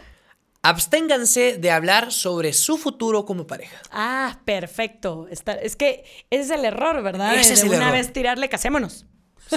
Absténganse 0.61 1.57
de 1.57 1.71
hablar 1.71 2.11
sobre 2.11 2.51
su 2.51 2.77
futuro 2.77 3.25
como 3.25 3.47
pareja. 3.47 3.77
Ah, 3.91 4.39
perfecto. 4.43 5.27
Está- 5.29 5.53
es 5.53 5.75
que 5.75 6.03
ese 6.29 6.43
es 6.43 6.49
el 6.49 6.65
error, 6.65 7.01
¿verdad? 7.03 7.35
Ese 7.35 7.49
de 7.49 7.53
es 7.55 7.61
el 7.61 7.69
una 7.69 7.77
error. 7.77 7.91
vez 7.93 8.11
tirarle, 8.11 8.49
casémonos. 8.49 9.05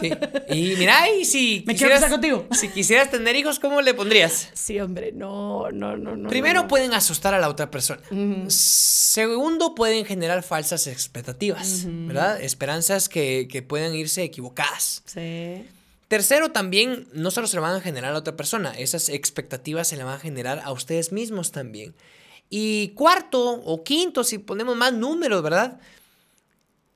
Sí. 0.01 0.09
Y 0.51 0.77
mira, 0.77 1.09
y 1.11 1.25
si 1.25 1.65
Me 1.67 1.75
quiero 1.75 1.91
quisieras, 1.95 2.11
contigo. 2.13 2.47
si 2.53 2.69
quisieras 2.69 3.11
tener 3.11 3.35
hijos, 3.35 3.59
¿cómo 3.59 3.81
le 3.83 3.93
pondrías? 3.93 4.51
Sí, 4.53 4.79
hombre, 4.79 5.11
no, 5.11 5.73
no, 5.73 5.97
no, 5.97 6.15
no. 6.17 6.29
Primero 6.29 6.63
no. 6.63 6.69
pueden 6.69 6.95
asustar 6.95 7.35
a 7.35 7.41
la 7.41 7.49
otra 7.49 7.73
persona. 7.73 8.01
Segundo, 8.49 9.75
pueden 9.75 10.05
generar 10.05 10.45
falsas 10.45 10.87
expectativas, 10.87 11.85
¿verdad? 11.87 12.41
Esperanzas 12.41 13.09
que, 13.09 13.49
que 13.51 13.63
puedan 13.63 13.95
irse 13.97 14.23
equivocadas. 14.23 15.03
Sí. 15.07 15.67
Tercero, 16.11 16.51
también 16.51 17.07
no 17.13 17.31
solo 17.31 17.47
se 17.47 17.55
lo 17.55 17.63
van 17.63 17.77
a 17.77 17.81
generar 17.81 18.13
a 18.13 18.19
otra 18.19 18.35
persona, 18.35 18.73
esas 18.73 19.09
expectativas 19.11 19.87
se 19.87 19.97
le 19.97 20.03
van 20.03 20.17
a 20.17 20.19
generar 20.19 20.61
a 20.65 20.73
ustedes 20.73 21.13
mismos 21.13 21.53
también. 21.53 21.95
Y 22.49 22.89
cuarto 22.97 23.53
o 23.53 23.85
quinto, 23.85 24.25
si 24.25 24.39
ponemos 24.39 24.77
más 24.77 24.93
números, 24.93 25.41
¿verdad? 25.41 25.79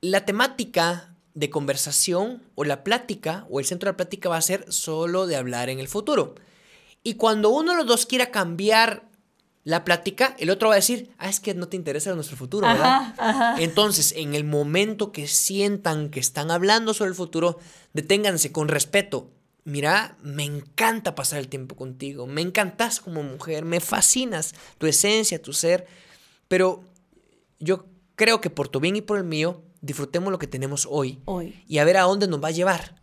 La 0.01 0.25
temática 0.25 1.15
de 1.33 1.49
conversación 1.49 2.43
o 2.55 2.65
la 2.65 2.83
plática 2.83 3.47
o 3.49 3.61
el 3.61 3.65
centro 3.65 3.87
de 3.87 3.93
la 3.93 3.97
plática 3.97 4.27
va 4.27 4.35
a 4.35 4.41
ser 4.41 4.69
solo 4.69 5.27
de 5.27 5.37
hablar 5.37 5.69
en 5.69 5.79
el 5.79 5.87
futuro. 5.87 6.35
Y 7.01 7.13
cuando 7.13 7.51
uno 7.51 7.71
de 7.71 7.77
los 7.77 7.87
dos 7.87 8.05
quiera 8.05 8.31
cambiar 8.31 9.07
la 9.65 9.83
plática, 9.83 10.35
el 10.37 10.51
otro 10.51 10.69
va 10.69 10.75
a 10.75 10.77
decir, 10.77 11.09
ah, 11.17 11.27
es 11.27 11.39
que 11.39 11.55
no 11.55 11.67
te 11.67 11.75
interesa 11.75 12.13
nuestro 12.13 12.37
futuro, 12.37 12.67
¿verdad? 12.67 12.85
Ajá, 12.85 13.15
ajá. 13.17 13.61
Entonces, 13.61 14.13
en 14.15 14.35
el 14.35 14.43
momento 14.43 15.11
que 15.11 15.27
sientan 15.27 16.11
que 16.11 16.19
están 16.19 16.51
hablando 16.51 16.93
sobre 16.93 17.09
el 17.09 17.15
futuro, 17.15 17.57
deténganse 17.91 18.51
con 18.51 18.67
respeto. 18.67 19.31
Mira, 19.63 20.17
me 20.21 20.43
encanta 20.43 21.15
pasar 21.15 21.39
el 21.39 21.47
tiempo 21.47 21.75
contigo, 21.75 22.27
me 22.27 22.41
encantas 22.41 23.01
como 23.01 23.23
mujer, 23.23 23.65
me 23.65 23.79
fascinas, 23.79 24.53
tu 24.77 24.85
esencia, 24.85 25.41
tu 25.41 25.51
ser, 25.51 25.87
pero 26.47 26.83
yo 27.59 27.87
creo 28.15 28.41
que 28.41 28.51
por 28.51 28.67
tu 28.67 28.79
bien 28.79 28.95
y 28.95 29.01
por 29.01 29.17
el 29.17 29.23
mío, 29.23 29.63
disfrutemos 29.81 30.31
lo 30.31 30.39
que 30.39 30.47
tenemos 30.47 30.87
hoy 30.89 31.19
Hoy. 31.25 31.63
y 31.67 31.77
a 31.77 31.83
ver 31.83 31.97
a 31.97 32.03
dónde 32.03 32.27
nos 32.27 32.43
va 32.43 32.47
a 32.47 32.51
llevar. 32.51 32.95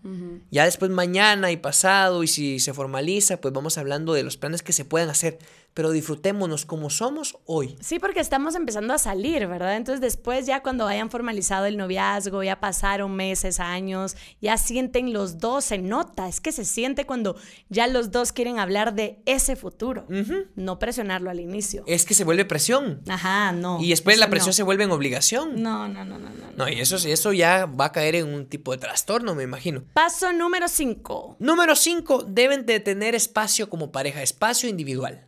Ya 0.50 0.64
después 0.64 0.90
mañana 0.90 1.52
y 1.52 1.56
pasado 1.56 2.22
y 2.22 2.28
si 2.28 2.58
se 2.58 2.74
formaliza, 2.74 3.40
pues 3.40 3.54
vamos 3.54 3.78
hablando 3.78 4.12
de 4.14 4.24
los 4.24 4.36
planes 4.36 4.62
que 4.62 4.72
se 4.72 4.84
pueden 4.84 5.08
hacer, 5.08 5.38
pero 5.74 5.90
disfrutémonos 5.90 6.66
como 6.66 6.90
somos 6.90 7.38
hoy. 7.46 7.76
Sí, 7.80 7.98
porque 7.98 8.20
estamos 8.20 8.54
empezando 8.54 8.94
a 8.94 8.98
salir, 8.98 9.46
¿verdad? 9.46 9.76
Entonces 9.76 10.00
después 10.00 10.46
ya 10.46 10.62
cuando 10.62 10.86
hayan 10.86 11.10
formalizado 11.10 11.66
el 11.66 11.76
noviazgo, 11.76 12.42
ya 12.42 12.60
pasaron 12.60 13.14
meses, 13.14 13.60
años, 13.60 14.16
ya 14.40 14.56
sienten 14.58 15.12
los 15.12 15.38
dos, 15.38 15.64
se 15.64 15.78
nota, 15.78 16.28
es 16.28 16.40
que 16.40 16.52
se 16.52 16.64
siente 16.64 17.06
cuando 17.06 17.36
ya 17.68 17.86
los 17.86 18.10
dos 18.10 18.32
quieren 18.32 18.58
hablar 18.58 18.94
de 18.94 19.20
ese 19.26 19.56
futuro, 19.56 20.06
no 20.54 20.78
presionarlo 20.78 21.30
al 21.30 21.40
inicio. 21.40 21.84
Es 21.86 22.04
que 22.04 22.14
se 22.14 22.24
vuelve 22.24 22.44
presión. 22.44 23.02
Ajá, 23.08 23.52
no. 23.52 23.80
Y 23.80 23.90
después 23.90 24.18
la 24.18 24.28
presión 24.28 24.50
no. 24.50 24.54
se 24.54 24.62
vuelve 24.62 24.84
en 24.84 24.90
obligación. 24.90 25.62
No, 25.62 25.88
no, 25.88 26.04
no, 26.04 26.18
no, 26.18 26.30
no. 26.30 26.52
No, 26.56 26.68
y 26.68 26.80
eso, 26.80 26.96
eso 26.96 27.32
ya 27.32 27.66
va 27.66 27.86
a 27.86 27.92
caer 27.92 28.16
en 28.16 28.28
un 28.28 28.46
tipo 28.46 28.72
de 28.72 28.78
trastorno, 28.78 29.34
me 29.34 29.42
imagino. 29.42 29.84
Paso 29.94 30.32
número 30.32 30.68
5. 30.68 31.36
Número 31.38 31.74
5, 31.74 32.24
deben 32.28 32.66
de 32.66 32.80
tener 32.80 33.14
espacio 33.14 33.70
como 33.70 33.92
pareja, 33.92 34.22
espacio 34.22 34.68
individual. 34.68 35.26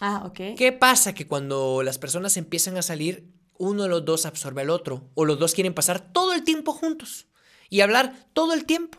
Ah, 0.00 0.22
ok. 0.26 0.56
¿Qué 0.56 0.72
pasa? 0.72 1.14
Que 1.14 1.26
cuando 1.26 1.82
las 1.82 1.98
personas 1.98 2.36
empiezan 2.36 2.76
a 2.76 2.82
salir, 2.82 3.30
uno 3.58 3.84
de 3.84 3.88
los 3.88 4.04
dos 4.04 4.26
absorbe 4.26 4.62
al 4.62 4.70
otro, 4.70 5.10
o 5.14 5.24
los 5.24 5.38
dos 5.38 5.54
quieren 5.54 5.74
pasar 5.74 6.12
todo 6.12 6.32
el 6.34 6.44
tiempo 6.44 6.72
juntos 6.72 7.26
y 7.70 7.80
hablar 7.80 8.28
todo 8.32 8.52
el 8.52 8.64
tiempo. 8.64 8.98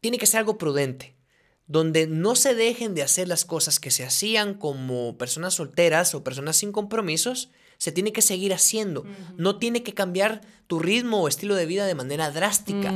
Tiene 0.00 0.18
que 0.18 0.26
ser 0.26 0.38
algo 0.38 0.58
prudente, 0.58 1.16
donde 1.66 2.06
no 2.06 2.36
se 2.36 2.54
dejen 2.54 2.94
de 2.94 3.02
hacer 3.02 3.28
las 3.28 3.44
cosas 3.44 3.80
que 3.80 3.90
se 3.90 4.04
hacían 4.04 4.54
como 4.54 5.18
personas 5.18 5.54
solteras 5.54 6.14
o 6.14 6.24
personas 6.24 6.56
sin 6.56 6.72
compromisos, 6.72 7.50
se 7.78 7.92
tiene 7.92 8.12
que 8.12 8.22
seguir 8.22 8.54
haciendo. 8.54 9.04
No 9.36 9.58
tiene 9.58 9.82
que 9.82 9.92
cambiar 9.92 10.40
tu 10.66 10.78
ritmo 10.78 11.20
o 11.20 11.28
estilo 11.28 11.54
de 11.54 11.66
vida 11.66 11.86
de 11.86 11.94
manera 11.94 12.30
drástica, 12.30 12.92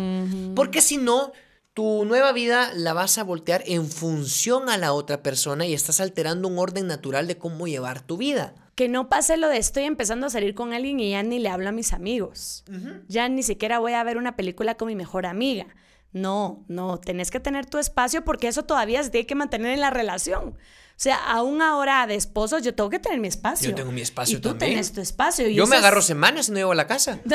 porque 0.55 0.81
si 0.81 0.97
no, 0.97 1.33
tu 1.75 2.05
nueva 2.05 2.33
vida 2.33 2.71
la 2.75 2.93
vas 2.93 3.17
a 3.19 3.25
voltear 3.25 3.63
en 3.67 3.89
función 3.89 4.69
a 4.69 4.77
la 4.77 4.93
otra 4.93 5.23
persona 5.23 5.67
y 5.67 5.75
estás 5.75 6.01
alterando 6.01 6.49
un 6.49 6.59
orden 6.59 6.87
natural 6.87 7.27
de 7.27 7.39
cómo 7.39 7.67
llevar 7.67 8.01
tu 8.01 8.17
vida. 8.17 8.55
Que 8.75 8.89
no 8.89 9.09
pase 9.09 9.37
lo 9.37 9.49
de 9.49 9.59
estoy 9.59 9.85
empezando 9.85 10.27
a 10.27 10.31
salir 10.31 10.55
con 10.55 10.73
alguien 10.73 11.01
y 11.01 11.11
ya 11.11 11.23
ni 11.23 11.39
le 11.39 11.49
hablo 11.49 11.68
a 11.68 11.73
mis 11.73 11.93
amigos. 11.93 12.64
Ya 13.09 13.29
ni 13.29 13.43
siquiera 13.43 13.79
voy 13.79 13.93
a 13.93 14.03
ver 14.05 14.16
una 14.16 14.37
película 14.37 14.77
con 14.77 14.89
mi 14.89 14.97
mejor 14.97 15.27
amiga. 15.27 15.66
No, 16.12 16.64
no, 16.66 16.99
tenés 16.99 17.31
que 17.31 17.39
tener 17.41 17.66
tu 17.66 17.79
espacio 17.79 18.25
porque 18.25 18.49
eso 18.49 18.64
todavía 18.64 19.03
se 19.03 19.11
tiene 19.11 19.27
que 19.27 19.35
mantener 19.37 19.73
en 19.73 19.81
la 19.81 19.91
relación. 19.91 20.49
O 20.51 21.03
sea, 21.03 21.16
aún 21.16 21.62
ahora 21.62 22.07
de 22.07 22.14
esposos 22.16 22.62
yo 22.62 22.75
tengo 22.75 22.91
que 22.91 22.99
tener 22.99 23.21
mi 23.21 23.29
espacio. 23.29 23.71
Yo 23.71 23.75
tengo 23.77 23.93
mi 23.93 24.01
espacio 24.01 24.39
y 24.39 24.41
tú 24.41 24.51
también. 24.51 24.73
tenés 24.73 24.93
tu 24.93 25.01
espacio. 25.01 25.49
y 25.49 25.55
Yo 25.55 25.66
me 25.66 25.77
es- 25.77 25.81
agarro 25.83 26.03
semanas 26.03 26.49
y 26.49 26.53
no 26.53 26.59
llego 26.59 26.73
a 26.73 26.75
la 26.75 26.87
casa. 26.87 27.21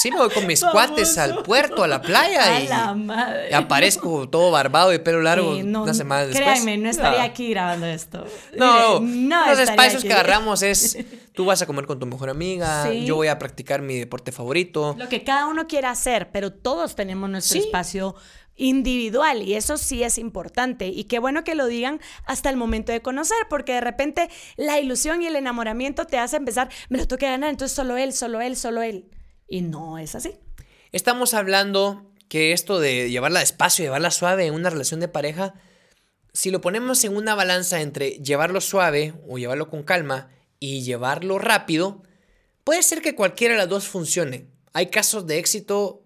Sí, 0.00 0.10
me 0.10 0.18
voy 0.18 0.30
con 0.30 0.46
mis 0.46 0.60
Famoso. 0.60 0.72
cuates 0.72 1.18
al 1.18 1.42
puerto, 1.42 1.82
a 1.84 1.88
la 1.88 2.02
playa 2.02 2.56
A 2.56 2.60
y 2.60 2.68
la 2.68 2.94
madre. 2.94 3.48
y 3.50 3.54
aparezco 3.54 4.28
todo 4.28 4.50
barbado 4.50 4.92
y 4.92 4.98
pelo 4.98 5.22
largo 5.22 5.54
no, 5.64 5.82
una 5.84 5.94
semana 5.94 6.26
después. 6.26 6.42
Créanme, 6.44 6.76
no 6.78 6.90
estaría 6.90 7.20
No. 7.20 7.24
aquí 7.24 7.50
grabando 7.50 7.86
esto. 7.86 8.24
No, 8.56 9.00
no 9.00 9.46
los 9.48 9.58
espacios 9.58 10.00
aquí. 10.02 10.08
que 10.08 10.14
agarramos 10.14 10.62
es 10.62 10.98
tú 11.34 11.44
vas 11.44 11.62
a 11.62 11.66
comer 11.66 11.86
con 11.86 11.98
tu 11.98 12.06
mejor 12.06 12.28
amiga, 12.30 12.88
Sí. 12.90 13.04
yo 13.06 13.16
voy 13.16 13.28
a 13.28 13.38
practicar 13.38 13.82
mi 13.82 13.98
deporte 13.98 14.32
favorito. 14.32 14.94
Lo 14.98 15.08
que 15.08 15.22
cada 15.24 15.46
uno 15.46 15.66
quiera 15.66 15.90
hacer, 15.90 16.30
pero 16.32 16.52
todos 16.52 16.94
tenemos 16.96 17.30
nuestro 17.30 17.60
Sí. 17.60 17.66
espacio 17.66 18.14
individual 18.56 19.42
y 19.42 19.54
eso 19.54 19.76
sí 19.76 20.02
es 20.04 20.16
importante 20.18 20.86
y 20.86 21.04
qué 21.04 21.18
bueno 21.18 21.42
que 21.44 21.54
lo 21.56 21.66
digan 21.66 22.00
hasta 22.24 22.50
el 22.50 22.56
momento 22.56 22.92
de 22.92 23.02
conocer 23.02 23.36
porque 23.50 23.72
de 23.72 23.80
repente 23.80 24.28
la 24.56 24.78
ilusión 24.78 25.22
y 25.22 25.26
el 25.26 25.34
enamoramiento 25.36 26.04
te 26.06 26.18
hace 26.18 26.36
empezar, 26.36 26.68
me 26.88 26.98
lo 26.98 27.06
tengo 27.08 27.18
que 27.18 27.26
ganar, 27.26 27.50
entonces 27.50 27.74
solo 27.74 27.96
él, 27.96 28.12
solo 28.12 28.40
él, 28.40 28.56
solo 28.56 28.82
él 28.82 29.06
y 29.46 29.62
no 29.62 29.98
es 29.98 30.14
así. 30.14 30.38
Estamos 30.92 31.34
hablando 31.34 32.10
que 32.28 32.52
esto 32.52 32.80
de 32.80 33.10
llevarla 33.10 33.40
despacio, 33.40 33.84
llevarla 33.84 34.10
suave 34.10 34.46
en 34.46 34.54
una 34.54 34.70
relación 34.70 35.00
de 35.00 35.08
pareja, 35.08 35.54
si 36.34 36.50
lo 36.50 36.60
ponemos 36.60 37.04
en 37.04 37.16
una 37.16 37.36
balanza 37.36 37.80
entre 37.80 38.18
llevarlo 38.18 38.60
suave 38.60 39.14
o 39.28 39.38
llevarlo 39.38 39.70
con 39.70 39.84
calma 39.84 40.30
y 40.58 40.82
llevarlo 40.82 41.38
rápido, 41.38 42.02
puede 42.64 42.82
ser 42.82 43.00
que 43.00 43.14
cualquiera 43.14 43.54
de 43.54 43.58
las 43.58 43.68
dos 43.68 43.86
funcione. 43.86 44.48
Hay 44.72 44.88
casos 44.88 45.28
de 45.28 45.38
éxito 45.38 46.02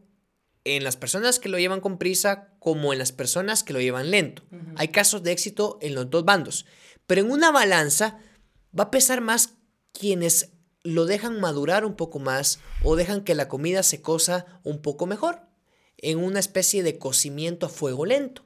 en 0.65 0.85
las 0.85 0.99
personas 0.99 1.39
que 1.39 1.49
lo 1.49 1.59
llevan 1.59 1.81
con 1.81 1.97
prisa 1.97 2.53
como 2.59 2.93
en 2.93 2.99
las 2.99 3.11
personas 3.11 3.65
que 3.65 3.73
lo 3.73 3.81
llevan 3.81 4.11
lento. 4.11 4.43
Hay 4.77 4.89
casos 4.89 5.23
de 5.23 5.33
éxito 5.33 5.79
en 5.81 5.95
los 5.95 6.11
dos 6.11 6.27
bandos. 6.27 6.67
Pero 7.07 7.23
en 7.23 7.31
una 7.31 7.51
balanza 7.51 8.19
va 8.79 8.85
a 8.85 8.91
pesar 8.91 9.23
más 9.23 9.55
quienes 9.93 10.53
lo 10.89 11.07
dejan 11.07 11.41
madurar 11.41 11.85
un 11.85 11.95
poco 11.95 12.19
más 12.19 12.61
o 12.83 12.97
dejan 12.97 13.23
que 13.23 13.35
la 13.35 13.49
comida 13.49 13.83
se 13.83 14.01
cosa 14.01 14.47
un 14.65 14.81
poco 14.81 15.07
mejor 15.07 15.41
en 15.99 16.19
una 16.19 16.41
especie 16.41 16.83
de 16.83 16.99
cocimiento 16.99 17.67
a 17.67 17.69
fuego 17.69 18.07
lento. 18.07 18.45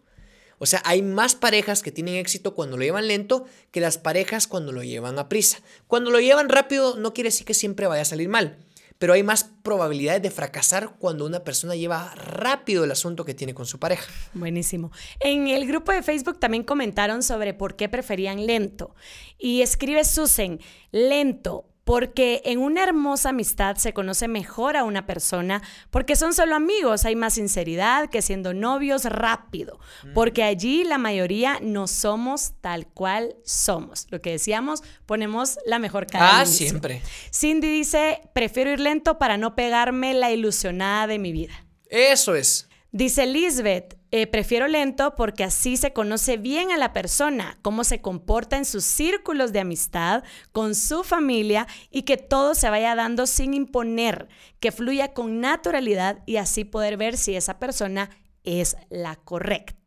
O 0.58 0.66
sea, 0.66 0.80
hay 0.84 1.02
más 1.02 1.34
parejas 1.34 1.82
que 1.82 1.90
tienen 1.90 2.16
éxito 2.16 2.54
cuando 2.54 2.76
lo 2.76 2.84
llevan 2.84 3.08
lento 3.08 3.46
que 3.70 3.80
las 3.80 3.98
parejas 3.98 4.46
cuando 4.46 4.72
lo 4.72 4.82
llevan 4.82 5.18
a 5.18 5.28
prisa. 5.28 5.60
Cuando 5.86 6.10
lo 6.10 6.20
llevan 6.20 6.48
rápido 6.48 6.96
no 6.96 7.12
quiere 7.12 7.28
decir 7.28 7.46
que 7.46 7.54
siempre 7.54 7.86
vaya 7.86 8.02
a 8.02 8.06
salir 8.06 8.28
mal, 8.28 8.58
pero 8.98 9.12
hay 9.12 9.24
más 9.24 9.50
probabilidades 9.64 10.22
de 10.22 10.30
fracasar 10.30 10.94
cuando 10.98 11.26
una 11.26 11.42
persona 11.42 11.74
lleva 11.74 12.14
rápido 12.14 12.84
el 12.84 12.92
asunto 12.92 13.24
que 13.24 13.34
tiene 13.34 13.54
con 13.54 13.66
su 13.66 13.80
pareja. 13.80 14.08
Buenísimo. 14.34 14.92
En 15.18 15.48
el 15.48 15.66
grupo 15.66 15.90
de 15.90 16.02
Facebook 16.02 16.38
también 16.38 16.62
comentaron 16.62 17.24
sobre 17.24 17.54
por 17.54 17.74
qué 17.74 17.88
preferían 17.88 18.46
lento. 18.46 18.94
Y 19.38 19.62
escribe 19.62 20.04
Susan, 20.04 20.60
lento, 20.92 21.71
porque 21.84 22.42
en 22.44 22.58
una 22.58 22.82
hermosa 22.82 23.30
amistad 23.30 23.76
se 23.76 23.92
conoce 23.92 24.28
mejor 24.28 24.76
a 24.76 24.84
una 24.84 25.06
persona 25.06 25.62
porque 25.90 26.16
son 26.16 26.32
solo 26.32 26.54
amigos, 26.54 27.04
hay 27.04 27.16
más 27.16 27.34
sinceridad 27.34 28.08
que 28.08 28.22
siendo 28.22 28.54
novios 28.54 29.04
rápido, 29.04 29.80
porque 30.14 30.42
allí 30.42 30.84
la 30.84 30.98
mayoría 30.98 31.58
no 31.60 31.86
somos 31.86 32.52
tal 32.60 32.86
cual 32.86 33.36
somos. 33.44 34.06
Lo 34.10 34.20
que 34.20 34.30
decíamos, 34.30 34.82
ponemos 35.06 35.58
la 35.66 35.78
mejor 35.78 36.06
cara. 36.06 36.40
Ah, 36.40 36.46
siempre. 36.46 37.02
Cindy 37.32 37.68
dice, 37.68 38.20
prefiero 38.32 38.70
ir 38.70 38.80
lento 38.80 39.18
para 39.18 39.36
no 39.36 39.54
pegarme 39.54 40.14
la 40.14 40.30
ilusionada 40.30 41.06
de 41.06 41.18
mi 41.18 41.32
vida. 41.32 41.52
Eso 41.88 42.34
es. 42.34 42.68
Dice 42.90 43.26
Lisbeth, 43.26 43.96
eh, 44.14 44.26
prefiero 44.26 44.68
lento 44.68 45.14
porque 45.16 45.42
así 45.42 45.78
se 45.78 45.94
conoce 45.94 46.36
bien 46.36 46.70
a 46.70 46.76
la 46.76 46.92
persona, 46.92 47.58
cómo 47.62 47.82
se 47.82 48.02
comporta 48.02 48.58
en 48.58 48.66
sus 48.66 48.84
círculos 48.84 49.54
de 49.54 49.60
amistad, 49.60 50.22
con 50.52 50.74
su 50.74 51.02
familia 51.02 51.66
y 51.90 52.02
que 52.02 52.18
todo 52.18 52.54
se 52.54 52.68
vaya 52.68 52.94
dando 52.94 53.26
sin 53.26 53.54
imponer, 53.54 54.28
que 54.60 54.70
fluya 54.70 55.14
con 55.14 55.40
naturalidad 55.40 56.22
y 56.26 56.36
así 56.36 56.64
poder 56.64 56.98
ver 56.98 57.16
si 57.16 57.34
esa 57.36 57.58
persona 57.58 58.10
es 58.44 58.76
la 58.90 59.16
correcta. 59.16 59.81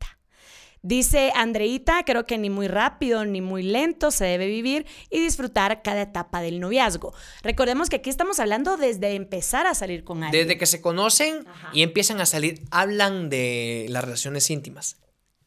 Dice 0.86 1.32
Andreita, 1.34 2.04
creo 2.06 2.28
que 2.28 2.38
ni 2.38 2.52
muy 2.52 2.68
rápido 2.68 3.26
ni 3.26 3.42
muy 3.42 3.64
lento 3.64 4.12
se 4.12 4.24
debe 4.26 4.46
vivir 4.46 4.86
y 5.10 5.20
disfrutar 5.20 5.82
cada 5.82 6.04
etapa 6.04 6.42
del 6.42 6.60
noviazgo. 6.60 7.12
Recordemos 7.42 7.90
que 7.90 7.96
aquí 7.96 8.12
estamos 8.12 8.40
hablando 8.40 8.78
desde 8.78 9.16
empezar 9.16 9.66
a 9.66 9.74
salir 9.74 10.04
con 10.04 10.24
alguien. 10.24 10.44
Desde 10.44 10.60
que 10.60 10.68
se 10.68 10.82
conocen 10.82 11.48
y 11.74 11.82
empiezan 11.82 12.22
a 12.22 12.28
salir, 12.28 12.62
hablan 12.70 13.32
de 13.32 13.88
las 13.90 14.04
relaciones 14.04 14.48
íntimas. 14.52 14.98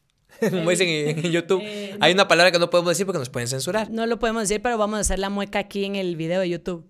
Como 0.41 0.71
dicen 0.71 0.89
en, 0.89 1.31
YouTube, 1.31 1.61
eh, 1.63 1.95
hay 2.01 2.11
una 2.11 2.27
palabra 2.27 2.51
que 2.51 2.59
no 2.59 2.69
podemos 2.69 2.89
decir 2.89 3.05
porque 3.05 3.19
nos 3.19 3.29
pueden 3.29 3.47
censurar. 3.47 3.89
No 3.89 4.07
lo 4.07 4.19
podemos 4.19 4.41
decir, 4.41 4.61
pero 4.61 4.77
vamos 4.77 4.97
a 4.97 5.01
hacer 5.01 5.19
la 5.19 5.29
mueca 5.29 5.59
aquí 5.59 5.85
en 5.85 5.95
el 5.95 6.17
video 6.17 6.41
de 6.41 6.49
YouTube. 6.49 6.85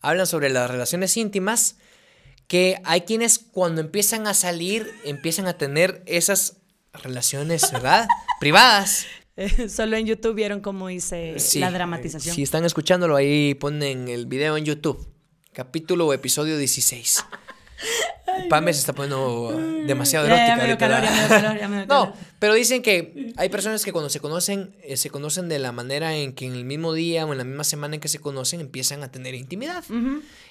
Hablan 0.00 0.26
sobre 0.26 0.50
las 0.50 0.70
relaciones 0.70 1.16
íntimas, 1.16 1.78
que 2.48 2.82
hay 2.84 3.00
quienes 3.00 3.38
cuando 3.38 3.80
empiezan 3.80 4.26
a 4.26 4.34
salir, 4.34 4.90
empiezan 5.06 5.46
a 5.46 5.56
tener 5.56 6.02
esas 6.04 6.58
relaciones, 7.02 7.70
¿verdad? 7.72 8.06
Privadas. 8.40 9.06
Solo 9.68 9.96
en 9.96 10.06
YouTube 10.06 10.34
vieron 10.34 10.60
cómo 10.60 10.90
hice 10.90 11.36
la 11.56 11.70
dramatización. 11.70 12.34
Si 12.34 12.42
están 12.42 12.64
escuchándolo 12.64 13.16
ahí, 13.16 13.54
ponen 13.54 14.08
el 14.08 14.26
video 14.26 14.56
en 14.56 14.64
YouTube. 14.64 15.08
Capítulo 15.52 16.06
o 16.06 16.12
episodio 16.12 16.56
16. 16.56 17.24
Pame 18.48 18.72
se 18.72 18.80
está 18.80 18.92
poniendo 18.92 19.52
demasiado 19.86 20.26
erótica. 20.26 21.86
no, 21.88 22.12
pero 22.38 22.54
dicen 22.54 22.82
que 22.82 23.32
hay 23.36 23.48
personas 23.48 23.84
que 23.84 23.92
cuando 23.92 24.10
se 24.10 24.20
conocen, 24.20 24.74
eh, 24.82 24.96
se 24.96 25.10
conocen 25.10 25.48
de 25.48 25.58
la 25.58 25.72
manera 25.72 26.16
en 26.16 26.32
que 26.34 26.46
en 26.46 26.54
el 26.54 26.64
mismo 26.64 26.92
día 26.92 27.26
o 27.26 27.32
en 27.32 27.38
la 27.38 27.44
misma 27.44 27.64
semana 27.64 27.94
en 27.94 28.00
que 28.00 28.08
se 28.08 28.18
conocen 28.18 28.60
empiezan 28.60 29.02
a 29.02 29.10
tener 29.10 29.34
intimidad. 29.34 29.84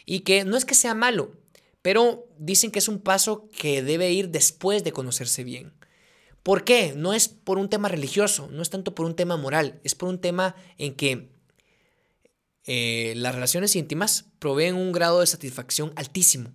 Y 0.05 0.21
que 0.21 0.45
no 0.45 0.57
es 0.57 0.65
que 0.65 0.75
sea 0.75 0.95
malo, 0.95 1.31
pero 1.81 2.25
dicen 2.37 2.71
que 2.71 2.79
es 2.79 2.87
un 2.87 2.99
paso 2.99 3.49
que 3.57 3.83
debe 3.83 4.11
ir 4.11 4.29
después 4.29 4.83
de 4.83 4.91
conocerse 4.91 5.43
bien. 5.43 5.73
¿Por 6.43 6.65
qué? 6.65 6.93
No 6.95 7.13
es 7.13 7.29
por 7.29 7.57
un 7.57 7.69
tema 7.69 7.87
religioso, 7.87 8.49
no 8.51 8.61
es 8.61 8.69
tanto 8.69 8.93
por 8.93 9.05
un 9.05 9.15
tema 9.15 9.37
moral, 9.37 9.79
es 9.83 9.95
por 9.95 10.09
un 10.09 10.19
tema 10.19 10.55
en 10.77 10.93
que 10.93 11.33
eh, 12.65 13.13
las 13.15 13.33
relaciones 13.33 13.75
íntimas 13.75 14.25
proveen 14.39 14.75
un 14.75 14.91
grado 14.91 15.21
de 15.21 15.27
satisfacción 15.27 15.93
altísimo, 15.95 16.51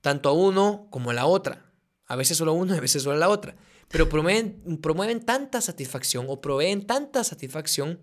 tanto 0.00 0.30
a 0.30 0.32
uno 0.32 0.88
como 0.90 1.10
a 1.10 1.14
la 1.14 1.26
otra. 1.26 1.70
A 2.06 2.16
veces 2.16 2.38
solo 2.38 2.50
a 2.50 2.54
uno 2.54 2.74
y 2.74 2.78
a 2.78 2.80
veces 2.80 3.02
solo 3.02 3.14
a 3.14 3.18
la 3.20 3.28
otra. 3.28 3.56
Pero 3.88 4.08
promueven, 4.08 4.78
promueven 4.82 5.20
tanta 5.20 5.60
satisfacción 5.60 6.26
o 6.28 6.40
proveen 6.40 6.86
tanta 6.86 7.22
satisfacción 7.24 8.00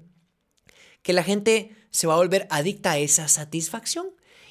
que 1.02 1.14
la 1.14 1.24
gente 1.24 1.76
se 1.90 2.08
va 2.08 2.14
a 2.14 2.18
volver 2.18 2.48
adicta 2.50 2.92
a 2.92 2.98
esa 3.00 3.28
satisfacción 3.28 4.08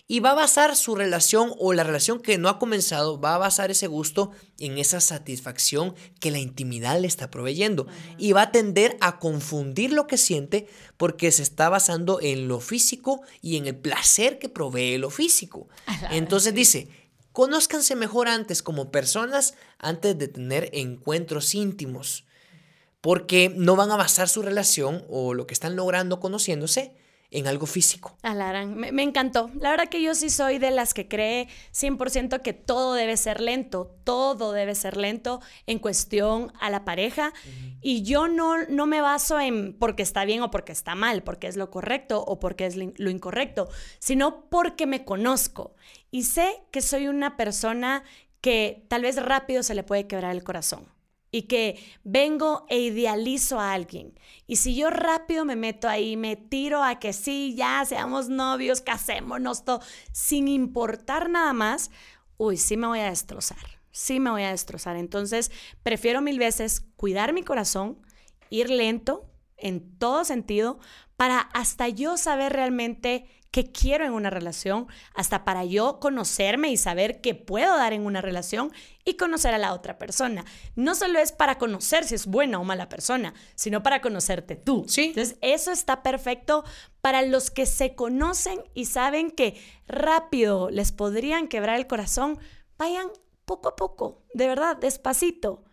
y 0.09 0.21
va 0.21 0.31
a 0.31 0.35
basar 0.35 0.77
su 0.77 0.95
relación 0.95 1.53
o 1.59 1.73
la 1.73 1.83
relación 1.83 2.21
que 2.21 2.39
no 2.39 2.49
ha 2.49 2.61
comenzado, 2.61 3.21
va 3.21 3.35
a 3.35 3.39
basar 3.39 3.73
ese 3.73 3.89
gusto 3.89 4.31
en 4.59 4.79
esa 4.79 5.01
satisfacción 5.01 5.97
que 6.21 6.31
la 6.31 6.39
intimidad 6.39 7.01
le 7.01 7.09
está 7.09 7.29
proveyendo. 7.29 7.89
Y 8.17 8.33
va 8.33 8.43
a 8.43 8.53
tender 8.53 8.97
a 9.01 9.19
confundir 9.19 9.93
lo 9.93 10.07
que 10.07 10.17
siente 10.17 10.69
porque 10.97 11.33
se 11.33 11.43
está 11.43 11.69
basando 11.69 12.21
en 12.23 12.47
lo 12.47 12.61
físico 12.61 13.23
y 13.43 13.57
en 13.57 13.67
el 13.67 13.77
placer 13.77 14.39
que 14.39 14.49
provee 14.49 14.97
lo 14.99 15.11
físico. 15.11 15.69
Entonces 16.13 16.55
dice, 16.55 16.89
conózcanse 17.33 17.97
mejor 17.97 18.29
antes 18.29 18.63
como 18.63 18.93
personas 18.93 19.55
antes 19.79 20.17
de 20.17 20.29
tener 20.29 20.71
encuentros 20.73 21.53
íntimos. 21.55 22.25
Porque 23.01 23.53
no 23.55 23.75
van 23.75 23.91
a 23.91 23.97
basar 23.97 24.29
su 24.29 24.43
relación 24.43 25.05
o 25.09 25.35
lo 25.35 25.49
que 25.49 25.55
están 25.55 25.75
logrando 25.75 26.21
conociéndose 26.21 26.95
en 27.31 27.47
algo 27.47 27.67
físico. 27.67 28.17
Alarán, 28.23 28.75
me, 28.75 28.93
me, 28.93 29.03
encantó. 29.03 29.51
La 29.61 29.71
verdad 29.71 29.89
que 29.89 30.03
yo 30.03 30.15
sí 30.15 30.31
soy 30.31 30.59
de 30.59 30.71
las 30.71 30.95
que 30.95 31.09
cree 31.09 31.49
100% 31.73 32.43
que 32.43 32.53
todo 32.53 32.95
debe 32.95 33.17
ser 33.17 33.41
lento, 33.41 33.95
todo 34.05 34.53
debe 34.53 34.75
ser 34.75 34.97
lento 34.97 35.41
en 35.67 35.79
cuestión 35.79 36.53
a 36.61 36.71
la 36.71 36.85
pareja. 36.85 37.33
Y 37.81 38.03
yo 38.03 38.29
no, 38.29 38.65
no 38.69 38.87
me 38.87 39.01
baso 39.01 39.39
en 39.41 39.77
porque 39.79 40.03
está 40.03 40.25
bien 40.25 40.43
o 40.43 40.51
porque 40.51 40.73
está 40.73 40.95
mal, 40.95 41.23
porque 41.23 41.47
es 41.47 41.57
lo 41.57 41.71
correcto 41.71 42.23
o 42.23 42.39
porque 42.39 42.67
es 42.67 42.77
lo 42.77 43.11
incorrecto, 43.11 43.69
sino 43.99 44.49
porque 44.49 44.87
me 44.87 45.05
conozco 45.05 45.75
y 46.11 46.25
sé 46.25 46.63
que 46.71 46.81
soy 46.81 47.09
una 47.09 47.37
persona 47.37 48.05
que 48.41 48.87
tal 48.89 49.03
vez 49.03 49.23
rápido 49.23 49.63
se 49.63 49.75
le 49.75 49.83
puede 49.83 50.07
quebrar 50.07 50.35
el 50.35 50.45
corazón 50.45 50.96
y 51.37 51.43
que 51.43 51.79
vengo 52.03 52.65
e 52.71 52.79
idealizo 52.79 53.61
a 53.61 53.75
alguien. 53.75 54.19
Y 54.47 54.57
si 54.57 54.75
yo 54.75 54.89
rápido 54.89 55.45
me 55.45 55.55
meto 55.55 55.87
ahí, 55.87 56.17
me 56.17 56.35
tiro 56.35 56.83
a 56.83 56.99
que 56.99 57.13
sí, 57.13 57.55
ya 57.55 57.85
seamos 57.85 58.31
novios, 58.31 58.81
casémonos, 58.81 59.67
todo, 59.67 59.83
sin 60.13 60.49
importar 60.49 61.29
nada 61.29 61.53
más, 61.53 61.91
uy, 62.39 62.57
sí 62.57 62.79
me 62.79 62.87
voy 62.87 63.01
a 63.01 63.11
destrozar, 63.11 63.59
sí 63.91 64.19
me 64.19 64.31
voy 64.31 64.45
a 64.45 64.51
destrozar. 64.51 64.97
Entonces, 64.97 65.53
prefiero 65.83 66.23
mil 66.23 66.39
veces 66.39 66.87
cuidar 66.97 67.35
mi 67.35 67.43
corazón, 67.43 67.99
ir 68.49 68.71
lento 68.71 69.31
en 69.59 69.99
todo 69.99 70.25
sentido, 70.25 70.79
para 71.19 71.41
hasta 71.41 71.87
yo 71.91 72.17
saber 72.17 72.55
realmente 72.55 73.27
qué 73.51 73.71
quiero 73.71 74.05
en 74.05 74.13
una 74.13 74.31
relación, 74.31 74.87
hasta 75.15 75.45
para 75.45 75.65
yo 75.65 75.99
conocerme 76.01 76.71
y 76.71 76.77
saber 76.77 77.21
qué 77.21 77.35
puedo 77.35 77.77
dar 77.77 77.93
en 77.93 78.07
una 78.07 78.21
relación 78.21 78.73
y 79.05 79.17
conocer 79.17 79.55
a 79.55 79.59
la 79.59 79.73
otra 79.73 79.99
persona. 79.99 80.45
No 80.75 80.95
solo 80.95 81.19
es 81.19 81.33
para 81.33 81.59
conocer 81.59 82.05
si 82.05 82.15
es 82.15 82.27
buena 82.27 82.59
o 82.59 82.65
mala 82.65 82.89
persona, 82.89 83.35
sino 83.55 83.83
para 83.83 84.01
conocerte 84.01 84.57
tú. 84.57 84.85
Sí. 84.89 85.07
Entonces, 85.07 85.39
eso 85.41 85.73
está 85.73 86.03
perfecto 86.03 86.65
para 87.01 87.23
los 87.23 87.51
que 87.51 87.67
se 87.67 87.95
conocen 87.95 88.61
y 88.75 88.87
saben 88.87 89.31
que 89.31 89.61
rápido 89.87 90.71
les 90.71 90.93
podrían 90.93 91.49
quebrar 91.49 91.77
el 91.77 91.87
corazón. 91.87 92.39
Vayan 92.79 93.09
poco 93.45 93.69
a 93.69 93.77
poco, 93.77 94.25
de 94.35 94.49
verdad, 94.49 94.77
despacito 94.77 95.66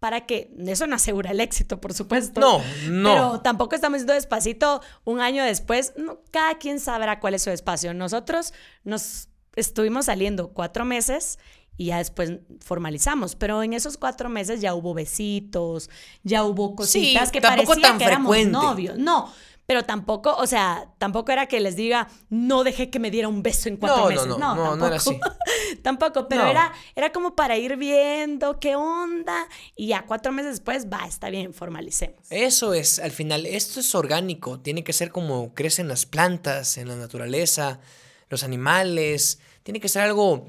para 0.00 0.26
que 0.26 0.54
eso 0.66 0.86
no 0.86 0.96
asegura 0.96 1.30
el 1.30 1.40
éxito, 1.40 1.80
por 1.80 1.94
supuesto. 1.94 2.40
No, 2.40 2.60
no. 2.88 3.12
Pero 3.12 3.40
tampoco 3.40 3.74
estamos 3.74 3.98
yendo 3.98 4.12
despacito 4.12 4.82
un 5.04 5.20
año 5.20 5.44
después. 5.44 5.94
No, 5.96 6.20
cada 6.30 6.58
quien 6.58 6.80
sabrá 6.80 7.18
cuál 7.18 7.34
es 7.34 7.42
su 7.42 7.50
espacio. 7.50 7.94
Nosotros 7.94 8.52
nos 8.84 9.28
estuvimos 9.54 10.06
saliendo 10.06 10.52
cuatro 10.52 10.84
meses 10.84 11.38
y 11.78 11.86
ya 11.86 11.98
después 11.98 12.38
formalizamos. 12.60 13.36
Pero 13.36 13.62
en 13.62 13.72
esos 13.72 13.96
cuatro 13.96 14.28
meses 14.28 14.60
ya 14.60 14.74
hubo 14.74 14.94
besitos, 14.94 15.90
ya 16.22 16.44
hubo 16.44 16.74
cositas 16.76 17.32
que 17.32 17.40
parecían 17.40 17.98
que 17.98 18.04
éramos 18.04 18.46
novios. 18.46 18.98
No, 18.98 19.32
pero 19.66 19.82
tampoco, 19.84 20.34
o 20.36 20.46
sea, 20.46 20.88
tampoco 20.98 21.32
era 21.32 21.46
que 21.46 21.58
les 21.60 21.74
diga, 21.76 22.08
no 22.30 22.62
dejé 22.64 22.88
que 22.88 22.98
me 23.00 23.10
diera 23.10 23.26
un 23.28 23.42
beso 23.42 23.68
en 23.68 23.76
cuatro 23.76 24.04
No, 24.04 24.08
meses. 24.08 24.26
no, 24.26 24.38
No, 24.38 24.54
no, 24.54 24.62
tampoco. 24.62 24.76
no 24.76 24.86
era 24.86 24.96
así. 24.96 25.20
tampoco, 25.82 26.28
pero 26.28 26.44
No. 26.44 26.50
era, 26.50 26.72
era 26.94 27.10
como 27.12 27.34
para 27.34 27.56
ir 27.56 27.76
viendo 27.76 28.60
qué 28.60 28.76
onda 28.76 29.48
y 29.74 29.88
ya 29.88 30.04
cuatro 30.06 30.32
meses 30.32 30.52
después, 30.52 30.86
va, 30.86 31.06
está 31.06 31.30
bien, 31.30 31.52
formalicemos. 31.52 32.20
Eso 32.30 32.74
es, 32.74 32.98
al 32.98 33.10
final, 33.10 33.44
esto 33.46 33.80
es 33.80 33.94
orgánico, 33.94 34.60
tiene 34.60 34.84
que 34.84 34.92
ser 34.92 35.10
como 35.10 35.52
crecen 35.54 35.88
las 35.88 36.06
plantas, 36.06 36.78
en 36.78 36.88
la 36.88 36.96
naturaleza, 36.96 37.80
los 38.28 38.42
animales, 38.44 39.40
tiene 39.62 39.80
que 39.80 39.88
ser 39.88 40.02
algo, 40.02 40.48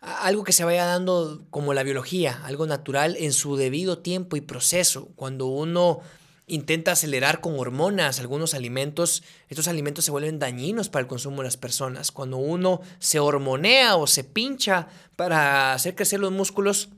algo 0.00 0.44
que 0.44 0.52
se 0.52 0.64
vaya 0.64 0.84
dando 0.84 1.44
como 1.50 1.74
la 1.74 1.82
biología, 1.82 2.40
algo 2.44 2.66
natural 2.66 3.16
en 3.18 3.32
su 3.32 3.56
debido 3.56 3.98
tiempo 3.98 4.36
y 4.36 4.40
proceso. 4.42 5.08
Cuando 5.16 5.46
uno 5.46 6.00
intenta 6.46 6.92
acelerar 6.92 7.40
con 7.40 7.58
hormonas 7.58 8.20
algunos 8.20 8.54
alimentos, 8.54 9.22
estos 9.48 9.68
alimentos 9.68 10.04
se 10.04 10.10
vuelven 10.10 10.38
dañinos 10.38 10.88
para 10.88 11.02
el 11.02 11.06
consumo 11.06 11.38
de 11.38 11.44
las 11.44 11.56
personas. 11.56 12.12
Cuando 12.12 12.36
uno 12.36 12.80
se 12.98 13.18
hormonea 13.18 13.96
o 13.96 14.06
se 14.06 14.24
pincha 14.24 14.88
para 15.16 15.72
hacer 15.72 15.94
crecer 15.94 16.20
los 16.20 16.32
músculos, 16.32 16.90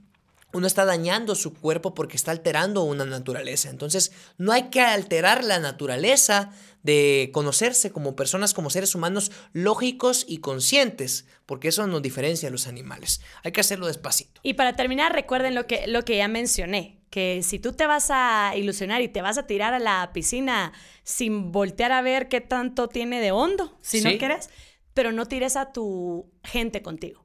uno 0.53 0.67
está 0.67 0.85
dañando 0.85 1.35
su 1.35 1.53
cuerpo 1.55 1.95
porque 1.95 2.17
está 2.17 2.31
alterando 2.31 2.83
una 2.83 3.05
naturaleza. 3.05 3.69
Entonces, 3.69 4.13
no 4.39 4.53
hay 4.53 4.71
que 4.71 4.81
alterar 4.81 5.45
la 5.45 5.59
naturaleza 5.59 6.51
de 6.83 7.31
conocerse 7.35 7.91
como 7.91 8.17
personas, 8.17 8.55
como 8.55 8.71
seres 8.71 8.95
humanos 8.95 9.33
lógicos 9.53 10.25
y 10.27 10.39
conscientes, 10.39 11.27
porque 11.45 11.69
eso 11.69 11.87
nos 11.87 12.01
diferencia 12.01 12.49
a 12.49 12.53
los 12.53 12.69
animales. 12.69 13.21
Hay 13.43 13.53
que 13.53 13.61
hacerlo 13.61 13.87
despacito. 13.89 14.41
Y 14.43 14.55
para 14.55 14.77
terminar, 14.77 15.13
recuerden 15.13 15.55
lo 15.55 15.67
que, 15.67 15.87
lo 15.89 16.05
que 16.05 16.17
ya 16.17 16.29
mencioné, 16.29 16.96
que 17.11 17.43
si 17.43 17.59
tú 17.59 17.73
te 17.73 17.87
vas 17.87 18.11
a 18.11 18.53
ilusionar 18.57 19.01
y 19.03 19.09
te 19.09 19.23
vas 19.23 19.39
a 19.39 19.47
tirar 19.47 19.75
a 19.75 19.79
la 19.79 20.11
piscina 20.13 20.73
sin 21.03 21.53
voltear 21.53 21.93
a 21.93 22.03
ver 22.03 22.29
qué 22.29 22.41
tanto 22.41 22.89
tiene 22.89 23.21
de 23.21 23.33
hondo, 23.33 23.77
si 23.81 24.01
no 24.01 24.11
quieres, 24.19 24.51
pero 24.95 25.13
no 25.13 25.27
tires 25.27 25.57
a 25.57 25.73
tu 25.73 26.31
gente 26.43 26.83
contigo. 26.83 27.25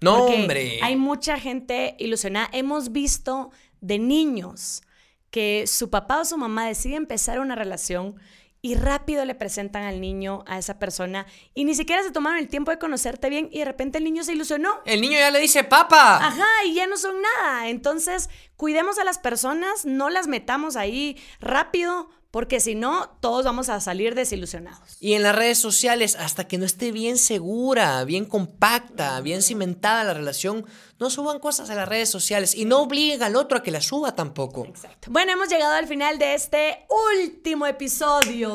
No, 0.00 0.18
Porque 0.18 0.34
hombre. 0.34 0.78
Hay 0.82 0.96
mucha 0.96 1.38
gente 1.38 1.96
ilusionada. 1.98 2.48
Hemos 2.52 2.92
visto 2.92 3.50
de 3.80 3.98
niños 3.98 4.82
que 5.30 5.66
su 5.66 5.90
papá 5.90 6.20
o 6.20 6.24
su 6.24 6.38
mamá 6.38 6.66
decide 6.66 6.96
empezar 6.96 7.40
una 7.40 7.54
relación 7.54 8.16
y 8.60 8.74
rápido 8.74 9.24
le 9.24 9.34
presentan 9.34 9.84
al 9.84 10.00
niño 10.00 10.44
a 10.46 10.58
esa 10.58 10.78
persona 10.78 11.26
y 11.54 11.64
ni 11.64 11.74
siquiera 11.74 12.02
se 12.02 12.10
tomaron 12.10 12.38
el 12.38 12.48
tiempo 12.48 12.70
de 12.70 12.78
conocerte 12.78 13.30
bien 13.30 13.48
y 13.52 13.60
de 13.60 13.64
repente 13.64 13.98
el 13.98 14.04
niño 14.04 14.24
se 14.24 14.32
ilusionó. 14.32 14.80
El 14.84 15.00
niño 15.00 15.18
ya 15.18 15.30
le 15.30 15.38
dice, 15.38 15.64
papa. 15.64 16.16
Ajá, 16.16 16.46
y 16.66 16.74
ya 16.74 16.86
no 16.86 16.96
son 16.96 17.16
nada. 17.22 17.68
Entonces, 17.68 18.28
cuidemos 18.56 18.98
a 18.98 19.04
las 19.04 19.18
personas, 19.18 19.84
no 19.84 20.10
las 20.10 20.26
metamos 20.26 20.76
ahí 20.76 21.16
rápido, 21.40 22.10
porque 22.30 22.60
si 22.60 22.74
no, 22.74 23.16
todos 23.20 23.44
vamos 23.44 23.70
a 23.70 23.80
salir 23.80 24.14
desilusionados. 24.14 24.98
Y 25.00 25.14
en 25.14 25.22
las 25.22 25.34
redes 25.34 25.58
sociales, 25.58 26.14
hasta 26.16 26.46
que 26.46 26.58
no 26.58 26.66
esté 26.66 26.92
bien 26.92 27.16
segura, 27.16 28.04
bien 28.04 28.26
compacta, 28.26 29.20
bien 29.22 29.42
cimentada 29.42 30.04
la 30.04 30.14
relación, 30.14 30.66
no 30.98 31.08
suban 31.08 31.38
cosas 31.38 31.70
a 31.70 31.74
las 31.74 31.88
redes 31.88 32.10
sociales 32.10 32.54
y 32.54 32.66
no 32.66 32.80
obliguen 32.80 33.22
al 33.22 33.36
otro 33.36 33.58
a 33.58 33.62
que 33.62 33.70
la 33.70 33.80
suba 33.80 34.14
tampoco. 34.14 34.66
Exacto. 34.66 35.10
Bueno, 35.10 35.32
hemos 35.32 35.48
llegado 35.48 35.74
al 35.74 35.86
final 35.86 36.18
de 36.18 36.34
este 36.34 36.86
último 37.22 37.66
episodio. 37.66 38.52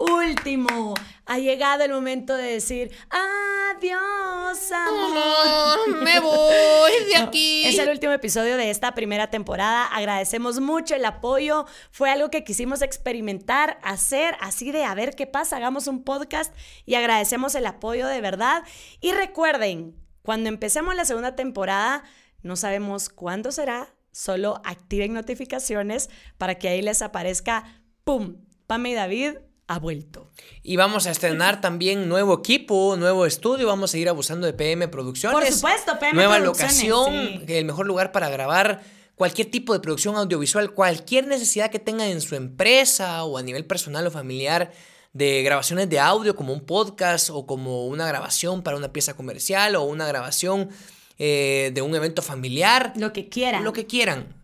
Último. 0.00 0.94
Ha 1.26 1.38
llegado 1.38 1.84
el 1.84 1.92
momento 1.92 2.34
de 2.34 2.52
decir 2.52 2.90
adiós, 3.10 4.72
amor. 4.72 6.02
me 6.02 6.18
voy 6.20 6.92
de 7.06 7.16
aquí. 7.18 7.66
Es 7.66 7.78
el 7.78 7.90
último 7.90 8.10
episodio 8.14 8.56
de 8.56 8.70
esta 8.70 8.94
primera 8.94 9.28
temporada. 9.28 9.84
Agradecemos 9.84 10.58
mucho 10.58 10.94
el 10.94 11.04
apoyo. 11.04 11.66
Fue 11.90 12.10
algo 12.10 12.30
que 12.30 12.44
quisimos 12.44 12.80
experimentar, 12.80 13.78
hacer 13.82 14.36
así 14.40 14.72
de 14.72 14.84
a 14.84 14.94
ver 14.94 15.14
qué 15.14 15.26
pasa. 15.26 15.58
Hagamos 15.58 15.86
un 15.86 16.02
podcast 16.02 16.54
y 16.86 16.94
agradecemos 16.94 17.54
el 17.54 17.66
apoyo 17.66 18.06
de 18.06 18.22
verdad. 18.22 18.62
Y 19.02 19.12
recuerden, 19.12 19.94
cuando 20.22 20.48
empecemos 20.48 20.94
la 20.94 21.04
segunda 21.04 21.36
temporada, 21.36 22.04
no 22.42 22.56
sabemos 22.56 23.10
cuándo 23.10 23.52
será. 23.52 23.94
Solo 24.12 24.62
activen 24.64 25.12
notificaciones 25.12 26.08
para 26.38 26.54
que 26.54 26.68
ahí 26.68 26.80
les 26.80 27.02
aparezca, 27.02 27.64
¡pum! 28.02 28.38
Pame 28.66 28.90
y 28.90 28.94
David 28.94 29.34
ha 29.70 29.78
vuelto. 29.78 30.28
Y 30.64 30.74
vamos 30.74 31.06
a 31.06 31.12
estrenar 31.12 31.60
también 31.60 32.08
nuevo 32.08 32.40
equipo, 32.40 32.96
nuevo 32.96 33.24
estudio. 33.24 33.68
Vamos 33.68 33.90
a 33.90 33.92
seguir 33.92 34.08
abusando 34.08 34.44
de 34.44 34.52
PM 34.52 34.88
Producciones. 34.88 35.38
Por 35.38 35.52
supuesto, 35.52 35.96
PM 36.00 36.14
Nueva 36.14 36.38
Producciones, 36.38 36.82
locación, 36.82 37.44
sí. 37.46 37.54
el 37.54 37.64
mejor 37.66 37.86
lugar 37.86 38.10
para 38.10 38.28
grabar 38.28 38.82
cualquier 39.14 39.48
tipo 39.48 39.72
de 39.72 39.78
producción 39.78 40.16
audiovisual, 40.16 40.72
cualquier 40.72 41.28
necesidad 41.28 41.70
que 41.70 41.78
tengan 41.78 42.08
en 42.08 42.20
su 42.20 42.34
empresa 42.34 43.22
o 43.22 43.38
a 43.38 43.42
nivel 43.42 43.64
personal 43.64 44.04
o 44.08 44.10
familiar 44.10 44.72
de 45.12 45.44
grabaciones 45.44 45.88
de 45.88 46.00
audio 46.00 46.34
como 46.34 46.52
un 46.52 46.62
podcast 46.62 47.30
o 47.30 47.46
como 47.46 47.86
una 47.86 48.08
grabación 48.08 48.62
para 48.62 48.76
una 48.76 48.92
pieza 48.92 49.14
comercial 49.14 49.76
o 49.76 49.84
una 49.84 50.04
grabación 50.08 50.70
eh, 51.16 51.70
de 51.72 51.80
un 51.80 51.94
evento 51.94 52.22
familiar. 52.22 52.92
Lo 52.96 53.12
que 53.12 53.28
quieran. 53.28 53.62
Lo 53.62 53.72
que 53.72 53.86
quieran. 53.86 54.39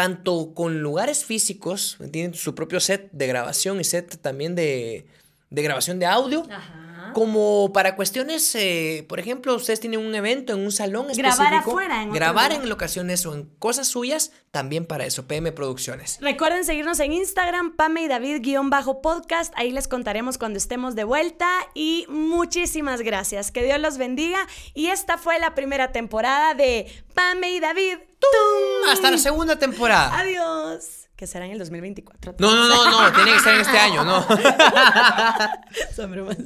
Tanto 0.00 0.54
con 0.54 0.80
lugares 0.80 1.26
físicos, 1.26 1.98
tienen 2.10 2.32
su 2.32 2.54
propio 2.54 2.80
set 2.80 3.10
de 3.12 3.26
grabación 3.26 3.78
y 3.80 3.84
set 3.84 4.18
también 4.22 4.54
de, 4.54 5.04
de 5.50 5.62
grabación 5.62 5.98
de 5.98 6.06
audio. 6.06 6.46
Ajá. 6.50 6.89
Como 7.12 7.72
para 7.72 7.96
cuestiones, 7.96 8.54
eh, 8.54 9.04
por 9.08 9.20
ejemplo, 9.20 9.54
ustedes 9.54 9.80
tienen 9.80 10.00
un 10.00 10.14
evento 10.14 10.52
en 10.52 10.60
un 10.60 10.72
salón 10.72 11.08
Grabar 11.14 11.52
específico. 11.54 11.70
afuera, 11.70 12.02
en 12.02 12.12
Grabar 12.12 12.52
en 12.52 12.68
locaciones 12.68 13.24
o 13.26 13.34
en 13.34 13.44
cosas 13.58 13.88
suyas, 13.88 14.32
también 14.50 14.86
para 14.86 15.04
eso, 15.06 15.26
PM 15.26 15.52
Producciones. 15.52 16.18
Recuerden 16.20 16.64
seguirnos 16.64 17.00
en 17.00 17.12
Instagram, 17.12 17.76
Pame 17.76 18.02
y 18.02 18.08
David-podcast. 18.08 19.52
Ahí 19.56 19.70
les 19.70 19.88
contaremos 19.88 20.38
cuando 20.38 20.58
estemos 20.58 20.94
de 20.94 21.04
vuelta. 21.04 21.48
Y 21.74 22.06
muchísimas 22.08 23.00
gracias. 23.02 23.50
Que 23.52 23.62
Dios 23.62 23.80
los 23.80 23.98
bendiga. 23.98 24.46
Y 24.74 24.88
esta 24.88 25.18
fue 25.18 25.38
la 25.38 25.54
primera 25.54 25.92
temporada 25.92 26.54
de 26.54 26.86
Pame 27.14 27.52
y 27.52 27.60
David. 27.60 27.98
¡Tum! 28.18 28.90
Hasta 28.90 29.10
la 29.10 29.18
segunda 29.18 29.58
temporada. 29.58 30.18
Adiós 30.18 30.99
que 31.20 31.26
será 31.26 31.44
en 31.44 31.52
el 31.52 31.58
2024. 31.58 32.36
No, 32.38 32.50
no, 32.50 32.66
no, 32.66 33.02
no, 33.02 33.12
tiene 33.12 33.34
que 33.34 33.40
ser 33.40 33.56
en 33.56 33.60
este 33.60 33.76
año, 33.76 34.04
no. 34.06 34.26
Son 35.94 36.10
bromas. 36.10 36.38